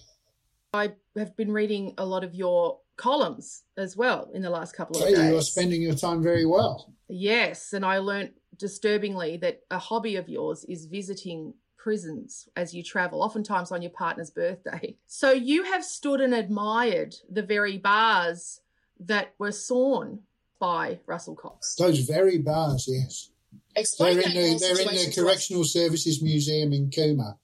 I 0.73 0.93
have 1.15 1.35
been 1.37 1.51
reading 1.51 1.93
a 1.97 2.05
lot 2.05 2.23
of 2.23 2.33
your 2.33 2.79
columns 2.97 3.63
as 3.77 3.95
well 3.95 4.29
in 4.33 4.41
the 4.41 4.49
last 4.49 4.75
couple 4.75 4.95
of 4.97 5.03
So 5.03 5.15
days. 5.15 5.29
you're 5.29 5.41
spending 5.41 5.81
your 5.81 5.95
time 5.95 6.23
very 6.23 6.45
well. 6.45 6.93
Yes, 7.07 7.73
and 7.73 7.85
I 7.85 7.99
learnt 7.99 8.31
disturbingly 8.57 9.37
that 9.37 9.61
a 9.69 9.77
hobby 9.77 10.15
of 10.15 10.29
yours 10.29 10.65
is 10.65 10.85
visiting 10.85 11.53
prisons 11.85 12.49
as 12.55 12.73
you 12.73 12.81
travel, 12.81 13.21
oftentimes 13.21 13.71
on 13.71 13.79
your 13.79 13.91
partner's 13.91 14.31
birthday. 14.31 14.97
So 15.07 15.31
you 15.31 15.63
have 15.63 15.85
stood 15.85 16.19
and 16.19 16.33
admired 16.33 17.15
the 17.29 17.43
very 17.43 17.77
bars 17.77 18.59
that 18.99 19.33
were 19.37 19.51
sawn 19.51 20.21
by 20.59 20.99
Russell 21.05 21.35
Cox. 21.35 21.75
Those 21.75 21.99
very 21.99 22.39
bars, 22.39 22.89
yes. 22.89 23.29
Explain 23.75 24.17
they're 24.17 24.25
in 24.25 24.33
the 24.33 24.59
they're 24.59 24.81
in 24.81 24.87
the 24.87 25.03
to 25.03 25.09
us. 25.09 25.15
Correctional 25.15 25.63
Services 25.63 26.21
Museum 26.21 26.73
in 26.73 26.89
Cooma. 26.89 27.37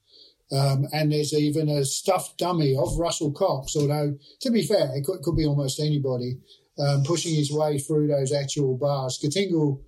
Um, 0.51 0.87
and 0.91 1.11
there's 1.11 1.33
even 1.33 1.69
a 1.69 1.85
stuffed 1.85 2.37
dummy 2.37 2.75
of 2.75 2.97
Russell 2.97 3.31
Cox, 3.31 3.75
although 3.75 4.17
to 4.41 4.51
be 4.51 4.63
fair, 4.63 4.89
it 4.95 5.05
could, 5.05 5.21
could 5.21 5.37
be 5.37 5.45
almost 5.45 5.79
anybody, 5.79 6.39
um, 6.79 7.03
pushing 7.03 7.35
his 7.35 7.51
way 7.53 7.77
through 7.77 8.07
those 8.07 8.33
actual 8.33 8.75
bars. 8.75 9.19
Katingal 9.23 9.81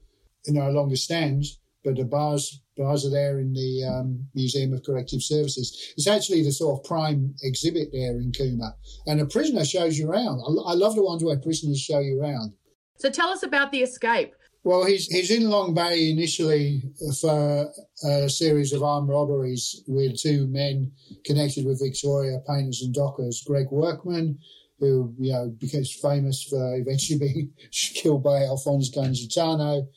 no 0.48 0.70
longer 0.70 0.96
stands, 0.96 1.60
but 1.84 1.96
the 1.96 2.06
bars 2.06 2.62
bars 2.78 3.06
are 3.06 3.12
there 3.12 3.40
in 3.40 3.54
the 3.54 3.84
um, 3.84 4.28
Museum 4.34 4.74
of 4.74 4.84
Corrective 4.84 5.22
Services. 5.22 5.94
It's 5.98 6.08
actually 6.08 6.44
the 6.44 6.52
sort 6.52 6.80
of 6.80 6.86
prime 6.86 7.36
exhibit 7.44 7.90
there 7.92 8.18
in 8.18 8.32
Cooma. 8.32 8.74
And 9.06 9.22
a 9.22 9.26
prisoner 9.26 9.66
shows 9.66 9.98
you 9.98 10.10
around. 10.10 10.42
I, 10.42 10.72
I 10.72 10.74
love 10.74 10.96
the 10.96 11.04
ones 11.04 11.24
where 11.24 11.38
prisoners 11.38 11.80
show 11.80 12.00
you 12.00 12.22
around. 12.22 12.54
So 12.98 13.10
tell 13.10 13.30
us 13.30 13.44
about 13.44 13.72
the 13.72 13.82
escape. 13.82 14.34
Well, 14.66 14.86
he's 14.86 15.08
he's 15.08 15.30
in 15.30 15.50
Long 15.50 15.74
Bay 15.74 16.10
initially 16.10 16.84
for 17.20 17.70
a 18.06 18.30
series 18.30 18.72
of 18.72 18.82
armed 18.82 19.10
robberies 19.10 19.84
with 19.88 20.18
two 20.18 20.48
men 20.48 20.94
connected 21.26 21.66
with 21.66 21.82
Victoria 21.84 22.40
painters 22.48 22.82
and 22.82 22.94
dockers. 22.94 23.44
Greg 23.46 23.68
Workman, 23.72 24.40
who 24.80 25.14
you 25.20 25.34
know 25.34 25.50
became 25.60 25.84
famous 25.84 26.44
for 26.44 26.76
eventually 26.76 27.20
being 27.20 27.52
killed 27.72 28.24
by 28.24 28.44
Alphonse 28.44 28.90
Gangitano, 28.90 29.88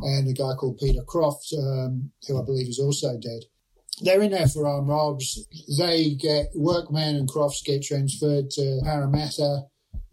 and 0.00 0.28
a 0.28 0.32
guy 0.32 0.54
called 0.54 0.78
Peter 0.78 1.02
Croft, 1.02 1.52
um, 1.58 2.10
who 2.26 2.40
I 2.40 2.44
believe 2.44 2.68
is 2.68 2.78
also 2.78 3.18
dead. 3.18 3.42
They're 4.02 4.20
in 4.20 4.32
there 4.32 4.46
for 4.46 4.66
armed 4.66 4.88
robs. 4.88 5.46
They 5.78 6.14
get 6.14 6.48
Workman 6.54 7.16
and 7.16 7.28
Crofts 7.28 7.64
get 7.64 7.82
transferred 7.82 8.50
to 8.50 8.80
Parramatta, 8.84 9.62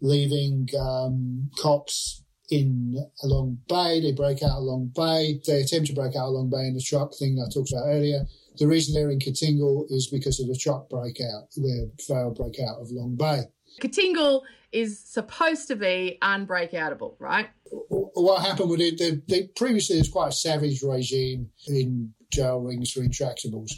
leaving 0.00 0.68
um, 0.78 1.50
Cox 1.58 2.22
in 2.50 2.96
long 3.22 3.58
bay. 3.68 4.00
They 4.00 4.12
break 4.12 4.42
out 4.42 4.62
long 4.62 4.90
bay. 4.94 5.40
They 5.46 5.62
attempt 5.62 5.88
to 5.88 5.94
break 5.94 6.16
out 6.16 6.30
long 6.30 6.50
bay 6.50 6.66
in 6.66 6.74
the 6.74 6.80
truck 6.80 7.12
thing 7.18 7.38
I 7.38 7.52
talked 7.52 7.72
about 7.72 7.86
earlier. 7.86 8.24
The 8.56 8.68
reason 8.68 8.94
they're 8.94 9.10
in 9.10 9.18
Katingal 9.18 9.86
is 9.90 10.08
because 10.10 10.38
of 10.40 10.46
the 10.46 10.56
truck 10.56 10.88
breakout, 10.88 11.50
the 11.56 11.90
failed 12.06 12.36
breakout 12.36 12.80
of 12.80 12.90
Long 12.90 13.16
Bay. 13.16 13.42
Katingal 13.80 14.42
is 14.74 14.98
supposed 14.98 15.68
to 15.68 15.76
be 15.76 16.18
unbreakoutable, 16.20 17.14
right? 17.20 17.48
What 17.70 18.44
happened 18.44 18.70
with 18.70 18.80
it, 18.80 18.98
the, 18.98 19.22
the, 19.28 19.48
previously 19.56 19.96
there's 19.96 20.10
quite 20.10 20.28
a 20.28 20.32
savage 20.32 20.82
regime 20.82 21.50
in 21.68 22.12
jail 22.32 22.58
rings 22.60 22.90
for 22.90 23.00
intractables. 23.00 23.70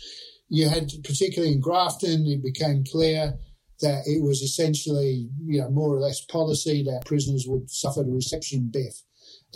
You 0.49 0.69
had, 0.69 0.91
particularly 1.05 1.55
in 1.55 1.61
Grafton, 1.61 2.27
it 2.27 2.43
became 2.43 2.85
clear 2.91 3.35
that 3.81 4.05
it 4.07 4.23
was 4.23 4.41
essentially, 4.41 5.29
you 5.45 5.61
know, 5.61 5.71
more 5.71 5.95
or 5.95 6.01
less 6.01 6.25
policy 6.25 6.83
that 6.85 7.05
prisoners 7.05 7.45
would 7.47 7.71
suffer 7.71 8.03
the 8.03 8.13
reception 8.13 8.71
biff. 8.73 9.03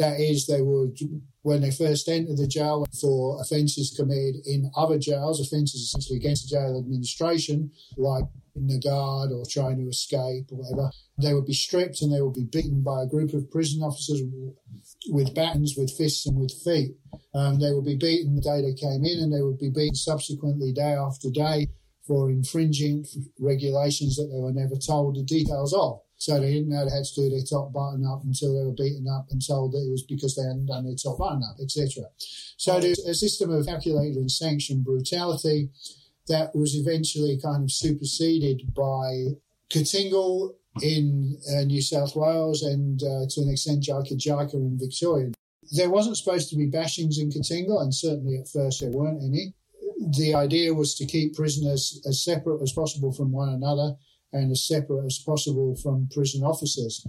That 0.01 0.19
is, 0.19 0.47
they 0.47 0.63
would, 0.63 0.97
when 1.43 1.61
they 1.61 1.71
first 1.71 2.09
entered 2.09 2.39
the 2.39 2.47
jail 2.47 2.87
for 2.99 3.39
offences 3.39 3.93
committed 3.95 4.37
in 4.47 4.71
other 4.75 4.99
jails, 4.99 5.41
offences 5.41 5.83
essentially 5.83 6.17
against 6.17 6.49
the 6.49 6.57
jail 6.57 6.79
administration, 6.79 7.71
like 7.99 8.25
in 8.57 8.67
the 8.67 8.81
guard 8.81 9.31
or 9.31 9.45
trying 9.45 9.77
to 9.77 9.89
escape 9.91 10.47
or 10.51 10.57
whatever, 10.57 10.91
they 11.21 11.35
would 11.35 11.45
be 11.45 11.53
stripped 11.53 12.01
and 12.01 12.11
they 12.11 12.23
would 12.23 12.33
be 12.33 12.49
beaten 12.51 12.83
by 12.83 13.03
a 13.03 13.07
group 13.07 13.35
of 13.35 13.51
prison 13.51 13.83
officers 13.83 14.23
with 15.11 15.35
batons, 15.35 15.75
with 15.77 15.93
fists, 15.93 16.25
and 16.25 16.39
with 16.41 16.53
feet. 16.65 16.97
Um, 17.35 17.61
they 17.61 17.73
would 17.73 17.85
be 17.85 17.97
beaten 17.97 18.35
the 18.35 18.41
day 18.41 18.63
they 18.63 18.73
came 18.73 19.05
in, 19.05 19.19
and 19.23 19.31
they 19.31 19.43
would 19.43 19.59
be 19.59 19.69
beaten 19.69 19.95
subsequently 19.95 20.73
day 20.73 20.95
after 20.95 21.29
day 21.31 21.69
for 22.07 22.31
infringing 22.31 23.05
regulations 23.39 24.17
that 24.17 24.31
they 24.33 24.41
were 24.41 24.53
never 24.53 24.77
told 24.77 25.17
the 25.17 25.23
details 25.23 25.75
of. 25.75 26.01
So 26.21 26.39
they 26.39 26.53
didn't 26.53 26.69
know 26.69 26.85
they 26.85 26.95
had 26.95 27.07
to 27.07 27.15
do 27.15 27.31
their 27.31 27.41
top 27.41 27.73
button 27.73 28.05
up 28.05 28.23
until 28.25 28.53
they 28.53 28.63
were 28.63 28.75
beaten 28.77 29.09
up 29.09 29.29
and 29.31 29.41
told 29.41 29.73
that 29.73 29.79
it 29.79 29.91
was 29.91 30.03
because 30.03 30.37
they 30.37 30.43
hadn't 30.43 30.67
done 30.67 30.85
their 30.85 30.95
top 30.95 31.17
button 31.17 31.43
up, 31.43 31.57
etc. 31.59 32.05
So 32.59 32.79
there's 32.79 32.99
a 32.99 33.15
system 33.15 33.51
of 33.51 33.65
calculated 33.65 34.19
and 34.19 34.31
sanctioned 34.31 34.85
brutality 34.85 35.71
that 36.29 36.55
was 36.55 36.77
eventually 36.77 37.41
kind 37.43 37.65
of 37.65 37.73
superseded 37.73 38.75
by 38.75 39.33
Katingal 39.71 40.57
in 40.83 41.39
uh, 41.57 41.65
New 41.65 41.81
South 41.81 42.15
Wales 42.15 42.65
and 42.65 43.03
uh, 43.03 43.25
to 43.31 43.41
an 43.41 43.49
extent 43.49 43.83
Jika 43.83 44.13
Jika 44.13 44.53
in 44.53 44.79
Victoria. 44.79 45.33
There 45.73 45.89
wasn't 45.89 46.19
supposed 46.19 46.51
to 46.51 46.57
be 46.57 46.71
bashings 46.71 47.19
in 47.19 47.31
Katingal, 47.31 47.81
and 47.81 47.95
certainly 47.95 48.37
at 48.37 48.49
first 48.49 48.83
there 48.83 48.91
weren't 48.91 49.23
any. 49.23 49.55
The 50.19 50.35
idea 50.35 50.75
was 50.75 50.95
to 50.97 51.07
keep 51.07 51.35
prisoners 51.35 52.03
as 52.07 52.23
separate 52.23 52.61
as 52.61 52.73
possible 52.73 53.11
from 53.11 53.33
one 53.33 53.49
another 53.49 53.97
and 54.33 54.51
as 54.51 54.67
separate 54.67 55.07
as 55.07 55.23
possible 55.25 55.77
from 55.77 56.09
prison 56.13 56.43
officers. 56.43 57.05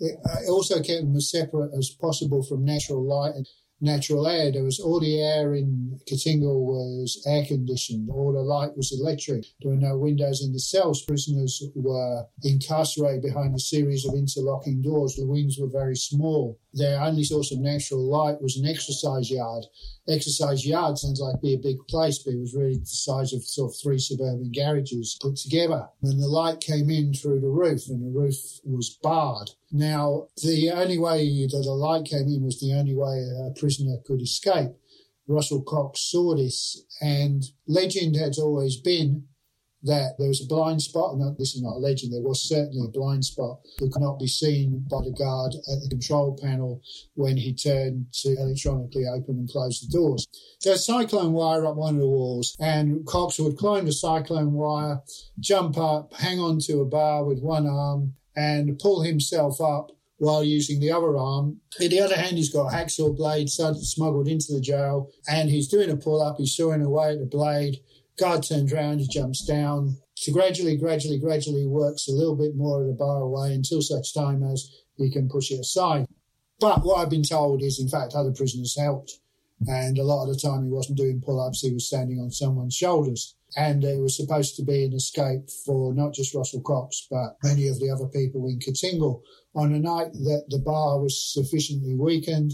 Uh, 0.00 0.06
it 0.42 0.50
also 0.50 0.76
kept 0.76 1.02
them 1.02 1.16
as 1.16 1.30
separate 1.30 1.72
as 1.76 1.90
possible 1.90 2.42
from 2.42 2.64
natural 2.64 3.02
light 3.02 3.34
and 3.34 3.46
natural 3.80 4.26
air. 4.26 4.52
There 4.52 4.64
was 4.64 4.80
all 4.80 5.00
the 5.00 5.20
air 5.20 5.54
in 5.54 5.98
Katingal 6.08 6.64
was 6.64 7.22
air 7.26 7.44
conditioned. 7.44 8.08
All 8.10 8.32
the 8.32 8.40
light 8.40 8.76
was 8.76 8.92
electric. 8.98 9.44
There 9.60 9.72
were 9.72 9.76
no 9.76 9.98
windows 9.98 10.42
in 10.44 10.52
the 10.52 10.60
cells. 10.60 11.02
Prisoners 11.02 11.62
were 11.74 12.24
incarcerated 12.42 13.22
behind 13.22 13.54
a 13.54 13.58
series 13.58 14.06
of 14.06 14.14
interlocking 14.14 14.82
doors. 14.82 15.16
The 15.16 15.26
wings 15.26 15.58
were 15.58 15.68
very 15.68 15.96
small. 15.96 16.58
Their 16.76 17.00
only 17.00 17.24
source 17.24 17.52
of 17.52 17.58
natural 17.58 18.06
light 18.06 18.42
was 18.42 18.58
an 18.58 18.66
exercise 18.66 19.30
yard. 19.30 19.64
Exercise 20.06 20.66
yard 20.66 20.98
sounds 20.98 21.20
like 21.20 21.40
be 21.40 21.54
a 21.54 21.58
big 21.58 21.78
place, 21.88 22.18
but 22.18 22.34
it 22.34 22.38
was 22.38 22.54
really 22.54 22.76
the 22.76 22.84
size 22.84 23.32
of 23.32 23.42
sort 23.44 23.72
of 23.72 23.80
three 23.82 23.98
suburban 23.98 24.52
garages 24.52 25.16
put 25.20 25.36
together. 25.36 25.88
And 26.02 26.22
the 26.22 26.28
light 26.28 26.60
came 26.60 26.90
in 26.90 27.14
through 27.14 27.40
the 27.40 27.48
roof, 27.48 27.88
and 27.88 28.04
the 28.04 28.18
roof 28.18 28.36
was 28.62 28.98
barred. 29.02 29.50
Now, 29.72 30.28
the 30.42 30.70
only 30.70 30.98
way 30.98 31.46
that 31.46 31.62
the 31.64 31.72
light 31.72 32.04
came 32.04 32.28
in 32.28 32.44
was 32.44 32.60
the 32.60 32.74
only 32.74 32.94
way 32.94 33.24
a 33.24 33.58
prisoner 33.58 33.96
could 34.04 34.20
escape. 34.20 34.72
Russell 35.26 35.62
Cox 35.62 36.00
saw 36.02 36.36
this, 36.36 36.84
and 37.00 37.42
legend 37.66 38.16
has 38.16 38.38
always 38.38 38.76
been 38.76 39.24
that 39.82 40.14
there 40.18 40.28
was 40.28 40.42
a 40.42 40.46
blind 40.46 40.82
spot, 40.82 41.12
and 41.12 41.36
this 41.36 41.54
is 41.54 41.62
not 41.62 41.76
a 41.76 41.78
legend, 41.78 42.12
there 42.12 42.22
was 42.22 42.48
certainly 42.48 42.86
a 42.86 42.90
blind 42.90 43.24
spot 43.24 43.60
that 43.78 43.92
could 43.92 44.02
not 44.02 44.18
be 44.18 44.26
seen 44.26 44.84
by 44.90 44.98
the 45.04 45.12
guard 45.12 45.54
at 45.54 45.80
the 45.82 45.88
control 45.88 46.36
panel 46.40 46.80
when 47.14 47.36
he 47.36 47.54
turned 47.54 48.06
to 48.12 48.30
electronically 48.38 49.04
open 49.06 49.36
and 49.36 49.48
close 49.48 49.80
the 49.80 49.92
doors. 49.92 50.26
There's 50.62 50.84
cyclone 50.84 51.32
wire 51.32 51.66
up 51.66 51.76
one 51.76 51.94
of 51.94 52.00
the 52.00 52.08
walls, 52.08 52.56
and 52.58 53.06
Cox 53.06 53.38
would 53.38 53.56
climb 53.56 53.84
the 53.84 53.92
cyclone 53.92 54.52
wire, 54.52 55.02
jump 55.38 55.78
up, 55.78 56.14
hang 56.14 56.40
on 56.40 56.58
to 56.60 56.80
a 56.80 56.86
bar 56.86 57.24
with 57.24 57.40
one 57.40 57.66
arm, 57.66 58.14
and 58.34 58.78
pull 58.78 59.02
himself 59.02 59.60
up 59.60 59.92
while 60.18 60.42
using 60.42 60.80
the 60.80 60.90
other 60.90 61.16
arm. 61.16 61.60
In 61.78 61.90
the 61.90 62.00
other 62.00 62.16
hand, 62.16 62.38
he's 62.38 62.52
got 62.52 62.72
a 62.72 62.76
hacksaw 62.76 63.14
blade 63.14 63.50
smuggled 63.50 64.28
into 64.28 64.52
the 64.52 64.60
jail, 64.60 65.10
and 65.28 65.50
he's 65.50 65.68
doing 65.68 65.90
a 65.90 65.96
pull 65.96 66.22
up. 66.22 66.38
He's 66.38 66.56
sawing 66.56 66.82
away 66.82 67.12
at 67.12 67.20
the 67.20 67.26
blade 67.26 67.80
Guard 68.18 68.44
turns 68.44 68.72
around, 68.72 69.00
he 69.00 69.08
jumps 69.08 69.44
down. 69.44 69.98
So 70.14 70.32
gradually, 70.32 70.76
gradually, 70.76 71.18
gradually 71.18 71.66
works 71.66 72.08
a 72.08 72.12
little 72.12 72.36
bit 72.36 72.56
more 72.56 72.80
of 72.80 72.86
the 72.86 72.94
bar 72.94 73.20
away 73.20 73.52
until 73.52 73.82
such 73.82 74.14
time 74.14 74.42
as 74.42 74.70
he 74.96 75.10
can 75.10 75.28
push 75.28 75.50
it 75.50 75.60
aside. 75.60 76.06
But 76.58 76.82
what 76.84 76.98
I've 76.98 77.10
been 77.10 77.22
told 77.22 77.62
is, 77.62 77.78
in 77.78 77.88
fact, 77.88 78.14
other 78.14 78.32
prisoners 78.32 78.78
helped. 78.78 79.18
And 79.66 79.98
a 79.98 80.04
lot 80.04 80.26
of 80.26 80.32
the 80.32 80.40
time 80.40 80.64
he 80.64 80.70
wasn't 80.70 80.98
doing 80.98 81.20
pull 81.20 81.40
ups, 81.40 81.60
he 81.60 81.72
was 81.72 81.86
standing 81.86 82.18
on 82.20 82.30
someone's 82.30 82.74
shoulders. 82.74 83.36
And 83.56 83.84
it 83.84 84.00
was 84.00 84.16
supposed 84.16 84.56
to 84.56 84.62
be 84.62 84.84
an 84.84 84.94
escape 84.94 85.50
for 85.64 85.94
not 85.94 86.14
just 86.14 86.34
Russell 86.34 86.62
Cox, 86.62 87.06
but 87.10 87.36
many 87.42 87.68
of 87.68 87.78
the 87.80 87.90
other 87.90 88.06
people 88.06 88.48
in 88.48 88.58
Katingal. 88.58 89.22
On 89.54 89.72
a 89.72 89.78
night 89.78 90.12
that 90.12 90.44
the 90.48 90.58
bar 90.58 91.00
was 91.00 91.32
sufficiently 91.32 91.94
weakened, 91.94 92.52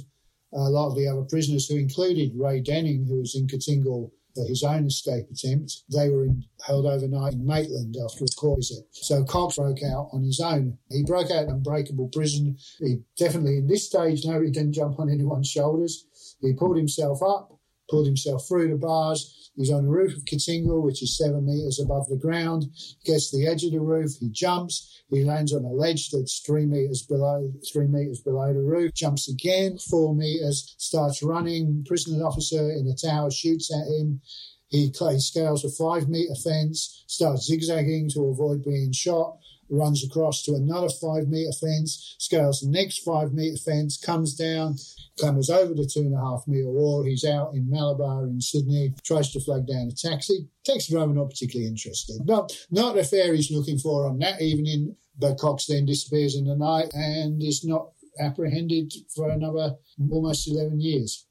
a 0.52 0.68
lot 0.68 0.88
of 0.88 0.96
the 0.96 1.08
other 1.08 1.22
prisoners, 1.22 1.66
who 1.66 1.76
included 1.76 2.36
Ray 2.36 2.60
Denning, 2.60 3.06
who 3.06 3.20
was 3.20 3.34
in 3.34 3.46
Katingal 3.46 4.10
for 4.34 4.46
his 4.46 4.62
own 4.62 4.86
escape 4.86 5.26
attempt. 5.30 5.82
They 5.92 6.08
were 6.08 6.24
in, 6.24 6.44
held 6.66 6.86
overnight 6.86 7.34
in 7.34 7.46
Maitland 7.46 7.96
after 8.02 8.24
a 8.24 8.28
court 8.28 8.58
visit. 8.58 8.84
So 8.92 9.24
Cox 9.24 9.56
broke 9.56 9.82
out 9.82 10.08
on 10.12 10.22
his 10.22 10.40
own. 10.40 10.78
He 10.90 11.04
broke 11.04 11.30
out 11.30 11.44
in 11.44 11.50
unbreakable 11.50 12.08
prison. 12.08 12.56
He 12.78 13.02
definitely, 13.16 13.58
in 13.58 13.66
this 13.66 13.86
stage, 13.86 14.24
no, 14.24 14.40
he 14.40 14.50
didn't 14.50 14.72
jump 14.72 14.98
on 14.98 15.10
anyone's 15.10 15.48
shoulders. 15.48 16.06
He 16.40 16.52
pulled 16.52 16.76
himself 16.76 17.22
up, 17.22 17.58
pulled 17.92 18.06
himself 18.06 18.48
through 18.48 18.68
the 18.68 18.76
bars, 18.76 19.42
He's 19.56 19.70
on 19.70 19.84
the 19.84 19.90
roof 19.90 20.16
of 20.16 20.24
Katingal, 20.24 20.82
which 20.82 21.02
is 21.02 21.16
seven 21.16 21.44
meters 21.44 21.78
above 21.78 22.08
the 22.08 22.16
ground. 22.16 22.66
Gets 23.04 23.30
to 23.30 23.36
the 23.36 23.46
edge 23.46 23.64
of 23.64 23.72
the 23.72 23.80
roof. 23.80 24.12
He 24.18 24.30
jumps. 24.30 25.02
He 25.10 25.24
lands 25.24 25.52
on 25.52 25.64
a 25.64 25.72
ledge 25.72 26.10
that's 26.10 26.40
three 26.40 26.64
meters 26.64 27.02
below, 27.02 27.52
three 27.70 27.86
meters 27.86 28.20
below 28.20 28.54
the 28.54 28.62
roof. 28.62 28.94
Jumps 28.94 29.28
again, 29.28 29.76
four 29.76 30.14
meters. 30.14 30.74
Starts 30.78 31.22
running. 31.22 31.84
Prisoner 31.86 32.24
officer 32.24 32.70
in 32.70 32.86
the 32.86 32.94
tower 32.96 33.30
shoots 33.30 33.70
at 33.72 33.86
him. 33.86 34.22
He 34.68 34.90
scales 35.18 35.64
a 35.66 35.70
five 35.70 36.08
meter 36.08 36.34
fence. 36.42 37.04
Starts 37.06 37.46
zigzagging 37.46 38.08
to 38.14 38.28
avoid 38.28 38.64
being 38.64 38.92
shot 38.92 39.36
runs 39.72 40.04
across 40.04 40.42
to 40.42 40.54
another 40.54 40.88
five 40.88 41.28
metre 41.28 41.52
fence, 41.52 42.14
scales 42.18 42.60
the 42.60 42.68
next 42.68 42.98
five 42.98 43.32
metre 43.32 43.56
fence, 43.56 43.96
comes 43.96 44.34
down, 44.34 44.76
comes 45.18 45.48
over 45.48 45.74
the 45.74 45.86
two 45.86 46.00
and 46.00 46.14
a 46.14 46.20
half 46.20 46.44
metre 46.46 46.70
wall. 46.70 47.02
He's 47.02 47.24
out 47.24 47.54
in 47.54 47.70
Malabar 47.70 48.26
in 48.26 48.40
Sydney, 48.40 48.94
tries 49.02 49.32
to 49.32 49.40
flag 49.40 49.66
down 49.66 49.88
a 49.88 49.92
taxi. 49.92 50.48
Taxi 50.64 50.92
driver 50.92 51.14
not 51.14 51.30
particularly 51.30 51.68
interested. 51.68 52.20
Not, 52.24 52.52
not 52.70 52.94
the 52.94 53.02
fare 53.02 53.34
he's 53.34 53.50
looking 53.50 53.78
for 53.78 54.06
on 54.06 54.18
that 54.18 54.42
evening, 54.42 54.96
but 55.18 55.38
Cox 55.38 55.66
then 55.66 55.86
disappears 55.86 56.36
in 56.36 56.44
the 56.44 56.56
night 56.56 56.92
and 56.92 57.42
is 57.42 57.64
not 57.64 57.92
apprehended 58.20 58.92
for 59.14 59.30
another 59.30 59.76
almost 60.10 60.48
11 60.48 60.80
years. 60.80 61.26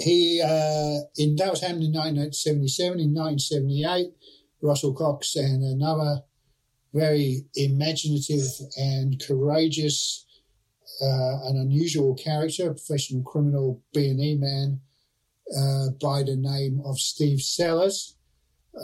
He, 0.00 0.40
uh, 0.42 1.04
in, 1.16 1.36
that 1.36 1.50
was 1.50 1.60
happened 1.60 1.84
in 1.84 1.92
1977. 1.92 2.98
In 2.98 3.14
1978, 3.14 4.12
Russell 4.62 4.94
Cox 4.94 5.36
and 5.36 5.62
another 5.62 6.22
very 6.94 7.44
imaginative 7.54 8.46
and 8.76 9.20
courageous, 9.26 10.26
uh, 11.00 11.48
an 11.48 11.56
unusual 11.56 12.14
character, 12.14 12.70
a 12.70 12.74
professional 12.74 13.22
criminal 13.22 13.82
B&E 13.94 14.36
man 14.36 14.80
uh, 15.56 15.88
by 16.00 16.22
the 16.22 16.36
name 16.36 16.82
of 16.84 16.98
Steve 16.98 17.40
Sellers. 17.40 18.16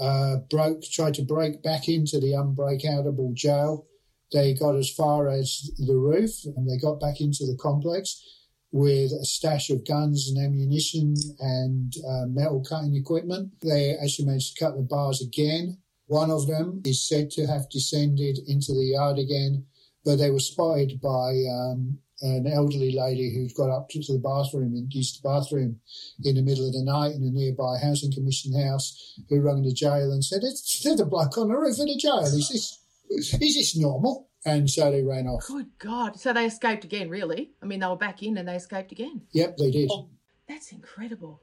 Uh, 0.02 0.36
broke, 0.50 0.82
tried 0.82 1.14
to 1.14 1.22
break 1.22 1.62
back 1.62 1.88
into 1.88 2.20
the 2.20 2.32
unbreakoutable 2.32 3.32
jail. 3.32 3.86
They 4.32 4.52
got 4.52 4.76
as 4.76 4.90
far 4.90 5.28
as 5.28 5.70
the 5.78 5.96
roof 5.96 6.44
and 6.44 6.68
they 6.68 6.76
got 6.76 7.00
back 7.00 7.22
into 7.22 7.46
the 7.46 7.56
complex 7.58 8.22
with 8.70 9.12
a 9.12 9.24
stash 9.24 9.70
of 9.70 9.86
guns 9.86 10.28
and 10.28 10.44
ammunition 10.44 11.14
and 11.40 11.94
uh, 12.06 12.26
metal 12.26 12.62
cutting 12.68 12.96
equipment. 12.96 13.50
They 13.62 13.96
actually 13.96 14.26
managed 14.26 14.58
to 14.58 14.64
cut 14.64 14.76
the 14.76 14.82
bars 14.82 15.22
again 15.22 15.78
one 16.08 16.30
of 16.30 16.46
them 16.46 16.82
is 16.84 17.06
said 17.06 17.30
to 17.32 17.46
have 17.46 17.70
descended 17.70 18.38
into 18.46 18.72
the 18.72 18.92
yard 18.96 19.18
again, 19.18 19.64
but 20.04 20.16
they 20.16 20.30
were 20.30 20.40
spotted 20.40 21.00
by 21.00 21.30
um, 21.52 21.98
an 22.22 22.46
elderly 22.46 22.92
lady 22.92 23.32
who'd 23.32 23.54
got 23.54 23.70
up 23.70 23.88
to 23.90 23.98
the 23.98 24.18
bathroom 24.18 24.74
and 24.74 24.92
used 24.92 25.22
the 25.22 25.28
bathroom 25.28 25.80
in 26.24 26.34
the 26.34 26.42
middle 26.42 26.66
of 26.66 26.72
the 26.72 26.82
night 26.82 27.14
in 27.14 27.22
a 27.22 27.30
nearby 27.30 27.76
housing 27.80 28.12
commission 28.12 28.58
house, 28.58 29.20
who 29.28 29.40
rang 29.40 29.62
the 29.62 29.72
jail 29.72 30.10
and 30.10 30.24
said, 30.24 30.40
"There's 30.42 31.00
a 31.00 31.04
bloke 31.04 31.36
on 31.38 31.48
the 31.48 31.54
roof 31.56 31.78
of 31.78 31.86
the 31.86 31.96
jail. 31.96 32.20
Is 32.20 32.48
this 32.48 32.78
is 33.10 33.38
this 33.38 33.76
normal?" 33.76 34.28
And 34.44 34.70
so 34.70 34.90
they 34.90 35.02
ran 35.02 35.26
off. 35.26 35.46
Good 35.46 35.78
God! 35.78 36.18
So 36.18 36.32
they 36.32 36.46
escaped 36.46 36.84
again, 36.84 37.10
really? 37.10 37.50
I 37.62 37.66
mean, 37.66 37.80
they 37.80 37.86
were 37.86 37.96
back 37.96 38.22
in 38.22 38.38
and 38.38 38.48
they 38.48 38.56
escaped 38.56 38.92
again. 38.92 39.22
Yep, 39.32 39.56
they 39.58 39.70
did. 39.70 39.90
Oh, 39.92 40.08
that's 40.48 40.72
incredible. 40.72 41.42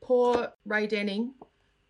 Poor 0.00 0.52
Ray 0.64 0.86
Denning 0.86 1.34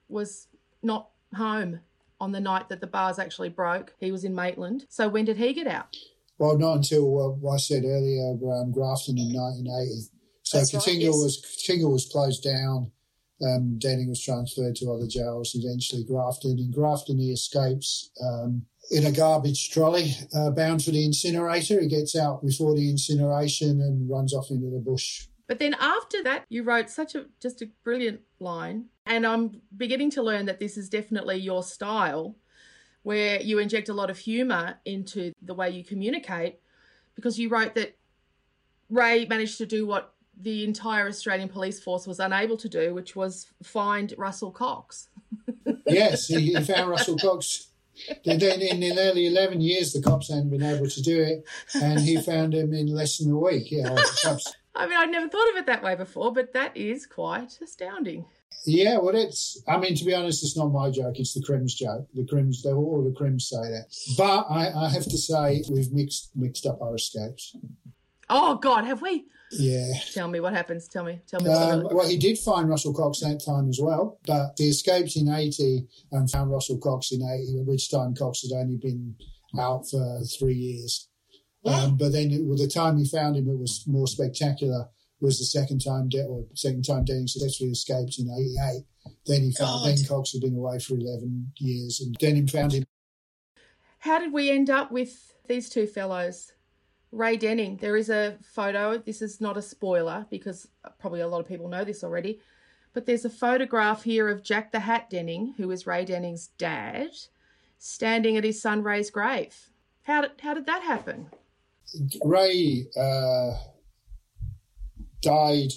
was 0.09 0.49
not 0.83 1.11
home 1.35 1.81
on 2.21 2.33
the 2.33 2.41
night 2.41 2.69
that 2.69 2.81
the 2.81 2.87
bars 2.87 3.19
actually 3.19 3.49
broke. 3.49 3.95
He 3.99 4.13
was 4.13 4.25
in 4.25 4.35
Maitland. 4.35 4.87
So 4.89 5.09
when 5.09 5.25
did 5.25 5.39
he 5.39 5.53
get 5.53 5.67
out? 5.67 5.97
Well, 6.39 6.59
not 6.59 6.77
until 6.77 7.41
uh, 7.45 7.53
I 7.53 7.59
said 7.59 7.85
earlier, 7.85 8.31
um, 8.31 8.73
Grafton 8.73 9.19
in 9.19 9.33
1980. 9.33 10.11
So 10.43 10.59
That's 10.59 10.75
right, 10.75 10.97
yes. 10.97 11.15
was 11.15 11.43
Katingal 11.43 11.93
was 11.93 12.09
closed 12.11 12.43
down. 12.43 12.91
Um, 13.43 13.79
Denning 13.79 14.09
was 14.09 14.23
transferred 14.23 14.75
to 14.77 14.91
other 14.91 15.07
jails. 15.07 15.55
Eventually, 15.55 16.05
Grafton. 16.05 16.59
In 16.59 16.71
Grafton, 16.71 17.19
he 17.19 17.33
escapes 17.33 18.11
um, 18.23 18.67
in 18.91 19.07
a 19.07 19.13
garbage 19.13 19.71
trolley, 19.71 20.15
uh, 20.35 20.51
bound 20.51 20.85
for 20.85 20.91
the 20.91 21.05
incinerator. 21.05 21.81
He 21.81 21.89
gets 21.89 22.17
out 22.17 22.43
before 22.43 22.75
the 22.75 22.91
incineration 22.91 23.81
and 23.81 24.11
runs 24.11 24.35
off 24.35 24.51
into 24.51 24.71
the 24.71 24.79
bush 24.81 25.29
but 25.51 25.59
then 25.59 25.75
after 25.81 26.23
that, 26.23 26.45
you 26.49 26.63
wrote 26.63 26.89
such 26.89 27.17
a 27.17 27.27
just 27.41 27.61
a 27.61 27.69
brilliant 27.83 28.21
line. 28.39 28.85
And 29.05 29.27
I'm 29.27 29.63
beginning 29.77 30.13
to 30.13 30.23
learn 30.23 30.47
that 30.47 30.61
this 30.61 30.79
is 30.79 30.89
definitely 30.89 31.39
your 31.39 31.65
style, 31.65 32.37
where 33.03 33.41
you 33.41 33.59
inject 33.59 33.89
a 33.89 33.93
lot 33.93 34.11
of 34.11 34.19
humor 34.19 34.79
into 34.85 35.33
the 35.43 35.53
way 35.53 35.69
you 35.69 35.83
communicate, 35.83 36.61
because 37.17 37.37
you 37.37 37.49
wrote 37.49 37.75
that 37.75 37.99
Ray 38.89 39.27
managed 39.27 39.59
to 39.59 39.67
do 39.67 39.85
what 39.89 40.15
the 40.41 40.63
entire 40.63 41.09
Australian 41.09 41.49
police 41.49 41.83
force 41.83 42.07
was 42.07 42.21
unable 42.21 42.57
to 42.57 42.69
do, 42.69 42.95
which 42.95 43.17
was 43.17 43.49
find 43.61 44.15
Russell 44.17 44.53
Cox. 44.53 45.09
yes, 45.85 46.29
he, 46.29 46.55
he 46.55 46.61
found 46.63 46.91
Russell 46.91 47.19
Cox. 47.19 47.71
Then 48.25 48.41
in 48.41 48.79
the 48.79 48.97
early 49.01 49.27
11 49.27 49.61
years, 49.61 49.95
the 49.95 50.01
cops 50.01 50.29
hadn't 50.29 50.51
been 50.51 50.63
able 50.63 50.89
to 50.89 51.03
do 51.03 51.21
it, 51.21 51.45
and 51.75 51.99
he 51.99 52.23
found 52.23 52.55
him 52.55 52.73
in 52.73 52.87
less 52.87 53.19
than 53.19 53.33
a 53.33 53.37
week. 53.37 53.73
Yeah. 53.73 53.97
I 54.75 54.87
mean, 54.87 54.99
I'd 54.99 55.11
never 55.11 55.29
thought 55.29 55.51
of 55.51 55.57
it 55.57 55.67
that 55.67 55.83
way 55.83 55.95
before, 55.97 56.33
but 56.33 56.53
that 56.53 56.77
is 56.77 57.07
quite 57.07 57.59
astounding. 57.61 58.25
Yeah, 58.67 58.99
well, 58.99 59.17
it's. 59.17 59.63
I 59.67 59.79
mean, 59.79 59.95
to 59.97 60.05
be 60.05 60.15
honest, 60.15 60.45
it's 60.45 60.57
not 60.57 60.69
my 60.69 60.91
joke. 60.91 61.19
It's 61.19 61.35
the 61.35 61.43
Crims 61.43 61.75
joke. 61.75 62.07
The 62.15 62.27
Crims, 62.27 62.63
they 62.63 62.73
all 62.73 63.03
the 63.03 63.17
Crims 63.17 63.49
say 63.49 63.57
that. 63.57 63.87
But 64.17 64.47
I, 64.51 64.71
I 64.87 64.89
have 64.91 65.05
to 65.05 65.19
say, 65.19 65.65
we've 65.71 65.93
mixed 65.93 66.31
mixed 66.37 66.67
up 66.67 66.81
our 66.83 66.95
escapes. 66.95 67.57
Oh 68.29 68.57
God, 68.57 68.85
have 68.85 69.03
we? 69.03 69.25
Yeah. 69.51 69.93
Tell 70.15 70.29
me 70.29 70.39
what 70.41 70.53
happens. 70.53 70.87
Tell 70.87 71.05
me. 71.05 71.21
Tell 71.27 71.41
me. 71.41 71.51
Um, 71.51 71.89
well, 71.91 72.09
he 72.09 72.17
did 72.17 72.39
find 72.39 72.69
Russell 72.69 72.95
Cox 72.95 73.21
that 73.21 73.43
time 73.45 73.69
as 73.69 73.81
well, 73.83 74.19
but 74.27 74.53
he 74.57 74.69
escaped 74.69 75.17
in 75.17 75.29
80 75.29 75.89
and 76.13 76.31
found 76.31 76.53
Russell 76.53 76.79
Cox 76.79 77.11
in 77.11 77.23
80, 77.23 77.61
at 77.61 77.67
which 77.67 77.91
time 77.91 78.15
Cox 78.15 78.43
had 78.43 78.57
only 78.57 78.77
been 78.77 79.17
out 79.59 79.89
for 79.91 80.21
three 80.39 80.55
years. 80.55 81.09
Um, 81.65 81.97
but 81.97 82.13
then 82.13 82.31
it, 82.31 82.43
well, 82.43 82.57
the 82.57 82.67
time 82.67 82.97
he 82.97 83.05
found 83.05 83.37
him, 83.37 83.49
it 83.49 83.59
was 83.59 83.85
more 83.87 84.07
spectacular. 84.07 84.89
Was 85.21 85.39
the 85.39 85.45
second 85.45 85.81
time, 85.81 86.09
de- 86.09 86.25
or 86.25 86.47
second 86.55 86.83
time 86.83 87.05
Denning 87.05 87.27
successfully 87.27 87.71
escaped 87.71 88.19
in 88.19 88.31
'88. 88.31 88.85
Then 89.27 89.43
he 89.43 89.53
found, 89.53 89.85
then 89.85 89.99
Cox 90.09 90.33
had 90.33 90.41
been 90.41 90.57
away 90.57 90.79
for 90.79 90.95
11 90.95 91.53
years, 91.59 92.01
and 92.01 92.15
Denning 92.15 92.47
found 92.47 92.73
him. 92.73 92.85
How 93.99 94.19
did 94.19 94.33
we 94.33 94.51
end 94.51 94.71
up 94.71 94.91
with 94.91 95.35
these 95.47 95.69
two 95.69 95.87
fellows? 95.87 96.53
Ray 97.13 97.37
Denning. 97.37 97.77
There 97.77 97.97
is 97.97 98.09
a 98.09 98.39
photo. 98.43 98.97
This 98.97 99.21
is 99.21 99.41
not 99.41 99.57
a 99.57 99.63
spoiler 99.63 100.27
because 100.31 100.69
probably 100.99 101.21
a 101.21 101.29
lot 101.29 101.41
of 101.41 101.49
people 101.49 101.69
know 101.69 101.85
this 101.85 102.05
already. 102.05 102.41
But 102.93 103.07
there's 103.07 103.25
a 103.25 103.31
photograph 103.31 104.05
here 104.05 104.29
of 104.29 104.43
Jack 104.43 104.73
the 104.73 104.81
Hat 104.81 105.11
Denning, 105.11 105.55
who 105.57 105.71
is 105.71 105.87
Ray 105.87 106.05
Denning's 106.05 106.49
dad, 106.59 107.11
standing 107.79 108.37
at 108.37 108.45
his 108.45 108.61
son 108.63 108.83
Ray's 108.83 109.11
grave. 109.11 109.71
How 110.05 110.23
did, 110.23 110.33
how 110.41 110.55
did 110.55 110.67
that 110.67 110.83
happen? 110.83 111.31
Ray 112.25 112.87
uh, 112.97 113.53
died. 115.23 115.73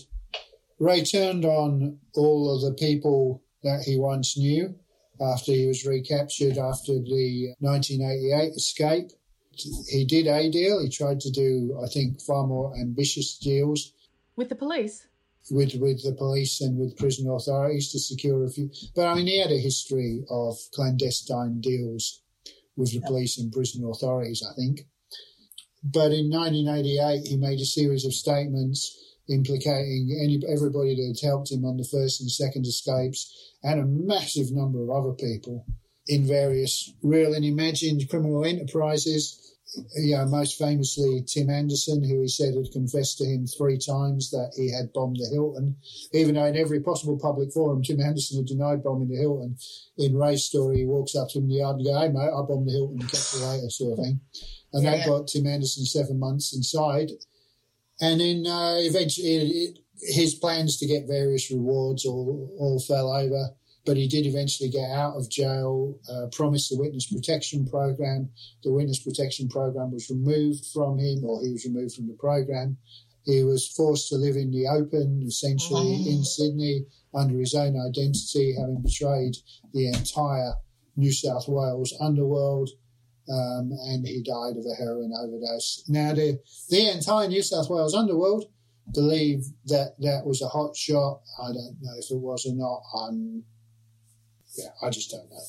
Ray 0.79 1.03
turned 1.03 1.45
on 1.45 1.99
all 2.15 2.55
of 2.55 2.61
the 2.61 2.73
people 2.73 3.43
that 3.63 3.83
he 3.85 3.97
once 3.97 4.37
knew 4.37 4.75
after 5.21 5.51
he 5.51 5.65
was 5.65 5.85
recaptured 5.85 6.57
after 6.57 6.93
the 6.93 7.53
1988 7.59 8.53
escape. 8.55 9.11
He 9.55 10.03
did 10.05 10.27
a 10.27 10.49
deal. 10.49 10.81
He 10.81 10.89
tried 10.89 11.19
to 11.21 11.31
do, 11.31 11.79
I 11.83 11.87
think, 11.87 12.21
far 12.21 12.45
more 12.47 12.73
ambitious 12.79 13.37
deals 13.37 13.93
With 14.35 14.49
the 14.49 14.55
police? 14.55 15.07
with 15.51 15.75
with 15.75 16.01
the 16.03 16.13
police 16.13 16.61
and 16.61 16.79
with 16.79 16.97
prison 16.97 17.29
authorities 17.29 17.91
to 17.91 17.99
secure 17.99 18.45
a 18.45 18.49
few. 18.49 18.71
But 18.95 19.07
I 19.07 19.15
mean, 19.15 19.27
he 19.27 19.39
had 19.39 19.51
a 19.51 19.57
history 19.59 20.23
of 20.29 20.57
clandestine 20.73 21.59
deals 21.61 22.21
with 22.75 22.93
the 22.93 23.01
police 23.01 23.37
and 23.37 23.51
prison 23.51 23.85
authorities. 23.85 24.43
I 24.49 24.55
think. 24.55 24.87
But 25.83 26.13
in 26.13 26.29
1988, 26.29 27.27
he 27.27 27.37
made 27.37 27.59
a 27.59 27.65
series 27.65 28.05
of 28.05 28.13
statements 28.13 28.97
implicating 29.29 30.17
any 30.21 30.41
everybody 30.47 30.95
that 30.95 31.19
had 31.19 31.29
helped 31.29 31.51
him 31.51 31.65
on 31.65 31.77
the 31.77 31.83
first 31.83 32.21
and 32.21 32.31
second 32.31 32.65
escapes, 32.65 33.53
and 33.63 33.79
a 33.79 33.85
massive 33.85 34.51
number 34.51 34.81
of 34.81 34.89
other 34.89 35.13
people 35.13 35.65
in 36.07 36.25
various 36.25 36.91
real 37.01 37.33
and 37.33 37.45
imagined 37.45 38.09
criminal 38.09 38.45
enterprises. 38.45 39.39
You 39.95 40.17
know, 40.17 40.25
most 40.27 40.59
famously 40.59 41.23
Tim 41.25 41.49
Anderson, 41.49 42.03
who 42.03 42.21
he 42.21 42.27
said 42.27 42.53
had 42.53 42.71
confessed 42.71 43.17
to 43.17 43.25
him 43.25 43.47
three 43.47 43.77
times 43.77 44.29
that 44.29 44.53
he 44.55 44.71
had 44.71 44.93
bombed 44.93 45.17
the 45.17 45.29
Hilton, 45.33 45.77
even 46.13 46.35
though 46.35 46.45
in 46.45 46.55
every 46.55 46.79
possible 46.79 47.17
public 47.17 47.51
forum 47.51 47.81
Tim 47.81 47.99
Anderson 47.99 48.37
had 48.37 48.45
denied 48.45 48.83
bombing 48.83 49.09
the 49.09 49.17
Hilton. 49.17 49.57
In 49.97 50.15
Ray's 50.15 50.43
story, 50.43 50.79
he 50.79 50.85
walks 50.85 51.15
up 51.15 51.29
to 51.29 51.39
him 51.39 51.45
in 51.45 51.49
the 51.49 51.55
yard 51.55 51.77
and 51.77 51.85
goes, 51.85 51.97
"Hey 51.97 52.09
mate, 52.09 52.29
I 52.29 52.41
bombed 52.43 52.67
the 52.67 52.73
Hilton, 52.73 52.99
and 53.01 53.09
catch 53.09 53.33
you 53.33 53.45
later," 53.45 53.69
sort 53.69 53.97
of 53.97 54.05
thing. 54.05 54.19
And 54.73 54.85
that 54.85 55.05
got 55.05 55.27
Tim 55.27 55.45
Anderson 55.45 55.85
seven 55.85 56.19
months 56.19 56.55
inside. 56.55 57.11
And 58.01 58.19
then 58.19 58.45
uh, 58.47 58.77
eventually, 58.79 59.27
it, 59.27 59.79
his 59.99 60.33
plans 60.33 60.77
to 60.77 60.87
get 60.87 61.07
various 61.07 61.51
rewards 61.51 62.05
all 62.05 62.55
all 62.59 62.79
fell 62.79 63.13
over. 63.13 63.49
But 63.85 63.97
he 63.97 64.07
did 64.07 64.25
eventually 64.25 64.69
get 64.69 64.89
out 64.89 65.15
of 65.15 65.29
jail. 65.29 65.99
Uh, 66.09 66.27
promised 66.31 66.69
the 66.69 66.79
witness 66.79 67.11
protection 67.11 67.67
program. 67.67 68.29
The 68.63 68.71
witness 68.71 68.99
protection 68.99 69.47
program 69.47 69.91
was 69.91 70.09
removed 70.09 70.65
from 70.73 70.97
him, 70.97 71.23
or 71.23 71.43
he 71.43 71.51
was 71.51 71.65
removed 71.65 71.95
from 71.95 72.07
the 72.07 72.13
program. 72.13 72.77
He 73.25 73.43
was 73.43 73.67
forced 73.67 74.09
to 74.09 74.15
live 74.15 74.35
in 74.35 74.51
the 74.51 74.67
open, 74.67 75.23
essentially 75.25 76.09
in 76.09 76.23
Sydney, 76.23 76.85
under 77.13 77.37
his 77.39 77.53
own 77.53 77.79
identity, 77.79 78.55
having 78.59 78.81
betrayed 78.81 79.37
the 79.73 79.87
entire 79.87 80.55
New 80.95 81.11
South 81.11 81.47
Wales 81.47 81.93
underworld 82.01 82.69
um, 83.29 83.71
and 83.87 84.05
he 84.05 84.21
died 84.21 84.57
of 84.57 84.65
a 84.65 84.75
heroin 84.75 85.13
overdose. 85.17 85.83
Now, 85.87 86.13
the, 86.13 86.39
the 86.69 86.89
entire 86.91 87.27
New 87.27 87.41
South 87.41 87.69
Wales 87.69 87.95
underworld 87.95 88.45
believe 88.93 89.45
that 89.65 89.95
that 89.99 90.25
was 90.25 90.41
a 90.41 90.47
hot 90.47 90.75
shot. 90.75 91.21
I 91.41 91.47
don't 91.47 91.77
know 91.81 91.93
if 91.97 92.11
it 92.11 92.17
was 92.17 92.45
or 92.45 92.53
not. 92.53 92.81
I'm, 92.93 93.43
yeah, 94.57 94.69
I 94.81 94.89
just 94.89 95.11
don't 95.11 95.29
know. 95.29 95.45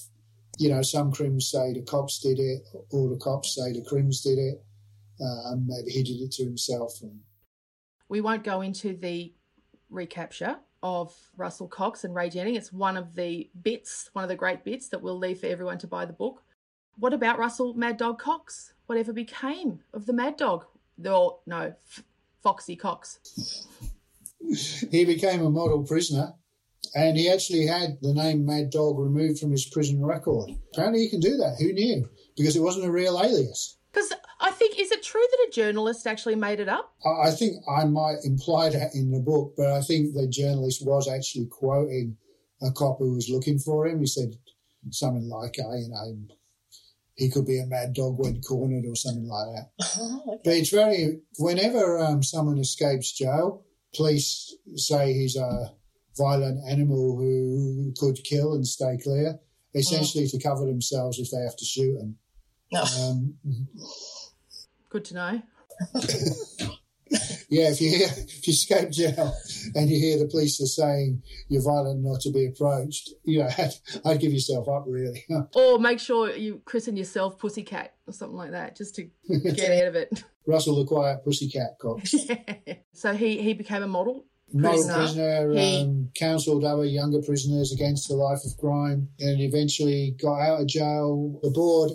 You 0.58 0.68
know, 0.70 0.82
some 0.82 1.10
crims 1.10 1.50
say 1.50 1.72
the 1.72 1.82
cops 1.82 2.20
did 2.20 2.38
it, 2.38 2.62
or 2.90 3.08
the 3.08 3.16
cops 3.16 3.56
say 3.56 3.72
the 3.72 3.84
crims 3.84 4.22
did 4.22 4.38
it. 4.38 4.64
Um, 5.20 5.66
maybe 5.66 5.90
he 5.90 6.02
did 6.04 6.20
it 6.20 6.32
to 6.32 6.44
himself. 6.44 7.00
And 7.02 7.20
We 8.08 8.20
won't 8.20 8.44
go 8.44 8.60
into 8.60 8.96
the 8.96 9.34
recapture 9.90 10.58
of 10.82 11.14
Russell 11.36 11.66
Cox 11.66 12.04
and 12.04 12.14
Ray 12.14 12.30
Jennings. 12.30 12.58
It's 12.58 12.72
one 12.72 12.96
of 12.96 13.14
the 13.14 13.50
bits, 13.62 14.10
one 14.12 14.22
of 14.22 14.28
the 14.28 14.36
great 14.36 14.64
bits 14.64 14.88
that 14.90 15.02
we'll 15.02 15.18
leave 15.18 15.40
for 15.40 15.46
everyone 15.46 15.78
to 15.78 15.86
buy 15.88 16.04
the 16.04 16.12
book. 16.12 16.42
What 16.96 17.12
about 17.12 17.38
Russell 17.38 17.74
Mad 17.74 17.96
Dog 17.96 18.18
Cox? 18.18 18.72
Whatever 18.86 19.12
became 19.12 19.80
of 19.92 20.06
the 20.06 20.12
Mad 20.12 20.36
Dog? 20.36 20.66
Or, 21.04 21.38
no, 21.46 21.74
F- 21.88 22.04
Foxy 22.42 22.76
Cox. 22.76 23.66
he 24.90 25.04
became 25.04 25.44
a 25.44 25.50
model 25.50 25.82
prisoner 25.82 26.34
and 26.94 27.16
he 27.16 27.28
actually 27.28 27.66
had 27.66 27.98
the 28.00 28.14
name 28.14 28.46
Mad 28.46 28.70
Dog 28.70 28.98
removed 28.98 29.40
from 29.40 29.50
his 29.50 29.66
prison 29.66 30.04
record. 30.04 30.50
Apparently, 30.72 31.00
he 31.00 31.10
can 31.10 31.20
do 31.20 31.36
that. 31.38 31.56
Who 31.58 31.72
knew? 31.72 32.08
Because 32.36 32.56
it 32.56 32.62
wasn't 32.62 32.86
a 32.86 32.90
real 32.90 33.20
alias. 33.20 33.78
Because 33.92 34.12
I 34.40 34.50
think, 34.52 34.78
is 34.78 34.92
it 34.92 35.02
true 35.02 35.24
that 35.28 35.46
a 35.48 35.52
journalist 35.52 36.06
actually 36.06 36.36
made 36.36 36.60
it 36.60 36.68
up? 36.68 36.94
I 37.04 37.28
I 37.28 37.30
think 37.30 37.56
I 37.68 37.84
might 37.84 38.18
imply 38.24 38.68
that 38.70 38.94
in 38.94 39.10
the 39.10 39.20
book, 39.20 39.54
but 39.56 39.72
I 39.72 39.80
think 39.80 40.14
the 40.14 40.28
journalist 40.28 40.84
was 40.86 41.08
actually 41.08 41.46
quoting 41.46 42.16
a 42.62 42.70
cop 42.70 42.98
who 42.98 43.14
was 43.14 43.28
looking 43.28 43.58
for 43.58 43.86
him. 43.86 44.00
He 44.00 44.06
said 44.06 44.34
something 44.90 45.28
like, 45.28 45.56
uh, 45.58 45.74
you 45.74 45.88
know, 45.88 46.16
he 47.14 47.30
could 47.30 47.46
be 47.46 47.60
a 47.60 47.66
mad 47.66 47.94
dog 47.94 48.18
when 48.18 48.40
cornered 48.42 48.84
or 48.86 48.96
something 48.96 49.28
like 49.28 49.46
that. 49.54 50.40
But 50.44 50.54
it's 50.54 50.70
very, 50.70 51.20
whenever 51.38 51.98
um, 51.98 52.22
someone 52.22 52.58
escapes 52.58 53.12
jail, 53.12 53.64
police 53.94 54.54
say 54.74 55.12
he's 55.12 55.36
a 55.36 55.72
violent 56.16 56.60
animal 56.68 57.16
who 57.16 57.92
could 57.98 58.22
kill 58.24 58.54
and 58.54 58.66
stay 58.66 58.98
clear, 59.02 59.38
essentially 59.74 60.26
to 60.28 60.38
cover 60.40 60.66
themselves 60.66 61.18
if 61.18 61.30
they 61.30 61.42
have 61.42 61.56
to 61.56 61.64
shoot 61.64 61.98
him. 61.98 62.16
Um, 63.00 63.34
Good 64.88 65.04
to 65.06 65.14
know. 65.14 65.42
yeah, 67.48 67.70
if 67.70 67.80
you 67.80 67.90
hear, 67.90 68.08
if 68.10 68.46
you 68.46 68.52
escape 68.52 68.90
jail 68.90 69.34
and 69.74 69.88
you 69.90 69.98
hear 69.98 70.18
the 70.18 70.26
police 70.26 70.60
are 70.60 70.66
saying 70.66 71.22
you're 71.48 71.62
violent 71.62 72.02
not 72.02 72.20
to 72.22 72.30
be 72.32 72.46
approached, 72.46 73.10
you 73.24 73.40
know, 73.40 73.48
I'd, 73.58 73.70
I'd 74.04 74.20
give 74.20 74.32
yourself 74.32 74.68
up 74.68 74.84
really. 74.86 75.24
Or 75.54 75.78
make 75.78 76.00
sure 76.00 76.30
you 76.34 76.60
christen 76.64 76.96
yourself 76.96 77.38
Pussycat 77.38 77.94
or 78.06 78.12
something 78.12 78.36
like 78.36 78.52
that, 78.52 78.76
just 78.76 78.94
to 78.96 79.04
get 79.28 79.70
ahead 79.70 79.88
of 79.88 79.94
it. 79.96 80.24
Russell 80.46 80.76
the 80.76 80.84
Quiet 80.84 81.24
Pussycat 81.24 81.78
Cox. 81.80 82.14
So 82.92 83.12
he, 83.14 83.40
he 83.42 83.54
became 83.54 83.82
a 83.82 83.88
model 83.88 84.24
Model 84.52 84.84
prisoner. 84.84 84.94
prisoner, 84.94 85.52
He- 85.54 85.82
um, 85.82 86.10
counselled 86.14 86.64
other 86.64 86.84
younger 86.84 87.20
prisoners 87.22 87.72
against 87.72 88.08
the 88.08 88.14
life 88.14 88.40
of 88.44 88.56
crime 88.58 89.08
and 89.18 89.40
eventually 89.40 90.14
got 90.20 90.38
out 90.40 90.60
of 90.60 90.66
jail. 90.68 91.40
The 91.42 91.50
board 91.50 91.90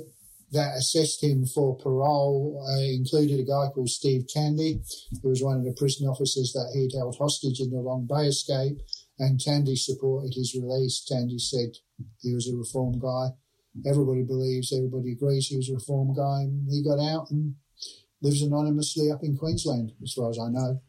that 0.52 0.78
assessed 0.78 1.24
him 1.24 1.46
for 1.46 1.78
parole 1.78 2.66
uh, 2.68 2.82
included 2.82 3.40
a 3.40 3.44
guy 3.44 3.72
called 3.74 3.90
Steve 3.90 4.28
Tandy, 4.28 4.82
who 5.22 5.30
was 5.30 5.44
one 5.44 5.58
of 5.58 5.64
the 5.64 5.76
prison 5.78 6.08
officers 6.08 6.54
that 6.54 6.72
he'd 6.74 6.98
held 6.98 7.18
hostage 7.18 7.60
in 7.60 7.70
the 7.70 7.78
Long 7.78 8.08
Bay 8.08 8.28
escape. 8.28 8.80
And 9.20 9.40
Tandy 9.40 9.76
supported 9.76 10.34
his 10.34 10.56
release. 10.56 11.04
Tandy 11.06 11.40
said 11.40 11.78
he 12.22 12.34
was 12.34 12.50
a 12.50 12.56
reform 12.56 13.00
guy. 13.00 13.36
Everybody 13.86 14.24
believes, 14.24 14.74
everybody 14.74 15.12
agrees 15.12 15.48
he 15.48 15.58
was 15.58 15.70
a 15.70 15.74
reform 15.74 16.16
guy. 16.16 16.44
And 16.44 16.68
he 16.72 16.84
got 16.84 17.00
out 17.00 17.30
and 17.30 17.56
lives 18.22 18.42
anonymously 18.42 19.12
up 19.12 19.24
in 19.24 19.38
Queensland, 19.38 19.92
as 20.02 20.14
far 20.14 20.30
as 20.30 20.40
I 20.40 20.50
know. 20.50 20.82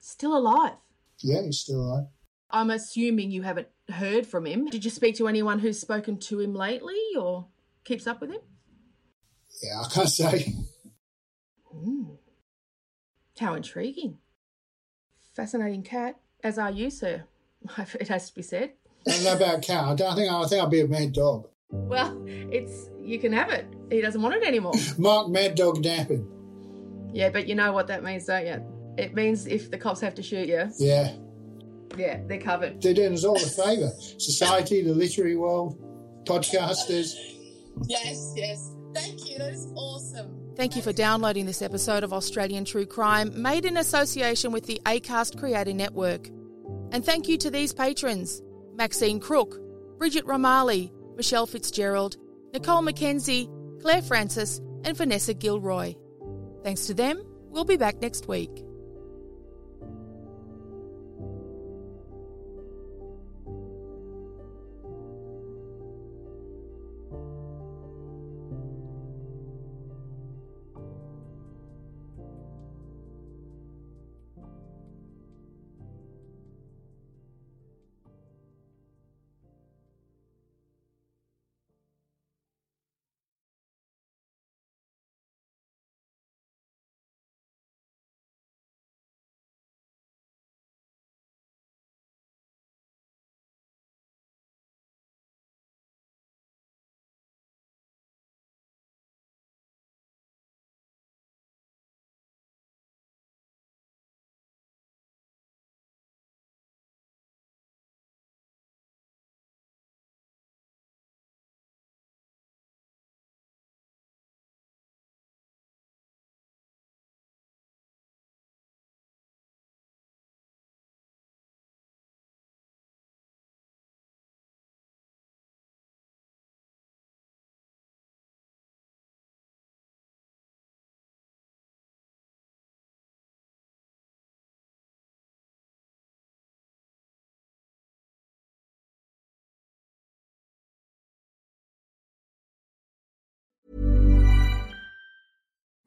Still 0.00 0.36
alive. 0.36 0.74
Yeah, 1.20 1.42
he's 1.42 1.60
still 1.60 1.80
alive. 1.80 2.06
I'm 2.50 2.70
assuming 2.70 3.30
you 3.30 3.42
haven't 3.42 3.68
heard 3.88 4.26
from 4.26 4.46
him. 4.46 4.66
Did 4.66 4.84
you 4.84 4.90
speak 4.90 5.16
to 5.16 5.28
anyone 5.28 5.58
who's 5.58 5.80
spoken 5.80 6.18
to 6.18 6.40
him 6.40 6.54
lately 6.54 7.00
or 7.18 7.46
keeps 7.84 8.06
up 8.06 8.20
with 8.20 8.30
him? 8.30 8.40
Yeah, 9.62 9.80
I 9.84 9.88
can't 9.88 10.08
say. 10.08 10.54
Mm. 11.74 12.16
How 13.38 13.54
intriguing. 13.54 14.18
fascinating 15.34 15.82
cat, 15.82 16.16
as 16.42 16.58
are 16.58 16.70
you, 16.70 16.90
sir. 16.90 17.24
It 18.00 18.08
has 18.08 18.28
to 18.30 18.34
be 18.34 18.42
said. 18.42 18.72
I 19.06 19.10
don't 19.10 19.24
know 19.24 19.36
about 19.36 19.62
cat. 19.62 19.84
I 19.84 19.94
don't 19.94 20.16
think. 20.16 20.32
I 20.32 20.44
think 20.46 20.62
I'll 20.62 20.68
be 20.68 20.80
a 20.80 20.88
mad 20.88 21.12
dog. 21.12 21.48
Well, 21.70 22.22
it's 22.26 22.88
you 23.02 23.18
can 23.18 23.32
have 23.32 23.50
it. 23.50 23.66
He 23.90 24.00
doesn't 24.00 24.20
want 24.22 24.34
it 24.36 24.42
anymore. 24.44 24.72
Mark 24.98 25.28
Mad 25.28 25.54
Dog 25.56 25.82
napping. 25.84 26.26
yeah, 27.12 27.28
but 27.30 27.46
you 27.48 27.54
know 27.54 27.72
what 27.72 27.86
that 27.88 28.02
means, 28.04 28.24
don't 28.26 28.46
you? 28.46 28.62
It 28.96 29.14
means 29.14 29.46
if 29.46 29.70
the 29.70 29.78
cops 29.78 30.00
have 30.00 30.14
to 30.16 30.22
shoot 30.22 30.48
you, 30.48 30.68
Yeah, 30.78 31.12
yeah, 31.96 32.20
they're 32.26 32.40
covered. 32.40 32.80
they're 32.82 32.94
doing 32.94 33.12
us 33.12 33.24
all 33.24 33.36
a 33.36 33.38
favour. 33.40 33.90
Society, 34.18 34.82
the 34.82 34.94
literary 34.94 35.36
world, 35.36 35.76
podcasters. 36.24 37.14
Yes, 37.86 38.32
yes. 38.36 38.70
Thank 38.96 39.30
you. 39.30 39.38
That 39.38 39.52
is 39.52 39.72
awesome. 39.74 40.54
Thank 40.56 40.74
you 40.74 40.82
for 40.82 40.92
downloading 40.92 41.44
this 41.44 41.60
episode 41.60 42.02
of 42.02 42.12
Australian 42.12 42.64
True 42.64 42.86
Crime, 42.86 43.30
made 43.40 43.64
in 43.64 43.76
association 43.76 44.52
with 44.52 44.64
the 44.66 44.80
ACAST 44.86 45.38
Creator 45.38 45.74
Network. 45.74 46.28
And 46.92 47.04
thank 47.04 47.28
you 47.28 47.36
to 47.38 47.50
these 47.50 47.72
patrons 47.72 48.42
Maxine 48.74 49.20
Crook, 49.20 49.60
Bridget 49.98 50.24
Romali, 50.24 50.90
Michelle 51.16 51.46
Fitzgerald, 51.46 52.16
Nicole 52.52 52.82
McKenzie, 52.82 53.50
Claire 53.82 54.02
Francis, 54.02 54.60
and 54.84 54.96
Vanessa 54.96 55.34
Gilroy. 55.34 55.94
Thanks 56.62 56.86
to 56.86 56.94
them, 56.94 57.22
we'll 57.50 57.64
be 57.64 57.76
back 57.76 58.00
next 58.00 58.28
week. 58.28 58.65